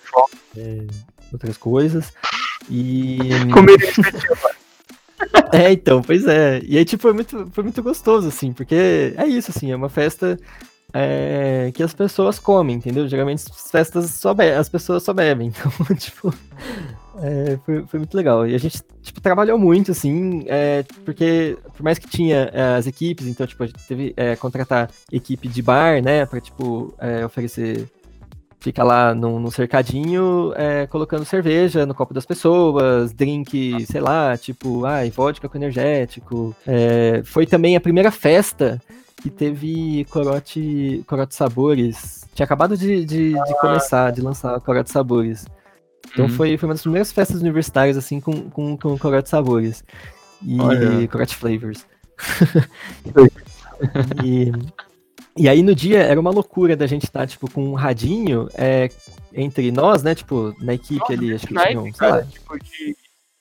é, 0.56 0.86
outras 1.32 1.56
coisas. 1.56 2.12
E. 2.68 3.18
Comer 3.52 3.80
espetinho, 3.82 4.36
é, 5.54 5.72
então, 5.72 6.02
pois 6.02 6.26
é. 6.26 6.60
E 6.64 6.78
aí, 6.78 6.84
tipo, 6.84 7.02
foi 7.02 7.12
muito, 7.12 7.48
foi 7.52 7.64
muito 7.64 7.82
gostoso, 7.82 8.28
assim, 8.28 8.52
porque 8.52 9.14
é 9.16 9.26
isso, 9.26 9.50
assim, 9.50 9.70
é 9.70 9.76
uma 9.76 9.88
festa 9.88 10.38
é, 10.92 11.70
que 11.74 11.82
as 11.82 11.94
pessoas 11.94 12.38
comem, 12.38 12.76
entendeu? 12.76 13.08
Geralmente 13.08 13.44
as 13.50 13.70
festas 13.70 14.10
só 14.10 14.34
as 14.58 14.68
pessoas 14.68 15.02
só 15.02 15.12
bebem. 15.12 15.52
Então, 15.60 15.96
tipo, 15.96 16.34
é, 17.22 17.58
foi, 17.64 17.86
foi 17.86 17.98
muito 17.98 18.16
legal. 18.16 18.46
E 18.46 18.54
a 18.54 18.58
gente, 18.58 18.80
tipo, 19.02 19.20
trabalhou 19.20 19.58
muito, 19.58 19.90
assim, 19.90 20.44
é, 20.46 20.84
porque 21.04 21.56
por 21.76 21.82
mais 21.82 21.98
que 21.98 22.08
tinha 22.08 22.50
é, 22.52 22.76
as 22.76 22.86
equipes, 22.86 23.26
então, 23.26 23.46
tipo, 23.46 23.62
a 23.62 23.66
gente 23.66 23.86
teve 23.86 24.12
é, 24.16 24.36
contratar 24.36 24.90
equipe 25.12 25.48
de 25.48 25.62
bar, 25.62 26.02
né, 26.02 26.24
pra, 26.26 26.40
tipo, 26.40 26.94
é, 26.98 27.24
oferecer 27.24 27.88
fica 28.60 28.84
lá 28.84 29.14
no, 29.14 29.40
no 29.40 29.50
cercadinho 29.50 30.52
é, 30.54 30.86
colocando 30.86 31.24
cerveja 31.24 31.86
no 31.86 31.94
copo 31.94 32.12
das 32.12 32.26
pessoas, 32.26 33.12
drink, 33.12 33.86
sei 33.86 34.00
lá, 34.00 34.36
tipo, 34.36 34.84
ai, 34.84 35.10
vodka 35.10 35.48
com 35.48 35.56
energético. 35.56 36.54
É, 36.66 37.22
foi 37.24 37.46
também 37.46 37.74
a 37.74 37.80
primeira 37.80 38.10
festa 38.10 38.80
que 39.20 39.30
teve 39.30 40.06
corote, 40.10 41.02
corote 41.06 41.34
sabores. 41.34 42.26
Tinha 42.34 42.44
acabado 42.44 42.76
de, 42.76 43.04
de, 43.04 43.32
de 43.32 43.60
começar, 43.60 44.12
de 44.12 44.20
lançar 44.20 44.60
corote 44.60 44.90
sabores. 44.90 45.46
Então 46.12 46.26
uhum. 46.26 46.30
foi, 46.30 46.56
foi 46.56 46.68
uma 46.68 46.74
das 46.74 46.82
primeiras 46.82 47.12
festas 47.12 47.40
universitárias, 47.40 47.96
assim, 47.96 48.20
com, 48.20 48.50
com, 48.50 48.76
com 48.76 48.98
corote 48.98 49.28
sabores. 49.28 49.82
E 50.42 50.60
Olha. 50.60 51.08
corote 51.08 51.36
flavors. 51.36 51.86
e, 54.24 54.52
e 55.40 55.48
aí 55.48 55.62
no 55.62 55.74
dia 55.74 56.00
era 56.00 56.20
uma 56.20 56.30
loucura 56.30 56.76
da 56.76 56.86
gente 56.86 57.04
estar, 57.04 57.20
tá, 57.20 57.26
tipo, 57.26 57.50
com 57.50 57.64
um 57.64 57.74
radinho 57.74 58.46
é, 58.54 58.90
entre 59.32 59.72
nós, 59.72 60.02
né? 60.02 60.14
Tipo, 60.14 60.54
na 60.60 60.74
equipe 60.74 61.00
Nossa, 61.00 61.12
ali, 61.14 61.34
acho 61.34 61.46
que 61.46 61.54
tinha 61.54 61.80
um, 61.80 61.90
cara, 61.92 62.26
tipo, 62.26 62.58
de... 62.58 62.96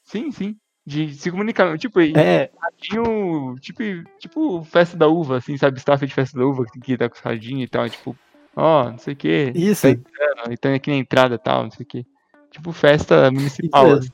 Sim, 0.05 0.31
sim. 0.31 0.55
De 0.85 1.13
se 1.13 1.29
comunicar, 1.29 1.77
tipo, 1.77 1.99
é. 1.99 2.49
radinho, 2.57 3.55
tipo, 3.59 3.83
tipo 4.17 4.63
festa 4.63 4.95
da 4.95 5.07
uva, 5.07 5.37
assim, 5.37 5.57
sabe? 5.57 5.77
Staff 5.77 6.07
de 6.07 6.13
festa 6.13 6.39
da 6.39 6.45
uva, 6.45 6.63
que 6.65 6.71
tem 6.71 6.81
que 6.81 6.93
estar 6.93 7.09
com 7.09 7.15
os 7.15 7.21
radinhos 7.21 7.65
e 7.65 7.67
tal, 7.67 7.89
tipo, 7.89 8.15
ó, 8.55 8.85
oh, 8.85 8.91
não 8.91 8.97
sei 8.97 9.13
o 9.13 9.17
que. 9.17 9.51
Isso. 9.53 9.85
Tá 9.93 10.43
então 10.49 10.73
aqui 10.73 10.89
na 10.89 10.95
entrada 10.95 11.35
e 11.35 11.37
tal, 11.37 11.63
não 11.63 11.71
sei 11.71 11.83
o 11.83 11.87
que. 11.87 12.05
Tipo, 12.49 12.71
festa 12.71 13.29
municipal. 13.29 13.91
Assim. 13.91 14.09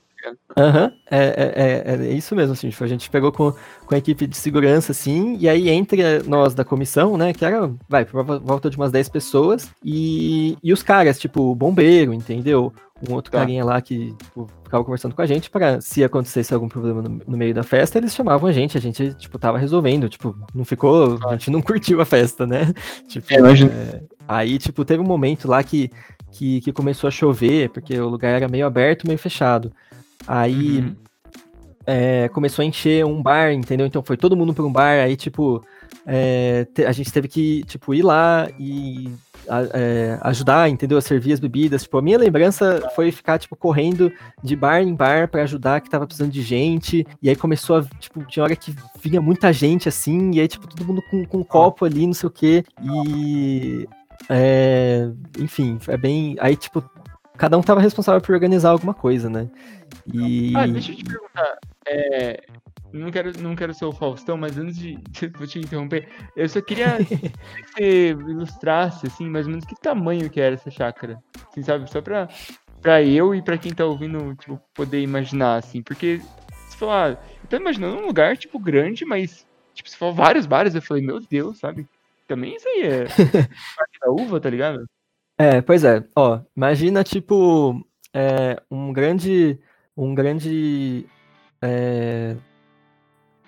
Aham, 0.57 0.85
uhum. 0.85 0.91
é, 1.11 1.25
é, 1.25 1.93
é, 1.93 2.07
é, 2.07 2.13
isso 2.13 2.35
mesmo, 2.35 2.53
assim, 2.53 2.69
tipo, 2.69 2.83
a 2.83 2.87
gente 2.87 3.09
pegou 3.09 3.31
com, 3.31 3.53
com 3.85 3.95
a 3.95 3.97
equipe 3.97 4.25
de 4.25 4.37
segurança, 4.37 4.91
assim, 4.91 5.37
e 5.39 5.49
aí 5.49 5.69
entre 5.69 6.23
nós 6.23 6.53
da 6.53 6.63
comissão, 6.63 7.17
né, 7.17 7.33
que 7.33 7.43
era, 7.43 7.71
vai, 7.89 8.05
por 8.05 8.23
volta 8.23 8.69
de 8.69 8.77
umas 8.77 8.91
10 8.91 9.09
pessoas, 9.09 9.69
e, 9.83 10.57
e 10.63 10.71
os 10.71 10.81
caras, 10.81 11.19
tipo, 11.19 11.41
o 11.51 11.55
bombeiro, 11.55 12.13
entendeu? 12.13 12.73
Um 13.07 13.13
outro 13.13 13.29
tá. 13.29 13.39
carinha 13.39 13.63
lá 13.65 13.81
que 13.81 14.13
tipo, 14.13 14.47
ficava 14.63 14.83
conversando 14.83 15.13
com 15.13 15.21
a 15.21 15.25
gente 15.25 15.49
para 15.49 15.81
se 15.81 16.01
acontecesse 16.01 16.53
algum 16.53 16.69
problema 16.69 17.01
no, 17.01 17.21
no, 17.27 17.37
meio 17.37 17.53
da 17.53 17.61
festa, 17.61 17.97
eles 17.97 18.15
chamavam 18.15 18.47
a 18.47 18.53
gente, 18.53 18.77
a 18.77 18.81
gente, 18.81 19.13
tipo, 19.15 19.37
tava 19.37 19.57
resolvendo, 19.57 20.07
tipo, 20.07 20.33
não 20.53 20.63
ficou, 20.63 21.19
a 21.27 21.33
gente 21.33 21.51
não 21.51 21.61
curtiu 21.61 21.99
a 21.99 22.05
festa, 22.05 22.47
né? 22.47 22.73
Tipo, 23.07 23.33
é, 23.33 23.37
é, 23.37 24.01
aí, 24.27 24.57
tipo, 24.57 24.85
teve 24.85 25.01
um 25.01 25.05
momento 25.05 25.47
lá 25.47 25.61
que, 25.61 25.91
que, 26.31 26.61
que 26.61 26.71
começou 26.71 27.07
a 27.09 27.11
chover, 27.11 27.69
porque 27.69 27.99
o 27.99 28.07
lugar 28.07 28.29
era 28.29 28.47
meio 28.47 28.65
aberto, 28.65 29.05
meio 29.05 29.19
fechado. 29.19 29.71
Aí 30.27 30.79
uhum. 30.79 30.95
é, 31.85 32.29
começou 32.29 32.63
a 32.63 32.65
encher 32.65 33.05
um 33.05 33.21
bar, 33.21 33.51
entendeu? 33.51 33.85
Então 33.85 34.03
foi 34.03 34.17
todo 34.17 34.35
mundo 34.35 34.53
para 34.53 34.65
um 34.65 34.71
bar, 34.71 35.03
aí 35.03 35.15
tipo, 35.15 35.63
é, 36.05 36.67
a 36.87 36.91
gente 36.91 37.11
teve 37.11 37.27
que, 37.27 37.63
tipo, 37.63 37.93
ir 37.93 38.03
lá 38.03 38.47
e 38.59 39.11
a, 39.49 39.61
é, 39.73 40.19
ajudar, 40.21 40.69
entendeu? 40.69 40.97
A 40.97 41.01
servir 41.01 41.33
as 41.33 41.39
bebidas. 41.39 41.83
Tipo, 41.83 41.97
a 41.97 42.01
minha 42.01 42.17
lembrança 42.17 42.91
foi 42.95 43.11
ficar, 43.11 43.39
tipo, 43.39 43.55
correndo 43.55 44.11
de 44.43 44.55
bar 44.55 44.81
em 44.81 44.93
bar 44.93 45.27
para 45.27 45.43
ajudar, 45.43 45.81
que 45.81 45.89
tava 45.89 46.05
precisando 46.05 46.31
de 46.31 46.43
gente. 46.43 47.05
E 47.21 47.29
aí 47.29 47.35
começou 47.35 47.77
a, 47.77 47.83
tipo, 47.99 48.23
tinha 48.25 48.43
hora 48.43 48.55
que 48.55 48.75
vinha 49.01 49.19
muita 49.19 49.51
gente, 49.51 49.89
assim, 49.89 50.31
e 50.33 50.39
aí, 50.39 50.47
tipo, 50.47 50.67
todo 50.67 50.85
mundo 50.85 51.01
com, 51.09 51.25
com 51.25 51.37
um 51.39 51.43
copo 51.43 51.85
ali, 51.85 52.05
não 52.05 52.13
sei 52.13 52.27
o 52.27 52.31
quê. 52.31 52.63
E... 52.83 53.87
É, 54.29 55.09
enfim, 55.39 55.77
é 55.87 55.97
bem... 55.97 56.35
Aí, 56.39 56.55
tipo, 56.55 56.83
cada 57.37 57.57
um 57.57 57.61
tava 57.61 57.81
responsável 57.81 58.21
por 58.21 58.33
organizar 58.33 58.69
alguma 58.69 58.93
coisa, 58.93 59.29
né? 59.29 59.49
E... 60.13 60.55
Ah, 60.55 60.67
deixa 60.67 60.91
eu 60.91 60.97
te 60.97 61.03
perguntar. 61.03 61.57
É, 61.87 62.43
não 62.95 63.11
quero, 63.11 63.37
não 63.41 63.55
quero 63.55 63.73
ser 63.73 63.85
o 63.85 63.91
Faustão, 63.91 64.37
mas 64.37 64.57
antes 64.57 64.77
de. 64.77 64.97
Vou 65.37 65.45
te 65.45 65.59
interromper. 65.59 66.07
Eu 66.35 66.47
só 66.47 66.61
queria 66.61 66.97
que 67.03 67.31
você 67.73 68.09
ilustrasse, 68.11 69.07
assim, 69.07 69.29
mais 69.29 69.45
ou 69.45 69.51
menos 69.51 69.65
que 69.65 69.75
tamanho 69.75 70.29
que 70.29 70.39
era 70.39 70.55
essa 70.55 70.71
chácara. 70.71 71.21
Assim, 71.49 71.61
sabe? 71.61 71.89
Só 71.91 72.01
pra, 72.01 72.29
pra 72.81 73.03
eu 73.03 73.35
e 73.35 73.41
pra 73.41 73.57
quem 73.57 73.73
tá 73.73 73.85
ouvindo, 73.85 74.33
tipo, 74.35 74.59
poder 74.73 75.01
imaginar, 75.01 75.57
assim. 75.57 75.81
Porque, 75.81 76.21
se 76.69 76.77
falar. 76.77 77.11
Eu 77.43 77.49
tô 77.49 77.57
imaginando 77.57 77.97
um 77.97 78.07
lugar, 78.07 78.37
tipo, 78.37 78.57
grande, 78.57 79.05
mas. 79.05 79.45
Tipo, 79.73 79.89
se 79.89 79.97
for 79.97 80.13
vários 80.13 80.45
bares, 80.45 80.73
eu 80.73 80.81
falei, 80.81 81.03
meu 81.03 81.19
Deus, 81.19 81.59
sabe? 81.59 81.85
Também 82.27 82.55
isso 82.55 82.67
aí 82.67 82.81
é. 82.83 83.05
Parque 83.75 83.99
da 84.01 84.09
uva, 84.09 84.39
tá 84.39 84.49
ligado? 84.49 84.87
É, 85.37 85.61
pois 85.61 85.83
é. 85.83 86.03
Ó, 86.15 86.39
imagina, 86.55 87.03
tipo, 87.03 87.85
é, 88.13 88.61
um 88.69 88.93
grande. 88.93 89.59
Um 89.95 90.13
grande. 90.15 91.05
É, 91.61 92.35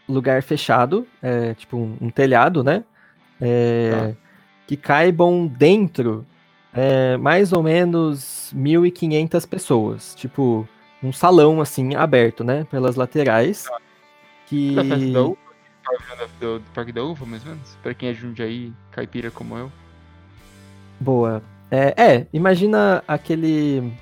lugar 0.07 0.41
fechado, 0.41 1.05
é, 1.21 1.53
tipo 1.53 1.77
um, 1.77 1.97
um, 2.01 2.09
telhado, 2.09 2.63
né? 2.63 2.83
É, 3.39 3.91
ah. 3.93 4.15
Que 4.65 4.77
caibam 4.77 5.45
dentro 5.45 6.25
é, 6.73 7.17
mais 7.17 7.51
ou 7.51 7.61
menos 7.61 8.53
1.500 8.55 9.47
pessoas. 9.47 10.15
Tipo, 10.15 10.67
um 11.03 11.11
salão 11.11 11.61
assim, 11.61 11.95
aberto, 11.95 12.43
né? 12.43 12.65
Pelas 12.71 12.95
laterais. 12.95 13.67
Ah. 13.71 13.79
Que... 14.45 14.75
Da 14.75 14.83
festa 14.83 15.11
da 15.11 15.21
uva? 15.23 15.37
Do, 16.39 16.59
do 16.59 16.71
Parque 16.73 16.91
da 16.91 17.03
Uva, 17.03 17.25
mais 17.25 17.43
ou 17.45 17.51
menos? 17.51 17.77
Pra 17.81 17.93
quem 17.93 18.09
é 18.09 18.13
Jundiaí, 18.13 18.73
caipira 18.91 19.31
como 19.31 19.57
eu. 19.57 19.71
Boa. 20.99 21.41
É, 21.69 21.93
é, 21.97 22.27
imagina 22.31 23.03
aquele. 23.07 23.93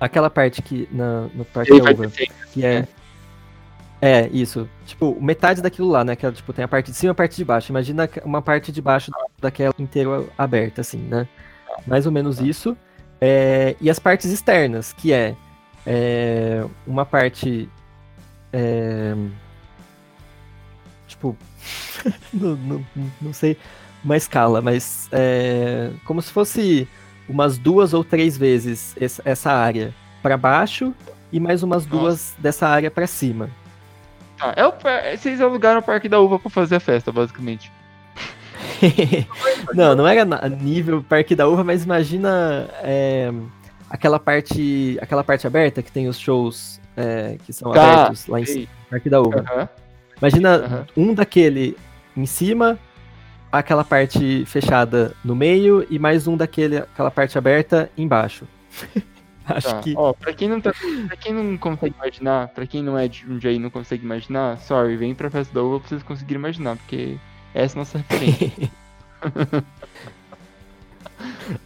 Aquela 0.00 0.30
parte 0.30 0.62
que 0.62 0.88
na, 0.92 1.22
no 1.34 1.44
Parque 1.44 1.80
da 1.80 1.90
Uva. 1.90 2.12
Que 2.52 2.64
é. 2.64 2.86
É, 4.00 4.28
isso. 4.28 4.68
Tipo, 4.86 5.20
metade 5.20 5.60
daquilo 5.60 5.88
lá, 5.88 6.04
né? 6.04 6.14
Que 6.14 6.30
tipo, 6.30 6.52
tem 6.52 6.64
a 6.64 6.68
parte 6.68 6.90
de 6.90 6.96
cima 6.96 7.10
e 7.10 7.12
a 7.12 7.14
parte 7.14 7.36
de 7.36 7.44
baixo. 7.44 7.72
Imagina 7.72 8.08
uma 8.24 8.40
parte 8.40 8.70
de 8.70 8.80
baixo 8.80 9.10
daquela 9.40 9.74
inteira 9.78 10.24
aberta, 10.36 10.82
assim, 10.82 10.98
né? 10.98 11.26
Mais 11.86 12.06
ou 12.06 12.12
menos 12.12 12.40
isso. 12.40 12.76
É, 13.20 13.74
e 13.80 13.90
as 13.90 13.98
partes 13.98 14.30
externas, 14.30 14.92
que 14.92 15.12
é, 15.12 15.34
é 15.84 16.64
uma 16.86 17.04
parte. 17.04 17.68
É, 18.52 19.14
tipo. 21.08 21.36
não, 22.32 22.54
não, 22.56 22.84
não, 23.20 23.32
sei 23.32 23.56
uma 24.04 24.16
escala, 24.16 24.60
mas 24.60 25.08
é, 25.12 25.90
como 26.04 26.22
se 26.22 26.32
fosse 26.32 26.88
umas 27.28 27.58
duas 27.58 27.92
ou 27.92 28.02
três 28.02 28.36
vezes 28.36 28.96
essa 29.24 29.52
área 29.52 29.94
para 30.22 30.36
baixo 30.36 30.94
e 31.30 31.38
mais 31.38 31.62
umas 31.62 31.84
duas 31.84 32.34
dessa 32.38 32.66
área 32.66 32.90
para 32.90 33.06
cima. 33.06 33.50
Tá, 34.38 34.54
é 34.56 34.66
o, 34.66 34.72
vocês 35.16 35.40
alugaram 35.40 35.80
o 35.80 35.82
Parque 35.82 36.08
da 36.08 36.20
Uva 36.20 36.38
pra 36.38 36.50
fazer 36.50 36.76
a 36.76 36.80
festa, 36.80 37.12
basicamente. 37.12 37.70
não, 39.74 39.94
não 39.94 40.06
era 40.06 40.24
nível 40.48 41.02
Parque 41.02 41.34
da 41.34 41.48
Uva, 41.48 41.64
mas 41.64 41.84
imagina 41.84 42.68
é, 42.82 43.32
aquela 43.90 44.18
parte 44.18 44.98
aquela 45.00 45.22
parte 45.22 45.46
aberta 45.46 45.82
que 45.82 45.90
tem 45.90 46.08
os 46.08 46.18
shows 46.18 46.80
é, 46.96 47.36
que 47.44 47.52
são 47.52 47.72
tá, 47.72 47.92
abertos 47.92 48.26
lá 48.26 48.40
em 48.40 48.46
cima, 48.46 48.68
Parque 48.90 49.10
da 49.10 49.20
Uva. 49.20 49.38
Uhum. 49.38 49.68
Imagina 50.20 50.86
uhum. 50.96 51.10
um 51.10 51.14
daquele 51.14 51.76
em 52.16 52.26
cima, 52.26 52.78
aquela 53.50 53.84
parte 53.84 54.44
fechada 54.46 55.14
no 55.24 55.34
meio 55.34 55.86
e 55.90 55.98
mais 55.98 56.26
um 56.26 56.36
daquele 56.36 56.78
aquela 56.78 57.10
parte 57.10 57.36
aberta 57.36 57.90
embaixo. 57.96 58.46
Acho 59.48 59.68
tá. 59.68 59.80
que. 59.80 59.94
Ó, 59.96 60.12
pra 60.12 60.34
quem 60.34 60.48
não 60.48 60.60
tá. 60.60 60.72
Pra 61.06 61.16
quem 61.16 61.32
não 61.32 61.56
consegue 61.56 61.94
imaginar, 61.96 62.48
pra 62.48 62.66
quem 62.66 62.82
não 62.82 62.98
é 62.98 63.08
de 63.08 63.24
um 63.26 63.38
dia 63.38 63.52
e 63.52 63.58
não 63.58 63.70
consegue 63.70 64.04
imaginar, 64.04 64.58
sorry, 64.58 64.96
vem 64.96 65.14
pra 65.14 65.30
festa 65.30 65.54
da 65.54 65.62
uva 65.62 65.80
pra 65.80 65.88
vocês 65.88 66.02
conseguirem 66.02 66.40
imaginar, 66.40 66.76
porque 66.76 67.16
essa 67.54 67.74
é 67.74 67.76
a 67.76 67.80
nossa 67.80 67.98
referência. 67.98 68.70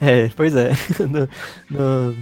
é, 0.01 0.28
pois 0.37 0.55
é. 0.55 0.70
no, 1.09 1.28
no... 1.70 2.16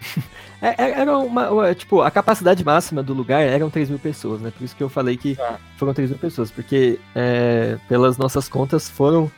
É, 0.60 0.74
é, 0.76 0.90
era 1.02 1.16
uma, 1.16 1.72
tipo, 1.72 2.02
a 2.02 2.10
capacidade 2.10 2.64
máxima 2.64 3.00
do 3.00 3.14
lugar 3.14 3.42
eram 3.42 3.70
3 3.70 3.90
mil 3.90 3.98
pessoas, 4.00 4.40
né? 4.40 4.50
Por 4.50 4.64
isso 4.64 4.74
que 4.74 4.82
eu 4.82 4.88
falei 4.88 5.16
que 5.16 5.36
tá. 5.36 5.56
foram 5.76 5.94
3 5.94 6.10
mil 6.10 6.18
pessoas, 6.18 6.50
porque 6.50 6.98
é, 7.14 7.78
pelas 7.88 8.18
nossas 8.18 8.48
contas 8.48 8.88
foram. 8.90 9.30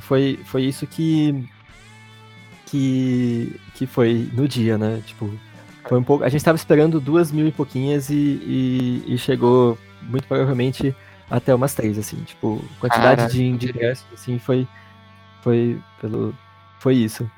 Foi, 0.00 0.38
foi 0.44 0.64
isso 0.64 0.86
que 0.86 1.48
que, 2.66 3.58
que 3.74 3.86
foi 3.86 4.28
no 4.32 4.46
dia, 4.46 4.76
né? 4.76 5.02
Tipo, 5.06 5.32
foi 5.88 5.98
um 5.98 6.04
pouco. 6.04 6.24
A 6.24 6.28
gente 6.28 6.40
estava 6.40 6.56
esperando 6.56 7.00
duas 7.00 7.32
mil 7.32 7.46
e 7.46 7.52
pouquinhas 7.52 8.10
e, 8.10 8.14
e, 8.14 9.14
e, 9.14 9.18
chegou 9.18 9.78
muito 10.02 10.26
provavelmente 10.28 10.94
até 11.30 11.54
umas 11.54 11.74
três, 11.74 11.98
assim, 11.98 12.16
tipo, 12.24 12.62
quantidade 12.78 13.32
de, 13.32 13.56
de 13.56 13.66
ingressos, 13.68 14.06
assim, 14.12 14.38
foi, 14.38 14.66
foi 15.42 15.78
pelo, 16.00 16.34
foi 16.78 16.94
isso. 16.94 17.28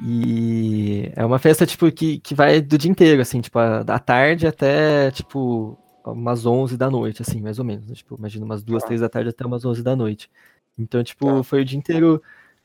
E 0.00 1.12
é 1.14 1.24
uma 1.24 1.38
festa, 1.38 1.66
tipo, 1.66 1.90
que, 1.92 2.18
que 2.20 2.34
vai 2.34 2.60
do 2.60 2.78
dia 2.78 2.90
inteiro, 2.90 3.20
assim, 3.20 3.40
tipo, 3.40 3.58
da 3.84 3.98
tarde 3.98 4.46
até, 4.46 5.10
tipo, 5.10 5.78
umas 6.04 6.46
11 6.46 6.76
da 6.76 6.90
noite, 6.90 7.22
assim, 7.22 7.40
mais 7.40 7.58
ou 7.58 7.64
menos. 7.64 7.86
Né? 7.86 7.94
Tipo, 7.94 8.16
imagina 8.18 8.44
umas 8.44 8.62
duas, 8.62 8.82
tá. 8.82 8.88
três 8.88 9.00
da 9.00 9.08
tarde 9.08 9.30
até 9.30 9.44
umas 9.44 9.64
11 9.64 9.82
da 9.82 9.94
noite. 9.94 10.30
Então, 10.78 11.02
tipo, 11.04 11.26
tá. 11.26 11.42
foi 11.42 11.62
o 11.62 11.64
dia 11.64 11.78
inteiro 11.78 12.22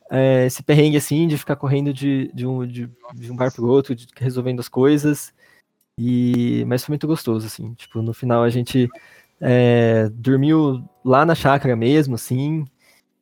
é, 0.09 0.45
esse 0.45 0.63
perrengue 0.63 0.97
assim 0.97 1.27
de 1.27 1.37
ficar 1.37 1.55
correndo 1.55 1.93
de, 1.93 2.31
de, 2.33 2.45
um, 2.45 2.65
de, 2.65 2.89
de 3.15 3.31
um 3.31 3.35
bar 3.35 3.53
pro 3.53 3.67
outro, 3.67 3.93
de, 3.95 4.07
resolvendo 4.17 4.59
as 4.59 4.69
coisas. 4.69 5.33
E 5.99 6.63
mas 6.67 6.85
foi 6.85 6.93
muito 6.93 7.07
gostoso 7.07 7.45
assim. 7.47 7.73
Tipo, 7.73 8.01
no 8.01 8.13
final 8.13 8.43
a 8.43 8.49
gente 8.49 8.89
é, 9.41 10.09
dormiu 10.09 10.83
lá 11.03 11.25
na 11.25 11.35
chácara 11.35 11.75
mesmo, 11.75 12.15
assim. 12.15 12.65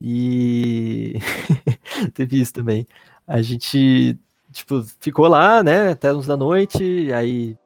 E 0.02 1.16
teve 2.14 2.40
isso 2.40 2.54
também. 2.54 2.86
A 3.28 3.42
gente 3.42 4.18
tipo 4.52 4.84
ficou 5.00 5.28
lá, 5.28 5.62
né, 5.62 5.92
até 5.92 6.14
uns 6.14 6.28
da 6.28 6.38
noite. 6.38 7.12
Aí 7.14 7.58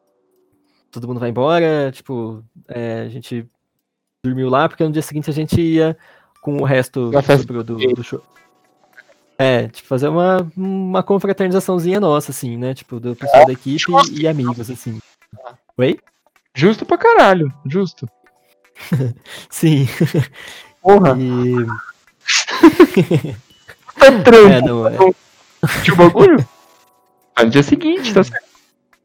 todo 0.91 1.07
mundo 1.07 1.20
vai 1.20 1.30
embora. 1.30 1.91
Tipo, 1.91 2.43
é, 2.68 3.01
a 3.01 3.10
gente 3.10 3.45
dormiu 4.24 4.49
lá 4.49 4.68
porque 4.68 4.84
no 4.84 4.91
dia 4.91 5.01
seguinte 5.01 5.30
a 5.30 5.34
gente 5.34 5.62
ia 5.62 5.97
com 6.41 6.57
o 6.57 6.66
resto 6.66 7.12
do, 7.12 7.64
do, 7.64 7.78
do 7.93 8.03
show. 8.03 8.24
É, 9.38 9.70
tipo, 9.70 9.88
fazer 9.88 10.10
uma, 10.10 10.51
uma 10.57 11.01
confraternizaçãozinha 11.01 11.99
nossa, 11.99 12.32
assim, 12.32 12.57
né? 12.57 12.74
Tipo, 12.74 12.99
do 12.99 13.16
pessoal 13.16 13.45
da 13.45 13.53
equipe 13.53 13.86
e, 14.12 14.22
e 14.24 14.28
amigos, 14.28 14.70
assim. 14.70 14.99
Oi? 15.78 15.97
Justo 16.53 16.86
pra 16.86 16.97
caralho, 16.97 17.53
justo. 17.66 18.05
Sim. 19.49 19.88
Porra. 20.82 21.16
E... 21.18 21.55
tá. 23.97 24.10
É, 24.49 24.62
não, 24.62 24.88
é. 24.88 24.97
Tinha 25.84 25.93
o 25.93 25.97
bagulho? 25.97 26.47
Ah, 27.36 27.43
no 27.43 27.49
dia 27.49 27.64
seguinte, 27.64 28.14
tá 28.14 28.24
certo. 28.24 28.47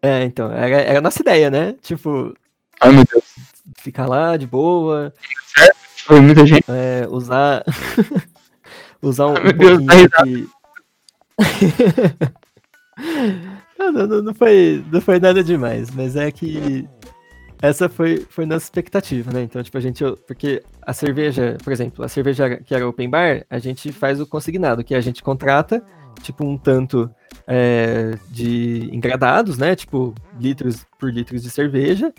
É, 0.03 0.25
então, 0.25 0.53
era, 0.53 0.83
era 0.83 0.99
a 0.99 1.03
nossa 1.03 1.23
ideia, 1.23 1.51
né? 1.51 1.75
Tipo. 1.81 2.35
Ai, 2.81 2.93
meu 2.93 3.05
Deus. 3.11 3.25
Ficar 3.79 4.07
lá 4.07 4.37
de 4.37 4.47
boa. 4.47 5.15
Certo? 5.55 5.77
Foi 6.05 6.21
muita 6.21 6.45
gente. 6.45 6.65
É, 6.69 7.07
usar. 7.09 7.65
usar 9.01 9.29
um, 9.29 9.33
um 9.33 9.35
pouquinho 9.35 10.11
tá 10.11 10.23
de... 10.25 10.47
não, 13.79 13.93
não, 13.93 14.23
não, 14.23 14.35
foi, 14.35 14.85
não 14.93 15.01
foi 15.01 15.19
nada 15.19 15.43
demais, 15.43 15.91
mas 15.91 16.15
é 16.17 16.31
que 16.31 16.87
essa 17.61 17.89
foi, 17.89 18.27
foi 18.29 18.45
nossa 18.45 18.67
expectativa, 18.67 19.33
né? 19.33 19.43
Então, 19.43 19.63
tipo, 19.63 19.79
a 19.79 19.81
gente. 19.81 20.05
Porque 20.27 20.63
a 20.83 20.93
cerveja, 20.93 21.57
por 21.65 21.73
exemplo, 21.73 22.05
a 22.05 22.09
cerveja 22.09 22.59
que 22.59 22.75
era 22.75 22.87
open 22.87 23.09
bar, 23.09 23.47
a 23.49 23.59
gente 23.59 23.91
faz 23.91 24.21
o 24.21 24.27
consignado, 24.27 24.85
que 24.85 24.95
a 24.95 25.01
gente 25.01 25.23
contrata, 25.23 25.83
tipo, 26.25 26.45
um 26.45 26.57
tanto 26.57 27.11
é, 27.47 28.18
de 28.31 28.89
engradados, 28.93 29.59
né? 29.59 29.77
Tipo, 29.77 30.14
litros 30.41 30.87
por 30.99 31.12
litros 31.12 31.43
de 31.43 31.51
cerveja. 31.51 32.12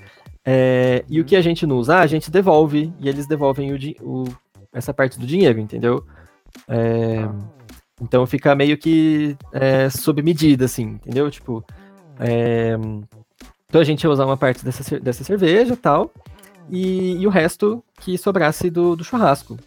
É, 0.46 1.04
e 1.10 1.20
o 1.20 1.26
que 1.26 1.36
a 1.36 1.42
gente 1.42 1.66
não 1.66 1.78
usar, 1.78 2.02
a 2.02 2.08
gente 2.08 2.30
devolve, 2.30 2.94
e 3.00 3.10
eles 3.10 3.26
devolvem 3.28 3.74
o, 3.74 3.78
o, 4.02 4.24
essa 4.72 4.94
parte 4.94 5.20
do 5.20 5.26
dinheiro, 5.26 5.60
entendeu? 5.60 6.06
É, 6.68 7.28
então 8.00 8.26
fica 8.28 8.54
meio 8.56 8.78
que 8.78 9.36
é, 9.52 9.90
sob 9.90 10.22
medida, 10.22 10.66
assim, 10.66 10.84
entendeu? 10.84 11.30
Tipo, 11.32 11.66
é, 12.20 12.76
então 13.68 13.82
a 13.82 13.84
gente 13.84 14.04
ia 14.04 14.10
usar 14.10 14.26
uma 14.26 14.38
parte 14.38 14.64
dessa, 14.64 15.00
dessa 15.00 15.24
cerveja 15.24 15.76
tal. 15.76 16.12
e, 16.70 17.18
e 17.22 17.28
o 17.28 17.30
resto 17.30 17.84
que 18.00 18.18
sobrasse 18.18 18.70
do, 18.70 18.96
do 18.96 19.04
churrasco. 19.04 19.58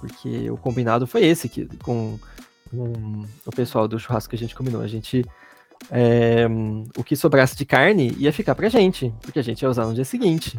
Porque 0.00 0.50
o 0.50 0.56
combinado 0.56 1.06
foi 1.06 1.24
esse, 1.24 1.48
que 1.48 1.66
com, 1.78 2.18
com 2.70 3.24
o 3.46 3.50
pessoal 3.50 3.86
do 3.88 3.98
churrasco 3.98 4.30
que 4.30 4.36
a 4.36 4.38
gente 4.38 4.54
combinou. 4.54 4.82
A 4.82 4.88
gente. 4.88 5.24
É, 5.90 6.46
o 6.96 7.04
que 7.04 7.14
sobrasse 7.14 7.56
de 7.56 7.64
carne 7.64 8.12
ia 8.18 8.32
ficar 8.32 8.54
pra 8.54 8.68
gente, 8.68 9.14
porque 9.22 9.38
a 9.38 9.42
gente 9.42 9.62
ia 9.62 9.70
usar 9.70 9.86
no 9.86 9.94
dia 9.94 10.04
seguinte. 10.04 10.58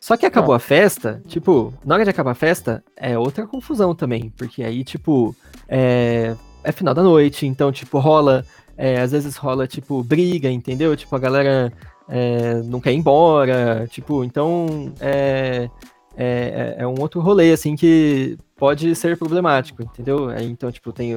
Só 0.00 0.16
que 0.16 0.24
acabou 0.24 0.54
a 0.54 0.58
festa, 0.58 1.22
tipo, 1.26 1.74
na 1.84 1.94
hora 1.94 2.04
de 2.04 2.08
acabar 2.08 2.30
a 2.30 2.34
festa, 2.34 2.82
é 2.96 3.18
outra 3.18 3.46
confusão 3.46 3.94
também, 3.94 4.32
porque 4.38 4.64
aí, 4.64 4.82
tipo, 4.82 5.36
é, 5.68 6.34
é 6.64 6.72
final 6.72 6.94
da 6.94 7.02
noite, 7.02 7.46
então, 7.46 7.70
tipo, 7.70 7.98
rola, 7.98 8.42
é, 8.74 9.02
às 9.02 9.12
vezes 9.12 9.36
rola, 9.36 9.66
tipo, 9.66 10.02
briga, 10.02 10.50
entendeu? 10.50 10.96
Tipo, 10.96 11.14
a 11.14 11.18
galera 11.18 11.70
é, 12.08 12.54
não 12.64 12.80
quer 12.80 12.92
ir 12.92 12.96
embora, 12.96 13.86
tipo, 13.90 14.24
então 14.24 14.94
é, 14.98 15.68
é, 16.20 16.74
é, 16.78 16.86
um 16.86 17.00
outro 17.00 17.20
rolê, 17.20 17.52
assim, 17.52 17.76
que 17.76 18.36
pode 18.56 18.92
ser 18.96 19.16
problemático, 19.16 19.84
entendeu? 19.84 20.32
então, 20.40 20.72
tipo, 20.72 20.92
tem. 20.92 21.12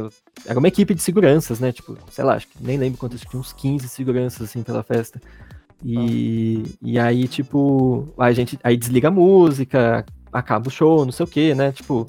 Era 0.45 0.59
uma 0.59 0.67
equipe 0.67 0.93
de 0.93 1.01
seguranças, 1.01 1.59
né? 1.59 1.71
Tipo, 1.71 1.97
sei 2.11 2.23
lá, 2.23 2.35
acho 2.35 2.47
que 2.47 2.53
nem 2.61 2.77
lembro 2.77 2.99
quantos, 2.99 3.21
tinha 3.21 3.39
uns 3.39 3.51
15 3.51 3.89
seguranças, 3.89 4.43
assim, 4.43 4.61
pela 4.61 4.83
festa. 4.83 5.19
E, 5.83 6.61
ah. 6.63 6.77
e 6.83 6.99
aí, 6.99 7.27
tipo, 7.27 8.13
a 8.15 8.31
gente 8.31 8.59
aí 8.63 8.77
desliga 8.77 9.07
a 9.07 9.11
música, 9.11 10.05
acaba 10.31 10.67
o 10.67 10.71
show, 10.71 11.03
não 11.03 11.11
sei 11.11 11.23
o 11.23 11.27
que, 11.27 11.55
né? 11.55 11.71
Tipo, 11.71 12.05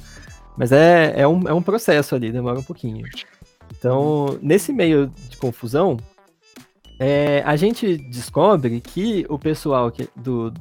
mas 0.54 0.70
é, 0.70 1.14
é, 1.16 1.26
um, 1.26 1.48
é 1.48 1.54
um 1.54 1.62
processo 1.62 2.14
ali, 2.14 2.30
demora 2.30 2.58
um 2.58 2.62
pouquinho. 2.62 3.06
Então, 3.70 4.38
nesse 4.42 4.70
meio 4.70 5.10
de 5.30 5.38
confusão, 5.38 5.96
é, 7.00 7.42
a 7.46 7.56
gente 7.56 7.96
descobre 7.96 8.82
que 8.82 9.24
o 9.30 9.38
pessoal 9.38 9.90
que, 9.90 10.10
do, 10.14 10.52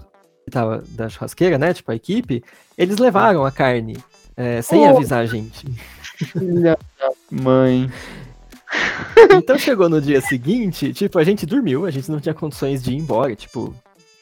tava 0.49 0.83
da 0.89 1.09
churrasqueira, 1.09 1.57
né? 1.57 1.73
Tipo, 1.73 1.91
a 1.91 1.95
equipe, 1.95 2.43
eles 2.77 2.97
levaram 2.97 3.45
a 3.45 3.51
carne 3.51 3.97
é, 4.35 4.61
sem 4.61 4.81
oh. 4.81 4.95
avisar 4.95 5.21
a 5.21 5.25
gente. 5.25 5.67
Filha 6.15 6.77
da 6.99 7.11
mãe. 7.29 7.89
Então 9.35 9.57
chegou 9.57 9.89
no 9.89 10.01
dia 10.01 10.21
seguinte, 10.21 10.93
tipo, 10.93 11.19
a 11.19 11.23
gente 11.23 11.45
dormiu, 11.45 11.85
a 11.85 11.91
gente 11.91 12.09
não 12.09 12.19
tinha 12.19 12.33
condições 12.33 12.81
de 12.81 12.93
ir 12.93 12.97
embora, 12.97 13.35
tipo. 13.35 13.75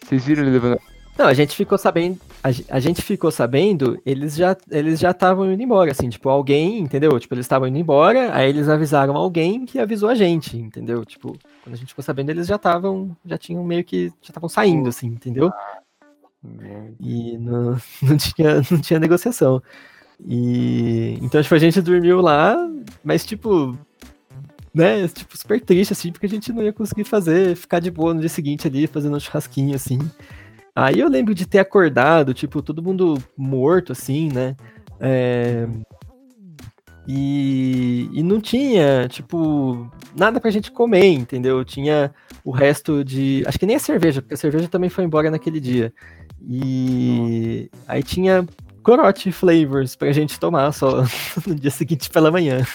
Vocês 0.03 0.26
viram 0.26 0.41
ele 0.41 0.51
levando. 0.51 0.80
Não, 1.17 1.28
a 1.28 1.34
gente 1.34 1.55
ficou 1.55 1.78
sabendo. 1.78 2.17
A, 2.41 2.80
gente 2.80 3.01
ficou 3.01 3.30
sabendo, 3.30 4.01
eles 4.05 4.38
já 4.38 4.55
eles 4.72 4.99
já 4.99 5.11
estavam 5.11 5.51
indo 5.51 5.61
embora, 5.61 5.91
assim, 5.91 6.09
tipo, 6.09 6.30
alguém, 6.30 6.80
entendeu? 6.80 7.20
Tipo, 7.20 7.34
eles 7.34 7.45
estavam 7.45 7.67
indo 7.67 7.78
embora, 7.78 8.34
aí 8.34 8.47
eles 8.47 8.70
avisaram 8.70 9.17
alguém 9.17 9.65
que 9.65 9.78
avisou 9.78 10.07
a 10.07 10.15
gente, 10.15 10.57
entendeu? 10.57 11.03
Tipo, 11.03 11.38
quando 11.61 11.74
a 11.74 11.78
gente 11.78 11.89
ficou 11.89 12.03
sabendo, 12.03 12.30
eles 12.30 12.47
já 12.47 12.55
estavam, 12.55 13.15
já 13.26 13.38
tinham 13.38 13.61
meio 13.65 13.84
que, 13.84 14.07
já 14.22 14.30
estavam 14.30 14.47
saindo, 14.47 14.88
assim, 14.88 15.07
entendeu? 15.07 15.51
E 17.00 17.38
não, 17.38 17.78
não, 18.02 18.18
tinha, 18.18 18.56
não 18.72 18.80
tinha 18.80 19.00
negociação. 19.00 19.62
E 20.26 21.18
então, 21.22 21.42
tipo, 21.42 21.56
a 21.56 21.60
gente 21.60 21.82
dormiu 21.82 22.22
lá, 22.22 22.58
mas, 23.04 23.26
tipo, 23.26 23.78
né, 24.74 25.08
tipo, 25.08 25.38
super 25.38 25.62
triste, 25.62 25.94
assim, 25.94 26.12
porque 26.12 26.26
a 26.26 26.30
gente 26.30 26.52
não 26.52 26.64
ia 26.64 26.74
conseguir 26.74 27.04
fazer, 27.04 27.56
ficar 27.56 27.80
de 27.80 27.90
boa 27.90 28.14
no 28.14 28.20
dia 28.20 28.30
seguinte 28.30 28.68
ali, 28.68 28.88
fazendo 28.88 29.16
um 29.16 29.20
churrasquinho, 29.20 29.76
assim. 29.76 30.00
Aí 30.76 31.00
eu 31.00 31.10
lembro 31.10 31.34
de 31.34 31.46
ter 31.46 31.60
acordado, 31.60 32.34
tipo, 32.34 32.62
todo 32.62 32.84
mundo 32.84 33.22
morto, 33.38 33.92
assim, 33.92 34.30
né? 34.32 34.56
É... 35.00 35.68
E, 37.08 38.08
e 38.14 38.22
não 38.22 38.40
tinha, 38.40 39.08
tipo, 39.08 39.92
nada 40.16 40.40
pra 40.40 40.52
gente 40.52 40.72
comer, 40.72 41.08
entendeu? 41.08 41.66
Tinha 41.66 42.14
o 42.46 42.52
resto 42.52 43.04
de. 43.04 43.44
Acho 43.48 43.58
que 43.58 43.66
nem 43.66 43.76
a 43.76 43.80
cerveja, 43.80 44.22
porque 44.22 44.36
a 44.36 44.38
cerveja 44.38 44.68
também 44.68 44.92
foi 44.92 45.04
embora 45.06 45.32
naquele 45.32 45.60
dia. 45.60 45.92
E 46.42 47.70
aí 47.88 48.04
tinha 48.04 48.46
corote 48.84 49.32
flavors 49.32 49.96
pra 49.96 50.12
gente 50.12 50.40
tomar 50.40 50.72
só 50.72 51.04
no 51.46 51.56
dia 51.56 51.72
seguinte 51.72 52.10
pela 52.10 52.32
manhã. 52.32 52.66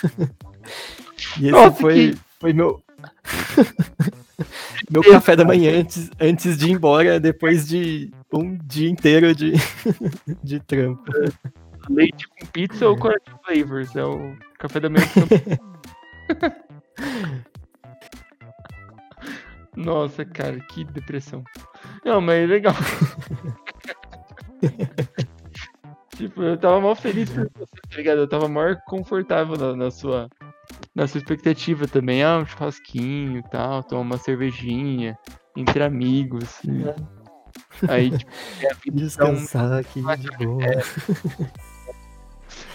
E 1.38 1.44
esse 1.46 1.50
Nossa, 1.50 1.76
foi, 1.76 2.12
que... 2.12 2.18
foi 2.40 2.52
meu. 2.52 2.82
meu 4.90 5.02
café 5.02 5.36
da 5.36 5.44
manhã 5.44 5.80
antes, 5.80 6.10
antes 6.20 6.58
de 6.58 6.68
ir 6.68 6.72
embora, 6.72 7.18
depois 7.18 7.66
de 7.66 8.10
um 8.32 8.56
dia 8.64 8.88
inteiro 8.88 9.34
de, 9.34 9.52
de 10.42 10.60
trampo. 10.60 11.04
Leite 11.88 12.26
com 12.28 12.46
pizza 12.46 12.88
ou 12.88 12.96
corante 12.96 13.30
flavors? 13.44 13.94
É 13.94 14.04
o 14.04 14.36
café 14.58 14.80
da 14.80 14.88
manhã. 14.88 15.06
Nossa, 19.76 20.24
cara, 20.24 20.58
que 20.60 20.84
depressão. 20.84 21.42
Não, 22.04 22.20
mas 22.20 22.42
é 22.42 22.46
legal. 22.46 22.74
tipo, 26.16 26.42
eu 26.42 26.56
tava 26.56 26.80
mal 26.80 26.94
feliz 26.94 27.28
por 27.30 27.50
você, 27.54 27.74
tá 27.90 27.96
ligado? 27.96 28.18
Eu 28.18 28.28
tava 28.28 28.48
maior 28.48 28.76
confortável 28.86 29.56
na, 29.56 29.76
na 29.76 29.90
sua 29.90 30.28
na 30.94 31.08
sua 31.08 31.18
expectativa 31.18 31.88
também, 31.88 32.22
ah, 32.22 32.38
um 32.38 32.46
churrasquinho 32.46 33.38
e 33.38 33.42
tal, 33.50 33.82
tomar 33.82 34.02
uma 34.02 34.18
cervejinha, 34.18 35.18
entre 35.56 35.82
amigos. 35.82 36.60
É. 36.64 37.92
Aí, 37.92 38.16
tipo, 38.16 38.30
é 38.62 38.90
Descansar 38.92 39.80
aqui 39.80 40.00
de 40.18 40.30
boa. 40.38 40.64
É. 40.64 40.80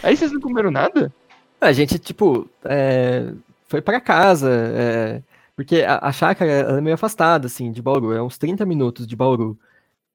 Aí 0.03 0.17
vocês 0.17 0.31
não 0.31 0.41
comeram 0.41 0.69
nada? 0.69 1.13
A 1.61 1.71
gente, 1.71 1.97
tipo, 1.97 2.49
é, 2.63 3.33
foi 3.67 3.81
para 3.81 4.01
casa, 4.01 4.51
é, 4.51 5.23
porque 5.59 5.83
a, 5.83 5.99
a 6.07 6.11
chácara 6.13 6.49
é 6.49 6.79
meio 6.79 6.93
afastada, 6.93 7.47
assim, 7.47 7.69
de 7.69 7.81
Bauru, 7.81 8.13
é 8.13 8.23
uns 8.23 8.37
30 8.37 8.65
minutos 8.65 9.05
de 9.05 9.13
Bauru. 9.13 9.59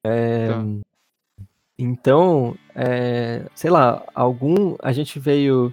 É, 0.02 0.48
tá. 0.48 0.64
Então, 1.78 2.56
é, 2.74 3.44
sei 3.54 3.70
lá, 3.70 4.02
algum. 4.14 4.74
A 4.82 4.90
gente 4.90 5.18
veio 5.18 5.70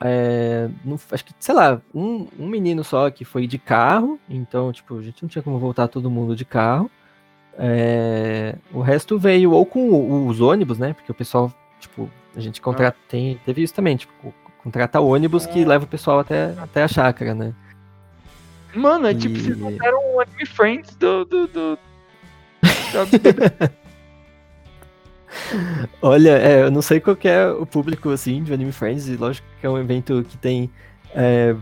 é, 0.00 0.70
não, 0.84 0.96
acho 1.10 1.24
que, 1.24 1.34
sei 1.40 1.52
lá, 1.52 1.82
um, 1.92 2.28
um 2.38 2.46
menino 2.46 2.84
só 2.84 3.10
que 3.10 3.24
foi 3.24 3.48
de 3.48 3.58
carro, 3.58 4.20
então, 4.30 4.70
tipo, 4.70 4.96
a 4.96 5.02
gente 5.02 5.20
não 5.20 5.28
tinha 5.28 5.42
como 5.42 5.58
voltar 5.58 5.88
todo 5.88 6.08
mundo 6.08 6.36
de 6.36 6.44
carro. 6.44 6.88
É, 7.58 8.54
o 8.72 8.82
resto 8.82 9.18
veio 9.18 9.50
ou 9.50 9.66
com 9.66 10.28
os 10.28 10.40
ônibus, 10.40 10.78
né? 10.78 10.92
Porque 10.92 11.10
o 11.10 11.14
pessoal, 11.14 11.52
tipo, 11.80 12.08
a 12.36 12.40
gente 12.40 12.60
contrata, 12.60 12.96
ah. 12.96 13.10
tem, 13.10 13.36
teve 13.44 13.64
isso 13.64 13.74
também, 13.74 13.96
tipo, 13.96 14.32
contrata 14.62 15.00
ônibus 15.00 15.44
que 15.44 15.64
é. 15.64 15.66
leva 15.66 15.86
o 15.86 15.88
pessoal 15.88 16.20
até, 16.20 16.54
até 16.56 16.84
a 16.84 16.88
chácara, 16.88 17.34
né? 17.34 17.52
Mano, 18.74 19.06
é 19.06 19.14
tipo, 19.14 19.36
e... 19.36 19.40
vocês 19.40 19.56
montaram 19.56 19.98
um 20.14 20.20
Anime 20.20 20.46
Friends 20.46 20.94
do. 20.96 21.24
do, 21.24 21.46
do... 21.46 21.78
Olha, 26.00 26.38
é, 26.38 26.62
eu 26.62 26.70
não 26.70 26.82
sei 26.82 27.00
qual 27.00 27.16
é 27.24 27.48
o 27.48 27.66
público, 27.66 28.10
assim, 28.10 28.42
de 28.42 28.52
Anime 28.52 28.72
Friends, 28.72 29.08
e 29.08 29.16
lógico 29.16 29.46
que 29.60 29.66
é 29.66 29.70
um 29.70 29.78
evento 29.78 30.24
que 30.28 30.36
tem 30.36 30.70
é, 31.14 31.54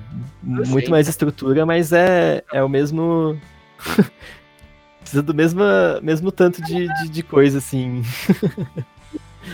muito 0.42 0.90
mais 0.90 1.08
estrutura, 1.08 1.64
mas 1.66 1.92
é, 1.92 2.42
é 2.52 2.62
o 2.62 2.68
mesmo... 2.68 3.38
Precisa 5.00 5.22
do 5.22 5.34
mesmo, 5.34 5.62
mesmo 6.02 6.32
tanto 6.32 6.62
de, 6.62 6.88
de, 6.88 7.08
de 7.10 7.22
coisa, 7.22 7.58
assim. 7.58 8.02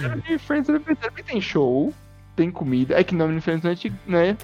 Anime 0.04 0.38
Friends 0.38 0.68
é 0.70 1.22
tem 1.22 1.40
show, 1.40 1.92
tem 2.36 2.50
comida, 2.50 2.98
é 2.98 3.02
que 3.02 3.14
no 3.14 3.24
Anime 3.24 3.40
Friends 3.40 3.64
não 3.64 3.70
é, 3.70 3.76
não 4.06 4.18
é, 4.18 4.36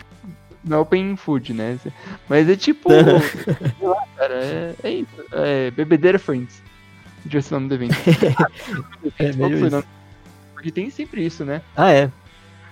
não 0.67 0.79
é 0.79 0.81
open 0.81 1.17
food, 1.17 1.55
né? 1.55 1.79
Mas 2.29 2.49
é 2.49 2.57
tipo... 2.57 2.91
lá, 3.81 4.07
cara, 4.17 4.35
é, 4.35 4.75
é 4.83 4.91
isso, 4.91 5.25
é 5.33 5.71
Bebedeira 5.71 6.19
Friends 6.19 6.63
de 7.25 7.39
esse 7.39 7.53
nome 7.53 7.69
do 7.69 7.75
evento. 7.75 7.95
é 9.19 9.33
meio 9.33 9.67
isso. 9.67 9.85
Porque 10.55 10.71
tem 10.71 10.91
sempre 10.91 11.25
isso, 11.25 11.45
né? 11.45 11.61
Ah, 11.77 11.93
é. 11.93 12.11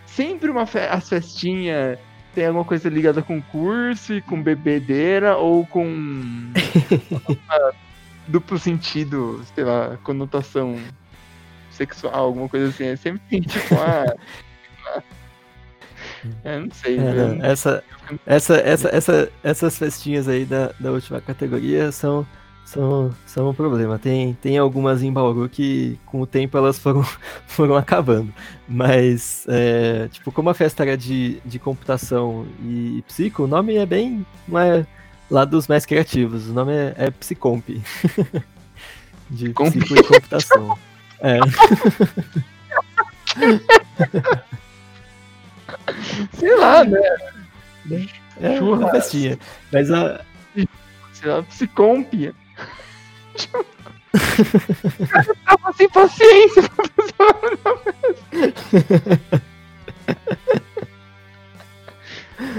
Sempre 0.07 0.51
uma 0.51 0.67
fe 0.67 0.79
as 0.79 1.09
festinhas 1.09 1.99
tem 2.35 2.47
alguma 2.47 2.65
coisa 2.65 2.89
ligada 2.89 3.23
com 3.23 3.41
curso, 3.41 4.21
com 4.23 4.43
bebedeira 4.43 5.37
ou 5.37 5.65
com 5.65 6.53
duplo 8.27 8.59
sentido, 8.59 9.41
sei 9.55 9.65
lá, 9.65 9.97
conotação 10.03 10.77
sexual, 11.71 12.13
alguma 12.15 12.49
coisa 12.49 12.69
assim. 12.69 12.87
É 12.87 12.97
sempre 12.97 13.23
tem 13.31 13.41
tipo 13.41 13.75
ah, 13.77 15.03
é, 16.45 16.59
não 16.59 16.71
sei. 16.71 16.99
É, 16.99 17.15
não, 17.15 17.45
essa, 17.45 17.85
essa, 18.27 18.57
essa, 18.57 18.89
essa, 18.89 19.33
essas 19.43 19.79
festinhas 19.79 20.29
aí 20.29 20.45
da, 20.45 20.73
da 20.79 20.93
última 20.93 21.21
categoria 21.21 21.91
são 21.93 22.27
são, 22.65 23.15
são 23.27 23.51
um 23.51 23.55
problema. 23.55 23.99
Tem, 23.99 24.35
tem 24.35 24.59
algumas 24.59 25.03
em 25.03 25.13
Bauru 25.13 25.49
que, 25.49 25.99
com 26.07 26.21
o 26.21 26.27
tempo, 26.27 26.57
elas 26.57 26.79
foram, 26.79 27.05
foram 27.47 27.77
acabando. 27.77 28.33
Mas, 28.69 29.45
é, 29.49 30.09
tipo, 30.09 30.33
como 30.33 30.51
a 30.51 30.55
festa 30.55 30.83
era 30.83 30.97
de, 30.97 31.41
de 31.45 31.59
computação 31.59 32.47
e 32.63 33.05
psico, 33.07 33.45
o 33.45 33.47
nome 33.47 33.77
é 33.77 33.87
bem. 33.87 34.27
Não 34.49 34.59
é 34.59 34.87
lá 35.31 35.45
dos 35.45 35.69
mais 35.69 35.87
criativos. 35.87 36.49
O 36.49 36.53
nome 36.53 36.73
é, 36.73 36.95
é 36.97 37.11
Psicomp. 37.11 37.69
de 39.31 39.53
Comp. 39.53 39.75
psico 39.75 39.95
e 39.97 40.03
computação. 40.03 40.79
É. 41.21 41.39
Sei 46.33 46.55
lá, 46.57 46.85
né? 46.85 47.01
É 48.41 48.61
uma 48.61 48.91
festinha. 48.91 49.39
Mas 49.73 49.91
a. 49.91 50.25
Sei 51.13 51.31
lá, 51.31 51.43
Psicomp. 51.43 52.13
eu 52.15 52.35
tava 55.47 55.73
sem 55.73 55.89
paciência 55.89 56.63
pra 56.63 56.85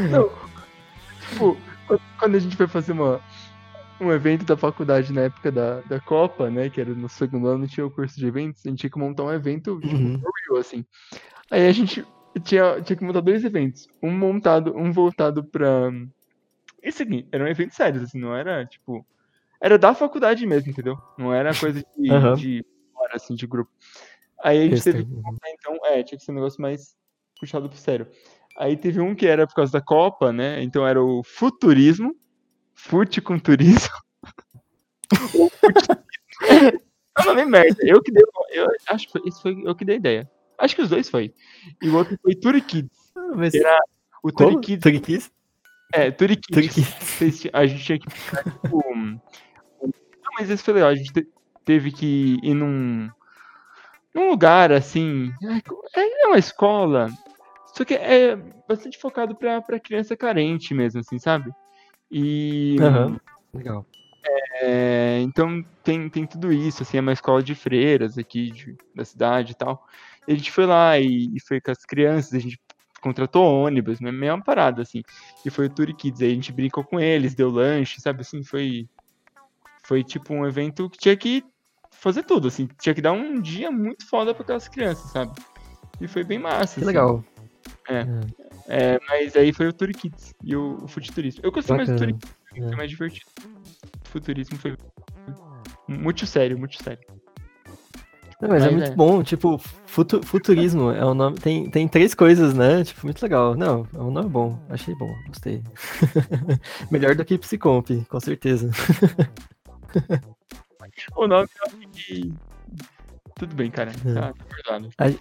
Não, 0.10 0.32
tipo, 1.30 1.58
quando 2.18 2.36
a 2.36 2.40
gente 2.40 2.56
foi 2.56 2.68
fazer 2.68 2.94
uma, 2.94 3.22
um 4.00 4.12
evento 4.12 4.46
da 4.46 4.58
faculdade 4.58 5.14
na 5.14 5.22
época 5.22 5.52
da, 5.52 5.82
da 5.82 6.00
Copa, 6.00 6.50
né? 6.50 6.70
Que 6.70 6.82
era 6.82 6.94
no 6.94 7.10
segundo 7.10 7.48
ano, 7.48 7.68
tinha 7.68 7.86
o 7.86 7.92
curso 7.92 8.18
de 8.18 8.28
eventos, 8.28 8.66
a 8.66 8.70
gente 8.70 8.80
tinha 8.80 8.90
que 8.90 9.00
montar 9.00 9.24
um 9.24 9.34
evento, 9.34 9.80
tipo, 9.82 9.96
uhum. 9.96 10.22
assim. 10.60 10.86
Aí 11.52 11.68
a 11.68 11.72
gente 11.72 12.06
tinha, 12.44 12.82
tinha 12.82 12.98
que 12.98 13.04
montar 13.04 13.22
dois 13.22 13.44
eventos. 13.44 13.88
Um 14.02 14.12
montado, 14.12 14.76
um 14.76 14.92
voltado 14.92 15.44
pra. 15.44 15.92
Esse 16.82 17.04
aqui, 17.04 17.28
eram 17.32 17.48
eventos 17.48 17.76
sérios, 17.76 18.04
assim, 18.04 18.20
não 18.20 18.36
era, 18.36 18.66
tipo. 18.66 19.06
Era 19.62 19.78
da 19.78 19.96
faculdade 19.96 20.46
mesmo, 20.46 20.70
entendeu? 20.70 20.98
Não 21.18 21.34
era 21.34 21.56
coisa 21.56 21.80
de, 21.80 21.86
uhum. 22.12 22.34
de 22.34 22.66
assim, 23.12 23.36
de 23.36 23.48
grupo. 23.48 23.72
Aí 24.44 24.60
a 24.60 24.64
gente 24.64 24.74
Esse 24.74 24.92
teve 24.92 25.06
que 25.06 25.14
montar, 25.14 25.50
então, 25.50 25.78
é, 25.86 26.04
tinha 26.04 26.18
que 26.18 26.26
ser 26.26 26.32
um 26.32 26.36
negócio 26.36 26.62
mais 26.62 26.96
puxado 27.40 27.70
pro 27.70 27.78
sério. 27.78 28.08
Aí 28.58 28.78
teve 28.78 29.00
um 29.00 29.16
que 29.16 29.26
era 29.26 29.48
por 29.48 29.56
causa 29.56 29.72
da 29.72 29.82
Copa, 29.82 30.32
né? 30.32 30.62
Então 30.62 30.86
era 30.86 31.02
o 31.02 31.24
futurismo, 31.24 32.16
fute 32.74 33.22
com 33.22 33.40
turismo. 33.40 33.96
Não, 37.26 37.34
nem 37.34 37.46
merda. 37.46 37.78
Eu 37.82 38.02
que 38.02 38.12
dei. 38.12 38.24
Eu 38.52 38.68
acho 38.90 39.08
que 39.08 39.28
isso 39.28 39.42
foi 39.42 39.62
eu 39.66 39.76
que 39.76 39.86
dei 39.86 39.96
a 39.96 40.00
ideia. 40.00 40.32
Acho 40.58 40.76
que 40.76 40.82
os 40.82 40.90
dois 40.90 41.10
foi. 41.10 41.34
E 41.82 41.90
o 41.90 41.96
outro 41.96 42.18
foi 42.22 42.36
Turikids. 42.36 43.14
Mas... 43.36 43.54
Era 43.54 43.80
o 44.24 44.32
Turikids. 44.32 44.82
Turikids? 44.82 45.32
É, 45.94 46.12
Turikids. 46.12 46.76
A 47.54 47.66
gente 47.66 47.84
tinha 47.84 48.00
que 48.00 48.10
ficar, 48.10 48.44
tipo. 48.44 48.82
Não, 48.96 49.22
mas 50.38 50.50
esse 50.50 50.64
foi 50.64 50.74
legal. 50.74 50.90
A 50.90 50.96
gente 50.96 51.12
teve 51.64 51.92
que 51.92 52.38
ir 52.42 52.54
num. 52.54 53.10
Num 54.14 54.30
lugar 54.30 54.72
assim. 54.72 55.32
É, 55.96 56.24
é 56.24 56.28
uma 56.28 56.38
escola. 56.38 57.10
Só 57.74 57.84
que 57.84 57.94
é 57.94 58.38
bastante 58.68 58.98
focado 58.98 59.36
pra, 59.36 59.62
pra 59.62 59.80
criança 59.80 60.16
carente 60.16 60.74
mesmo, 60.74 61.02
assim, 61.02 61.20
sabe? 61.20 61.52
E. 62.10 62.78
Uhum. 62.80 63.18
Legal. 63.54 63.86
É, 64.62 65.20
então 65.22 65.64
tem, 65.84 66.10
tem 66.10 66.26
tudo 66.26 66.52
isso, 66.52 66.82
assim, 66.82 66.98
é 66.98 67.02
uma 67.02 67.14
escola 67.14 67.44
de 67.44 67.54
freiras 67.54 68.18
aqui 68.18 68.50
de, 68.52 68.76
da 68.96 69.04
cidade 69.04 69.52
e 69.52 69.56
tal. 69.56 69.86
A 70.28 70.32
gente 70.32 70.52
foi 70.52 70.66
lá 70.66 70.98
e, 71.00 71.30
e, 71.36 71.40
foi 71.40 71.62
com 71.62 71.72
as 71.72 71.86
crianças, 71.86 72.34
a 72.34 72.40
gente 72.40 72.60
contratou 73.02 73.64
ônibus, 73.64 74.00
né, 74.00 74.12
mesma 74.12 74.42
parada, 74.42 74.82
assim. 74.82 75.04
E 75.46 75.50
foi 75.50 75.68
o 75.68 75.70
Tour 75.70 75.96
Kids, 75.96 76.22
aí 76.22 76.32
a 76.32 76.34
gente 76.34 76.52
brincou 76.52 76.84
com 76.84 77.00
eles, 77.00 77.36
deu 77.36 77.50
lanche, 77.50 78.02
sabe, 78.02 78.22
assim, 78.22 78.44
foi... 78.44 78.88
Foi 79.84 80.04
tipo 80.04 80.34
um 80.34 80.48
evento 80.48 80.90
que 80.90 80.98
tinha 80.98 81.16
que 81.16 81.44
fazer 81.92 82.24
tudo, 82.24 82.48
assim, 82.48 82.68
tinha 82.82 82.96
que 82.96 83.02
dar 83.02 83.12
um 83.12 83.40
dia 83.40 83.72
muito 83.72 84.08
foda 84.08 84.34
para 84.34 84.42
aquelas 84.42 84.68
crianças, 84.68 85.12
sabe? 85.12 85.32
E 86.02 86.08
foi 86.08 86.24
bem 86.24 86.40
massa. 86.40 86.74
Que 86.74 86.80
assim. 86.80 86.86
legal. 86.86 87.24
É. 87.88 88.00
é. 88.00 88.46
É, 88.68 89.00
mas 89.08 89.36
aí 89.36 89.54
foi 89.54 89.68
o 89.68 89.74
Tour 89.74 89.90
Kids 89.90 90.34
e 90.44 90.56
o, 90.56 90.84
o 90.84 90.88
Futurismo. 90.88 91.42
Eu 91.44 91.52
gostei 91.52 91.78
Bacana. 91.78 92.00
mais 92.00 92.02
do 92.02 92.20
Tour 92.20 92.20
Kids, 92.20 92.66
foi 92.66 92.74
é. 92.74 92.76
mais 92.76 92.90
divertido. 92.90 93.26
O 94.04 94.10
Futurismo 94.10 94.58
foi 94.58 94.76
muito 95.88 96.26
sério, 96.26 96.58
muito 96.58 96.82
sério. 96.82 97.06
Não, 98.48 98.54
mas, 98.54 98.64
é 98.64 98.66
mas, 98.66 98.74
é 98.74 98.78
muito 98.78 98.92
é. 98.92 98.96
bom, 98.96 99.24
tipo, 99.24 99.58
futu 99.86 100.22
futurismo 100.24 100.92
é 100.92 101.06
um 101.06 101.14
nome. 101.14 101.38
Tem, 101.38 101.70
tem 101.70 101.88
três 101.88 102.14
coisas, 102.14 102.54
né? 102.54 102.84
Tipo, 102.84 103.08
muito 103.08 103.22
legal. 103.22 103.56
Não, 103.56 103.88
é 103.94 104.00
um 104.00 104.12
nome 104.12 104.30
bom. 104.30 104.60
Achei 104.70 104.96
bom, 104.96 105.14
gostei. 105.28 105.64
Melhor 106.92 107.16
do 107.16 107.26
que 107.26 107.38
Psycomp, 107.38 107.90
com 108.08 108.20
certeza. 108.20 108.70
o 111.16 111.28
nome 111.28 111.48
é 111.48 112.28
Tudo 113.36 113.56
bem, 113.56 113.72
cara. 113.72 113.92
Tá, 114.14 114.34
tá 114.98 115.12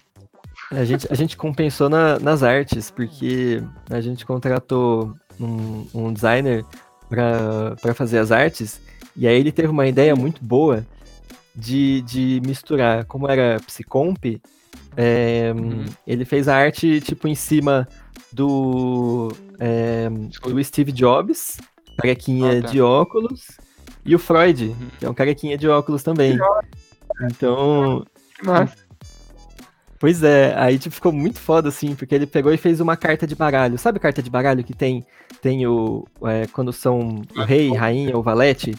a 0.71 0.85
gente, 0.85 1.07
a 1.11 1.15
gente 1.15 1.37
compensou 1.37 1.89
na, 1.89 2.19
nas 2.19 2.43
artes, 2.43 2.91
porque 2.91 3.63
a 3.91 4.01
gente 4.01 4.25
contratou 4.25 5.15
um, 5.41 5.87
um 5.95 6.13
designer 6.13 6.65
para 7.09 7.95
fazer 7.95 8.19
as 8.19 8.33
artes, 8.33 8.81
e 9.17 9.27
aí 9.27 9.39
ele 9.39 9.53
teve 9.53 9.69
uma 9.69 9.87
ideia 9.87 10.17
muito 10.17 10.43
boa 10.45 10.85
de, 11.55 12.03
de 12.03 12.43
misturar, 12.45 13.05
como 13.05 13.29
era 13.29 13.61
Psycomp, 13.67 14.41
é, 14.97 15.53
uhum. 15.55 15.85
ele 16.07 16.25
fez 16.25 16.49
a 16.49 16.57
arte 16.57 17.01
tipo 17.01 17.29
em 17.29 17.35
cima 17.35 17.89
do, 18.33 19.33
é, 19.59 20.09
do 20.09 20.65
Steve 20.65 20.93
Jobs, 20.93 21.59
carequinha 21.99 22.59
ah, 22.59 22.63
tá. 22.63 22.69
de 22.69 22.81
óculos, 22.81 23.47
e 24.05 24.15
o 24.15 24.19
Freud, 24.19 24.67
uhum. 24.67 24.89
que 24.99 25.07
é 25.07 25.11
um 25.11 25.15
carequinha 25.15 25.57
de 25.57 25.69
óculos 25.69 26.03
também. 26.03 26.39
Então, 27.23 28.05
Pois 30.05 30.23
é, 30.23 30.55
aí 30.59 30.79
tipo, 30.79 30.95
ficou 30.95 31.11
muito 31.11 31.39
foda, 31.39 31.71
assim, 31.71 31.95
porque 31.95 32.15
ele 32.15 32.27
pegou 32.27 32.53
e 32.53 32.59
fez 32.59 32.79
uma 32.79 32.95
carta 32.95 33.27
de 33.27 33.35
baralho. 33.35 33.79
Sabe 33.79 33.99
carta 33.99 34.23
de 34.23 34.29
baralho 34.29 34.63
que 34.63 34.75
tem, 34.75 35.07
tem 35.41 35.67
o. 35.67 36.07
É, 36.25 36.47
quando 36.49 36.75
são 36.75 37.23
o 37.35 37.43
rei, 37.43 37.73
rainha, 37.73 38.15
o 38.15 38.23
valete? 38.23 38.75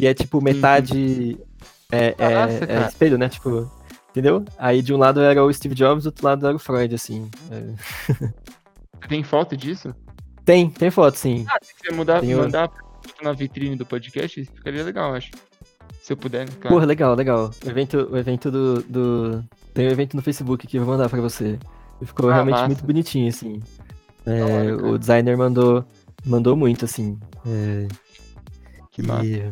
E 0.00 0.06
é 0.06 0.14
tipo 0.14 0.42
metade. 0.42 1.38
É, 1.38 1.53
é, 1.90 2.14
Nossa, 2.18 2.64
é 2.64 2.86
espelho, 2.86 3.18
né? 3.18 3.28
Tipo. 3.28 3.70
Entendeu? 4.10 4.44
Aí 4.56 4.80
de 4.80 4.94
um 4.94 4.96
lado 4.96 5.20
era 5.20 5.44
o 5.44 5.52
Steve 5.52 5.74
Jobs, 5.74 6.04
do 6.04 6.06
outro 6.06 6.24
lado 6.24 6.46
era 6.46 6.54
o 6.54 6.58
Freud, 6.58 6.94
assim. 6.94 7.28
É. 7.50 8.34
Tem 9.08 9.22
foto 9.24 9.56
disso? 9.56 9.94
Tem, 10.44 10.70
tem 10.70 10.90
foto, 10.90 11.16
sim. 11.16 11.44
Ah, 11.48 11.58
se 11.62 11.72
você 11.74 11.94
mudar, 11.94 12.20
tem 12.20 12.34
mandar 12.34 12.68
o... 12.68 13.24
na 13.24 13.32
vitrine 13.32 13.76
do 13.76 13.86
podcast, 13.86 14.44
ficaria 14.44 14.84
legal, 14.84 15.14
acho. 15.14 15.30
Se 16.02 16.12
eu 16.12 16.16
puder, 16.16 16.48
claro. 16.48 16.68
Porra, 16.68 16.86
legal, 16.86 17.14
legal. 17.14 17.50
O 17.64 17.68
evento, 17.68 18.08
o 18.10 18.16
evento 18.16 18.50
do, 18.50 18.82
do, 18.82 19.44
tem 19.72 19.88
um 19.88 19.90
evento 19.90 20.16
no 20.16 20.22
Facebook 20.22 20.66
que 20.66 20.76
eu 20.76 20.84
vou 20.84 20.94
mandar 20.94 21.08
pra 21.08 21.20
você. 21.20 21.58
Ficou 22.02 22.28
ah, 22.28 22.34
realmente 22.34 22.54
massa. 22.54 22.66
muito 22.66 22.84
bonitinho, 22.84 23.28
assim. 23.28 23.62
É, 24.26 24.42
hora, 24.42 24.86
o 24.86 24.98
designer 24.98 25.36
mandou, 25.36 25.84
mandou 26.24 26.54
muito, 26.54 26.84
assim. 26.84 27.18
É, 27.46 27.88
que 28.90 29.02
massa. 29.02 29.50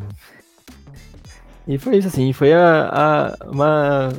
E, 1.67 1.77
foi 1.77 1.97
isso, 1.97 2.07
assim. 2.07 2.33
Foi 2.33 2.53
a, 2.53 2.89
a, 2.89 3.49
uma, 3.49 4.09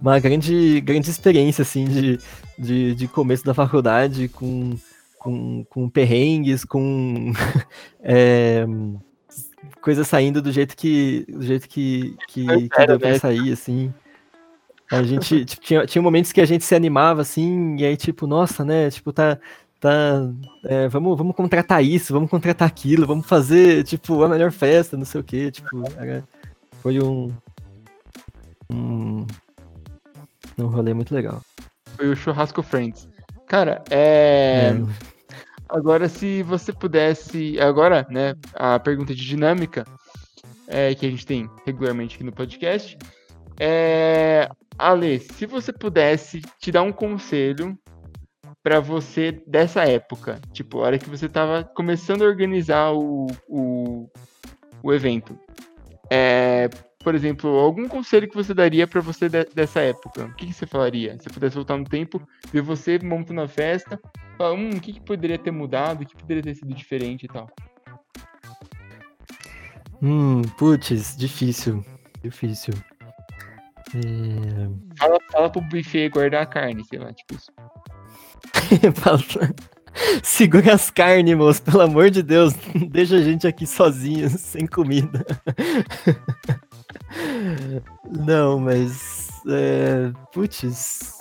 uma 0.00 0.18
grande, 0.18 0.80
grande 0.80 1.10
experiência, 1.10 1.62
assim, 1.62 1.84
de, 1.84 2.18
de, 2.58 2.94
de 2.94 3.08
começo 3.08 3.44
da 3.44 3.54
faculdade 3.54 4.28
com, 4.28 4.76
com, 5.18 5.64
com 5.64 5.88
perrengues, 5.88 6.64
com 6.64 7.32
é, 8.00 8.66
coisas 9.80 10.06
saindo 10.06 10.42
do 10.42 10.52
jeito 10.52 10.76
que, 10.76 11.24
do 11.28 11.42
jeito 11.42 11.68
que, 11.68 12.14
que, 12.28 12.68
que 12.68 12.86
deu 12.86 12.98
pra 12.98 13.10
né? 13.10 13.18
sair, 13.18 13.52
assim. 13.52 13.92
A 14.90 15.02
gente 15.02 15.44
tipo, 15.44 15.62
tinha, 15.62 15.84
tinha 15.84 16.00
momentos 16.00 16.32
que 16.32 16.40
a 16.40 16.44
gente 16.44 16.64
se 16.64 16.74
animava 16.74 17.22
assim, 17.22 17.76
e 17.76 17.84
aí, 17.84 17.96
tipo, 17.96 18.26
nossa, 18.26 18.64
né? 18.64 18.90
Tipo, 18.90 19.12
tá. 19.12 19.38
Tá 19.86 20.32
é, 20.64 20.88
vamos, 20.88 21.16
vamos 21.16 21.36
contratar 21.36 21.82
isso, 21.82 22.12
vamos 22.12 22.30
contratar 22.30 22.66
aquilo, 22.66 23.06
vamos 23.06 23.26
fazer, 23.26 23.84
tipo, 23.84 24.22
a 24.22 24.28
melhor 24.28 24.50
festa, 24.50 24.96
não 24.96 25.04
sei 25.04 25.20
o 25.20 25.24
quê. 25.24 25.50
Tipo, 25.50 25.84
era, 25.96 26.24
foi 26.82 27.00
um. 27.00 27.32
Um. 28.70 29.26
Um 30.58 30.66
rolê 30.66 30.94
muito 30.94 31.14
legal. 31.14 31.42
Foi 31.96 32.08
o 32.08 32.16
Churrasco 32.16 32.62
Friends. 32.62 33.08
Cara, 33.46 33.82
é... 33.90 34.72
é. 34.72 34.82
Agora, 35.68 36.08
se 36.08 36.42
você 36.42 36.72
pudesse. 36.72 37.60
Agora, 37.60 38.06
né? 38.10 38.34
A 38.54 38.78
pergunta 38.78 39.14
de 39.14 39.24
dinâmica 39.24 39.84
é, 40.68 40.94
que 40.94 41.06
a 41.06 41.10
gente 41.10 41.26
tem 41.26 41.48
regularmente 41.64 42.16
aqui 42.16 42.24
no 42.24 42.32
podcast. 42.32 42.96
É, 43.58 44.48
Ale, 44.78 45.20
se 45.20 45.46
você 45.46 45.72
pudesse 45.72 46.42
te 46.60 46.70
dar 46.70 46.82
um 46.82 46.92
conselho 46.92 47.78
para 48.66 48.80
você 48.80 49.40
dessa 49.46 49.84
época, 49.84 50.40
tipo, 50.52 50.80
a 50.80 50.86
hora 50.86 50.98
que 50.98 51.08
você 51.08 51.28
tava 51.28 51.62
começando 51.62 52.22
a 52.22 52.26
organizar 52.26 52.90
o, 52.92 53.28
o, 53.48 54.10
o 54.82 54.92
evento, 54.92 55.38
é, 56.10 56.68
por 56.98 57.14
exemplo, 57.14 57.48
algum 57.48 57.86
conselho 57.86 58.28
que 58.28 58.34
você 58.34 58.52
daria 58.52 58.84
para 58.84 59.00
você 59.00 59.28
de, 59.28 59.44
dessa 59.54 59.78
época? 59.78 60.24
O 60.24 60.34
que, 60.34 60.46
que, 60.46 60.52
você 60.52 60.66
falaria? 60.66 61.16
Se 61.20 61.28
pudesse 61.28 61.54
voltar 61.54 61.76
no 61.76 61.84
tempo, 61.84 62.20
ver 62.52 62.60
você 62.60 62.98
montando 62.98 63.40
a 63.40 63.46
festa, 63.46 64.00
falar, 64.36 64.54
hum, 64.54 64.70
o 64.70 64.80
que, 64.80 64.94
que 64.94 65.00
poderia 65.00 65.38
ter 65.38 65.52
mudado, 65.52 66.02
o 66.02 66.04
que 66.04 66.16
poderia 66.16 66.42
ter 66.42 66.56
sido 66.56 66.74
diferente 66.74 67.26
e 67.26 67.28
tal? 67.28 67.48
Hum, 70.02 70.42
putz, 70.58 71.16
difícil, 71.16 71.84
difícil. 72.20 72.74
É... 73.94 74.98
Fala, 74.98 75.18
fala 75.30 75.50
pro 75.50 75.60
buffet 75.60 76.08
guardar 76.08 76.42
a 76.42 76.46
carne, 76.46 76.84
sei 76.84 76.98
lá, 76.98 77.12
tipo 77.12 77.34
isso. 77.34 77.52
Segura 80.22 80.74
as 80.74 80.90
carnes, 80.90 81.36
moço, 81.36 81.62
pelo 81.62 81.80
amor 81.80 82.10
de 82.10 82.22
Deus. 82.22 82.54
Deixa 82.90 83.16
a 83.16 83.22
gente 83.22 83.46
aqui 83.46 83.66
sozinhos, 83.66 84.32
sem 84.40 84.66
comida. 84.66 85.24
Não, 88.04 88.58
mas. 88.58 89.28
É... 89.48 90.12
Putz. 90.32 91.16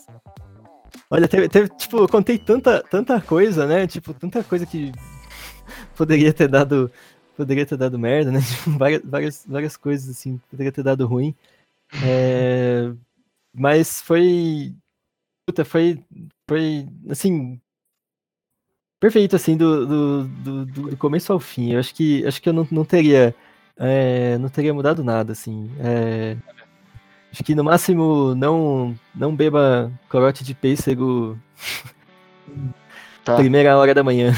Olha, 1.09 1.27
teve, 1.27 1.47
teve, 1.47 1.69
tipo, 1.69 1.97
eu 1.97 2.07
contei 2.07 2.37
tanta, 2.37 2.83
tanta 2.83 3.21
coisa, 3.21 3.65
né? 3.65 3.87
Tipo, 3.87 4.13
tanta 4.13 4.43
coisa 4.43 4.65
que 4.65 4.91
poderia 5.95 6.33
ter 6.33 6.47
dado 6.47 6.91
poderia 7.37 7.65
ter 7.65 7.77
dado 7.77 7.99
merda, 7.99 8.31
né? 8.31 8.39
várias, 8.65 9.01
várias, 9.03 9.45
várias 9.47 9.77
coisas, 9.77 10.09
assim, 10.09 10.39
poderia 10.49 10.71
ter 10.71 10.83
dado 10.83 11.05
ruim. 11.05 11.35
É, 12.03 12.91
mas 13.53 14.01
foi. 14.01 14.75
Puta, 15.47 15.63
foi. 15.63 16.03
Foi, 16.47 16.87
assim. 17.09 17.59
Perfeito, 18.99 19.35
assim, 19.35 19.55
do, 19.57 19.85
do, 19.85 20.23
do, 20.27 20.65
do 20.65 20.97
começo 20.97 21.31
ao 21.31 21.39
fim. 21.39 21.73
Eu 21.73 21.79
acho 21.79 21.93
que, 21.93 22.25
acho 22.25 22.41
que 22.41 22.49
eu 22.49 22.53
não, 22.53 22.67
não 22.71 22.85
teria. 22.85 23.35
É, 23.77 24.37
não 24.37 24.49
teria 24.49 24.73
mudado 24.73 25.03
nada, 25.03 25.33
assim. 25.33 25.69
É, 25.79 26.37
acho 27.31 27.43
que 27.43 27.53
no 27.53 27.63
máximo 27.63 28.33
não, 28.35 28.97
não 29.13 29.35
beba 29.35 29.91
corote 30.09 30.43
de 30.43 30.55
pêssego 30.55 31.37
tá. 33.23 33.35
primeira 33.35 33.77
hora 33.77 33.93
da 33.93 34.03
manhã. 34.03 34.31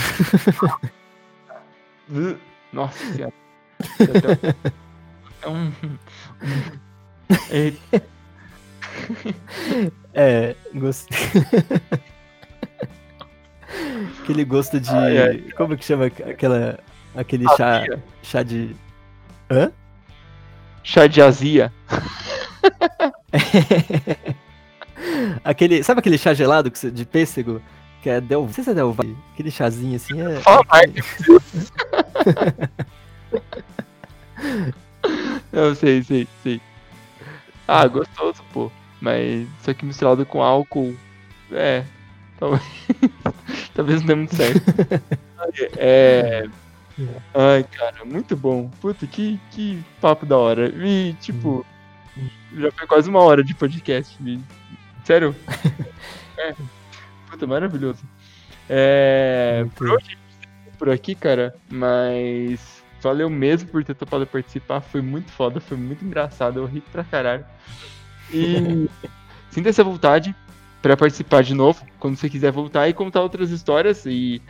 Nossa 2.74 3.14
senhora. 3.14 3.34
É 5.39 5.47
um. 5.47 5.72
É, 10.14 10.56
gostei. 10.74 11.18
Aquele 14.24 14.46
gosto 14.46 14.80
de. 14.80 14.90
Ai, 14.90 15.18
ai. 15.18 15.44
Como 15.56 15.78
que 15.78 15.86
chama 15.86 16.06
aquela. 16.06 16.80
Aquele 17.16 17.46
chá. 17.56 17.84
Chá 18.24 18.42
de. 18.44 18.76
Hã? 19.50 19.72
Chá 20.84 21.08
de 21.08 21.22
azia. 21.22 21.72
aquele. 25.44 25.84
Sabe 25.84 26.00
aquele 26.00 26.18
chá 26.18 26.34
gelado 26.34 26.70
de 26.70 27.06
pêssego? 27.06 27.62
Que 28.02 28.10
é 28.10 28.22
Del. 28.22 28.44
Não 28.44 28.54
sei 28.54 28.64
se 28.64 28.70
é 28.72 28.74
Del 28.74 28.96
Aquele 29.34 29.52
chazinho 29.52 29.96
assim 29.96 30.22
é. 30.22 30.42
Eu 35.58 35.76
sei, 35.76 36.04
sei, 36.04 36.28
sei. 36.44 36.62
Ah, 37.68 37.88
gostoso, 37.88 38.43
pô. 38.53 38.72
Mas 39.01 39.47
isso 39.59 39.70
aqui 39.70 39.86
misturado 39.86 40.26
com 40.26 40.41
álcool. 40.41 40.95
É. 41.51 41.84
Talvez, 42.39 42.63
talvez 43.74 43.99
não 44.01 44.07
dê 44.07 44.15
muito 44.15 44.36
certo. 44.36 44.61
é. 45.78 46.47
Ai, 47.34 47.63
cara, 47.63 48.05
muito 48.05 48.36
bom. 48.36 48.70
Puta, 48.82 49.05
que, 49.05 49.39
que 49.51 49.84
papo 50.01 50.26
da 50.26 50.38
hora. 50.38 50.70
E, 50.70 51.13
tipo, 51.22 51.65
já 52.55 52.72
foi 52.72 52.88
quase 52.88 53.09
uma 53.09 53.22
hora 53.22 53.43
de 53.43 53.53
podcast. 53.53 54.18
E, 54.26 54.39
sério? 55.03 55.36
É. 56.39 56.53
Puta, 57.32 57.47
maravilhoso. 57.47 58.03
É. 58.70 59.65
Por 59.76 59.89
hoje, 59.89 60.15
por 60.78 60.88
aqui, 60.88 61.15
cara, 61.15 61.55
mas 61.68 62.77
valeu 63.08 63.30
mesmo 63.30 63.70
por 63.70 63.84
ter 63.84 63.95
topado 63.95 64.28
participar. 64.28 64.82
Foi 64.82 65.01
muito 65.01 65.32
foda, 65.32 65.60
foi 65.62 65.78
muito 65.78 66.03
engraçado. 66.03 66.60
Eu 66.60 66.66
ri 66.66 66.82
pra 66.82 67.03
caralho. 67.03 67.45
E 68.32 68.89
sinta 69.49 69.70
essa 69.70 69.84
vontade 69.84 70.36
para 70.82 70.95
participar 70.97 71.41
de 71.41 71.53
novo, 71.53 71.86
quando 71.99 72.18
você 72.18 72.30
quiser 72.30 72.51
voltar 72.51 72.88
e 72.88 72.93
contar 72.93 73.22
outras 73.22 73.49
histórias 73.49 74.05
e 74.05 74.41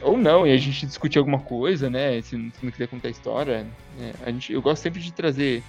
ou 0.00 0.16
não, 0.16 0.46
e 0.46 0.52
a 0.52 0.56
gente 0.56 0.86
discutir 0.86 1.18
alguma 1.18 1.40
coisa, 1.40 1.90
né? 1.90 2.22
Se, 2.22 2.30
se 2.30 2.64
não 2.64 2.70
quiser 2.70 2.86
contar 2.86 3.08
história, 3.08 3.66
né? 3.98 4.12
a 4.24 4.30
gente, 4.30 4.52
eu 4.52 4.62
gosto 4.62 4.80
sempre 4.80 5.00
de 5.00 5.12
trazer 5.12 5.62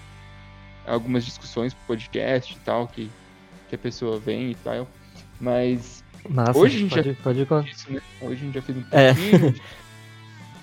algumas 0.86 1.26
discussões 1.26 1.74
pro 1.74 1.84
podcast 1.88 2.54
e 2.54 2.60
tal, 2.60 2.88
que, 2.88 3.10
que 3.68 3.76
a 3.76 3.78
pessoa 3.78 4.20
vem 4.20 4.52
e 4.52 4.56
tal. 4.56 4.88
Mas 5.42 6.04
Massa, 6.30 6.58
hoje 6.58 6.78
a 6.78 6.80
gente 6.80 6.90
pode, 7.24 7.40
já 7.40 7.46
pode 7.46 7.72
isso, 7.72 7.92
né? 7.92 8.02
Hoje 8.22 8.34
a 8.34 8.46
gente 8.46 8.54
já 8.54 8.62
fez 8.62 8.78
um 8.78 8.84
é. 8.92 9.14
pouquinho. 9.14 9.56
É. 9.58 9.89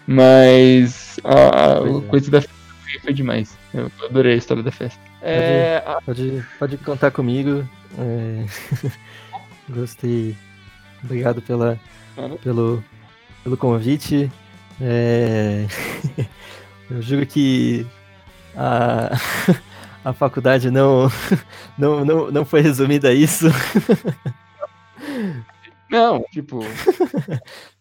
Mas 0.07 1.19
a, 1.25 1.79
a 1.79 2.03
coisa 2.09 2.31
da 2.31 2.41
festa 2.41 2.57
foi 3.03 3.13
demais. 3.13 3.59
Eu 3.75 3.91
adorei 4.05 4.35
a 4.35 4.37
história 4.37 4.63
da 4.63 4.71
festa. 4.71 5.01
É, 5.21 5.83
pode, 6.05 6.45
pode, 6.59 6.77
contar 6.79 7.11
comigo. 7.11 7.69
É... 7.99 8.45
Gostei. 9.69 10.37
Obrigado 11.03 11.43
pela, 11.43 11.79
pelo, 12.43 12.83
pelo 13.43 13.57
convite. 13.57 14.31
É... 14.81 15.67
Eu 16.89 17.03
juro 17.03 17.27
que 17.27 17.85
a, 18.55 19.11
a 20.05 20.13
faculdade 20.13 20.71
não, 20.71 21.11
não, 21.77 22.05
não, 22.05 22.31
não 22.31 22.45
foi 22.45 22.61
resumida 22.61 23.09
a 23.09 23.13
isso. 23.13 23.47
Não, 25.91 26.23
tipo. 26.33 26.61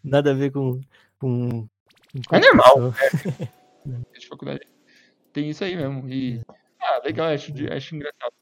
Nada 0.03 0.31
a 0.31 0.33
ver 0.33 0.51
com. 0.51 0.81
com, 1.19 1.67
com 1.67 1.74
é 2.31 2.39
normal. 2.39 2.93
É. 3.87 4.19
De 4.19 4.27
faculdade. 4.27 4.61
Tem 5.31 5.47
isso 5.47 5.63
aí 5.63 5.75
mesmo. 5.75 6.09
E 6.09 6.39
é. 6.39 6.55
Ah, 6.81 7.01
legal, 7.05 7.27
acho, 7.27 7.53
acho 7.71 7.95
engraçado. 7.95 8.33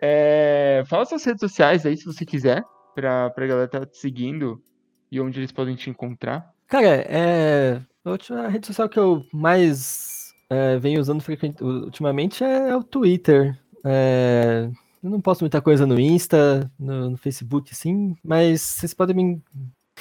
É, 0.00 0.84
fala 0.86 1.04
suas 1.04 1.24
redes 1.24 1.40
sociais 1.40 1.84
aí, 1.84 1.96
se 1.96 2.04
você 2.04 2.24
quiser, 2.24 2.62
pra, 2.94 3.30
pra 3.30 3.46
galera 3.46 3.66
estar 3.66 3.80
tá 3.80 3.86
te 3.86 3.98
seguindo 3.98 4.62
e 5.10 5.20
onde 5.20 5.40
eles 5.40 5.50
podem 5.52 5.74
te 5.74 5.90
encontrar. 5.90 6.52
Cara, 6.68 6.86
é, 6.86 7.80
a 8.04 8.10
última 8.10 8.48
rede 8.48 8.66
social 8.66 8.88
que 8.88 8.98
eu 8.98 9.24
mais 9.32 10.32
é, 10.48 10.78
venho 10.78 11.00
usando 11.00 11.22
ultimamente 11.60 12.42
é, 12.44 12.76
o 12.76 12.82
Twitter. 12.82 13.58
É, 13.84 14.70
eu 15.02 15.10
não 15.10 15.20
posto 15.20 15.42
muita 15.42 15.60
coisa 15.60 15.86
no 15.86 15.98
Insta, 15.98 16.70
no, 16.78 17.10
no 17.10 17.16
Facebook, 17.16 17.74
sim, 17.74 18.16
mas 18.22 18.60
vocês 18.60 18.94
podem 18.94 19.16
me 19.16 19.42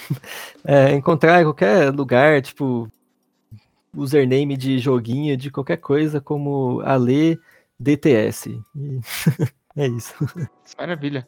é, 0.66 0.94
encontrar 0.94 1.42
em 1.42 1.46
qualquer 1.46 1.92
lugar, 1.92 2.42
tipo, 2.42 2.92
username 3.94 4.56
de 4.56 4.80
joguinho, 4.80 5.36
de 5.36 5.52
qualquer 5.52 5.78
coisa, 5.78 6.22
como 6.22 6.82
Ale 6.82 7.40
DTS. 7.80 8.62
E 8.76 9.00
é 9.76 9.88
isso. 9.88 10.14
Maravilha. 10.78 11.28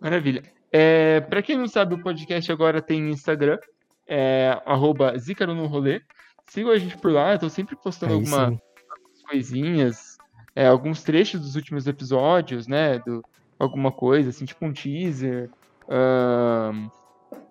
Maravilha. 0.00 0.42
É, 0.72 1.20
para 1.20 1.42
quem 1.42 1.58
não 1.58 1.66
sabe, 1.66 1.94
o 1.94 2.02
podcast 2.02 2.50
agora 2.50 2.80
tem 2.80 3.10
Instagram, 3.10 3.58
é, 4.06 4.60
arroba 4.64 5.16
Zícaro 5.18 5.54
no 5.54 5.66
rolê. 5.66 6.00
Sigam 6.46 6.72
a 6.72 6.78
gente 6.78 6.96
por 6.96 7.12
lá, 7.12 7.32
eu 7.32 7.38
tô 7.38 7.48
sempre 7.48 7.76
postando 7.76 8.14
algumas 8.14 8.58
coisinhas, 9.28 10.18
é, 10.54 10.66
alguns 10.66 11.02
trechos 11.02 11.40
dos 11.40 11.54
últimos 11.54 11.86
episódios, 11.86 12.66
né? 12.66 12.98
Do, 13.00 13.24
alguma 13.58 13.92
coisa, 13.92 14.30
assim, 14.30 14.44
tipo 14.44 14.64
um 14.64 14.72
teaser. 14.72 15.50
Um, 15.88 16.88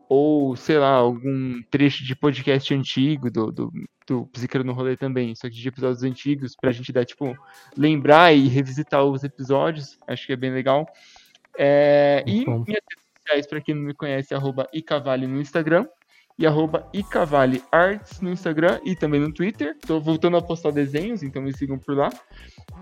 ou, 0.10 0.56
sei 0.56 0.80
lá, 0.80 0.90
algum 0.90 1.62
trecho 1.70 2.04
de 2.04 2.16
podcast 2.16 2.74
antigo 2.74 3.30
do, 3.30 3.52
do, 3.52 3.72
do 4.08 4.26
Psícaro 4.26 4.64
no 4.64 4.74
Rolê 4.74 4.98
também, 4.98 5.36
só 5.36 5.48
que 5.48 5.56
de 5.56 5.68
episódios 5.68 6.02
antigos, 6.02 6.56
pra 6.60 6.72
gente 6.72 6.92
dar, 6.92 7.06
tipo, 7.06 7.38
lembrar 7.78 8.34
e 8.34 8.48
revisitar 8.48 9.06
os 9.06 9.24
episódios, 9.24 10.00
acho 10.08 10.26
que 10.26 10.34
é 10.34 10.36
bem 10.36 10.52
legal. 10.52 10.88
É, 11.56 12.24
e 12.26 12.44
minhas 12.44 12.66
redes 12.66 13.04
sociais, 13.20 13.46
pra 13.46 13.62
quem 13.62 13.76
não 13.76 13.84
me 13.84 13.94
conhece, 13.94 14.34
é 14.34 14.38
arroba 14.38 14.68
icavale 14.74 15.28
no 15.28 15.40
Instagram 15.40 15.86
e 16.40 16.48
arroba 16.48 16.90
icavalearts 16.92 18.20
no 18.20 18.32
Instagram 18.32 18.80
e 18.84 18.96
também 18.96 19.20
no 19.20 19.32
Twitter. 19.32 19.78
Tô 19.86 20.00
voltando 20.00 20.38
a 20.38 20.42
postar 20.42 20.72
desenhos, 20.72 21.22
então 21.22 21.40
me 21.40 21.56
sigam 21.56 21.78
por 21.78 21.96
lá. 21.96 22.10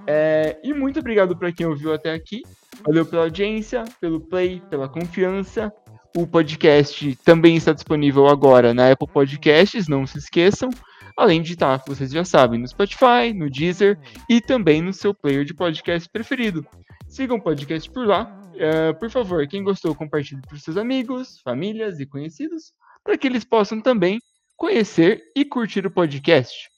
É, 0.05 0.57
e 0.63 0.73
muito 0.73 0.99
obrigado 0.99 1.35
para 1.35 1.51
quem 1.51 1.65
ouviu 1.65 1.91
até 1.91 2.13
aqui. 2.13 2.41
Valeu 2.85 3.05
pela 3.05 3.23
audiência, 3.23 3.83
pelo 3.99 4.21
play, 4.21 4.61
pela 4.69 4.87
confiança. 4.87 5.73
O 6.15 6.25
podcast 6.25 7.15
também 7.23 7.55
está 7.55 7.73
disponível 7.73 8.27
agora 8.27 8.73
na 8.73 8.91
Apple 8.91 9.07
Podcasts, 9.07 9.87
não 9.87 10.05
se 10.07 10.17
esqueçam. 10.17 10.69
Além 11.17 11.41
de 11.41 11.53
estar, 11.53 11.83
vocês 11.87 12.11
já 12.11 12.23
sabem, 12.23 12.59
no 12.59 12.67
Spotify, 12.67 13.33
no 13.35 13.49
Deezer 13.49 13.99
e 14.29 14.39
também 14.39 14.81
no 14.81 14.93
seu 14.93 15.13
player 15.13 15.43
de 15.43 15.53
podcast 15.53 16.07
preferido. 16.09 16.65
Sigam 17.07 17.37
o 17.37 17.41
podcast 17.41 17.89
por 17.89 18.05
lá. 18.05 18.31
Uh, 18.53 18.97
por 18.99 19.09
favor, 19.09 19.47
quem 19.47 19.63
gostou, 19.63 19.95
compartilhe 19.95 20.41
para 20.41 20.57
seus 20.57 20.77
amigos, 20.77 21.39
famílias 21.43 21.99
e 21.99 22.05
conhecidos, 22.05 22.71
para 23.03 23.17
que 23.17 23.27
eles 23.27 23.43
possam 23.43 23.81
também 23.81 24.19
conhecer 24.55 25.23
e 25.35 25.45
curtir 25.45 25.85
o 25.85 25.91
podcast. 25.91 26.69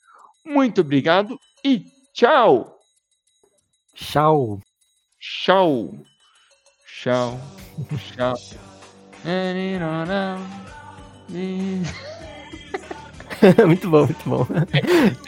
Muito 0.45 0.82
obrigado 0.82 1.39
e 1.63 1.86
tchau! 2.13 2.80
Tchau! 3.93 4.59
Tchau! 5.19 6.03
Tchau! 6.86 7.39
Tchau! 8.15 8.36
muito 13.65 13.89
bom, 13.89 14.05
muito 14.05 14.30
bom. 14.30 14.47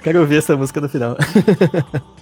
Quero 0.03 0.21
ouvir 0.21 0.37
essa 0.37 0.57
música 0.57 0.81
no 0.81 0.89
final. 0.89 1.17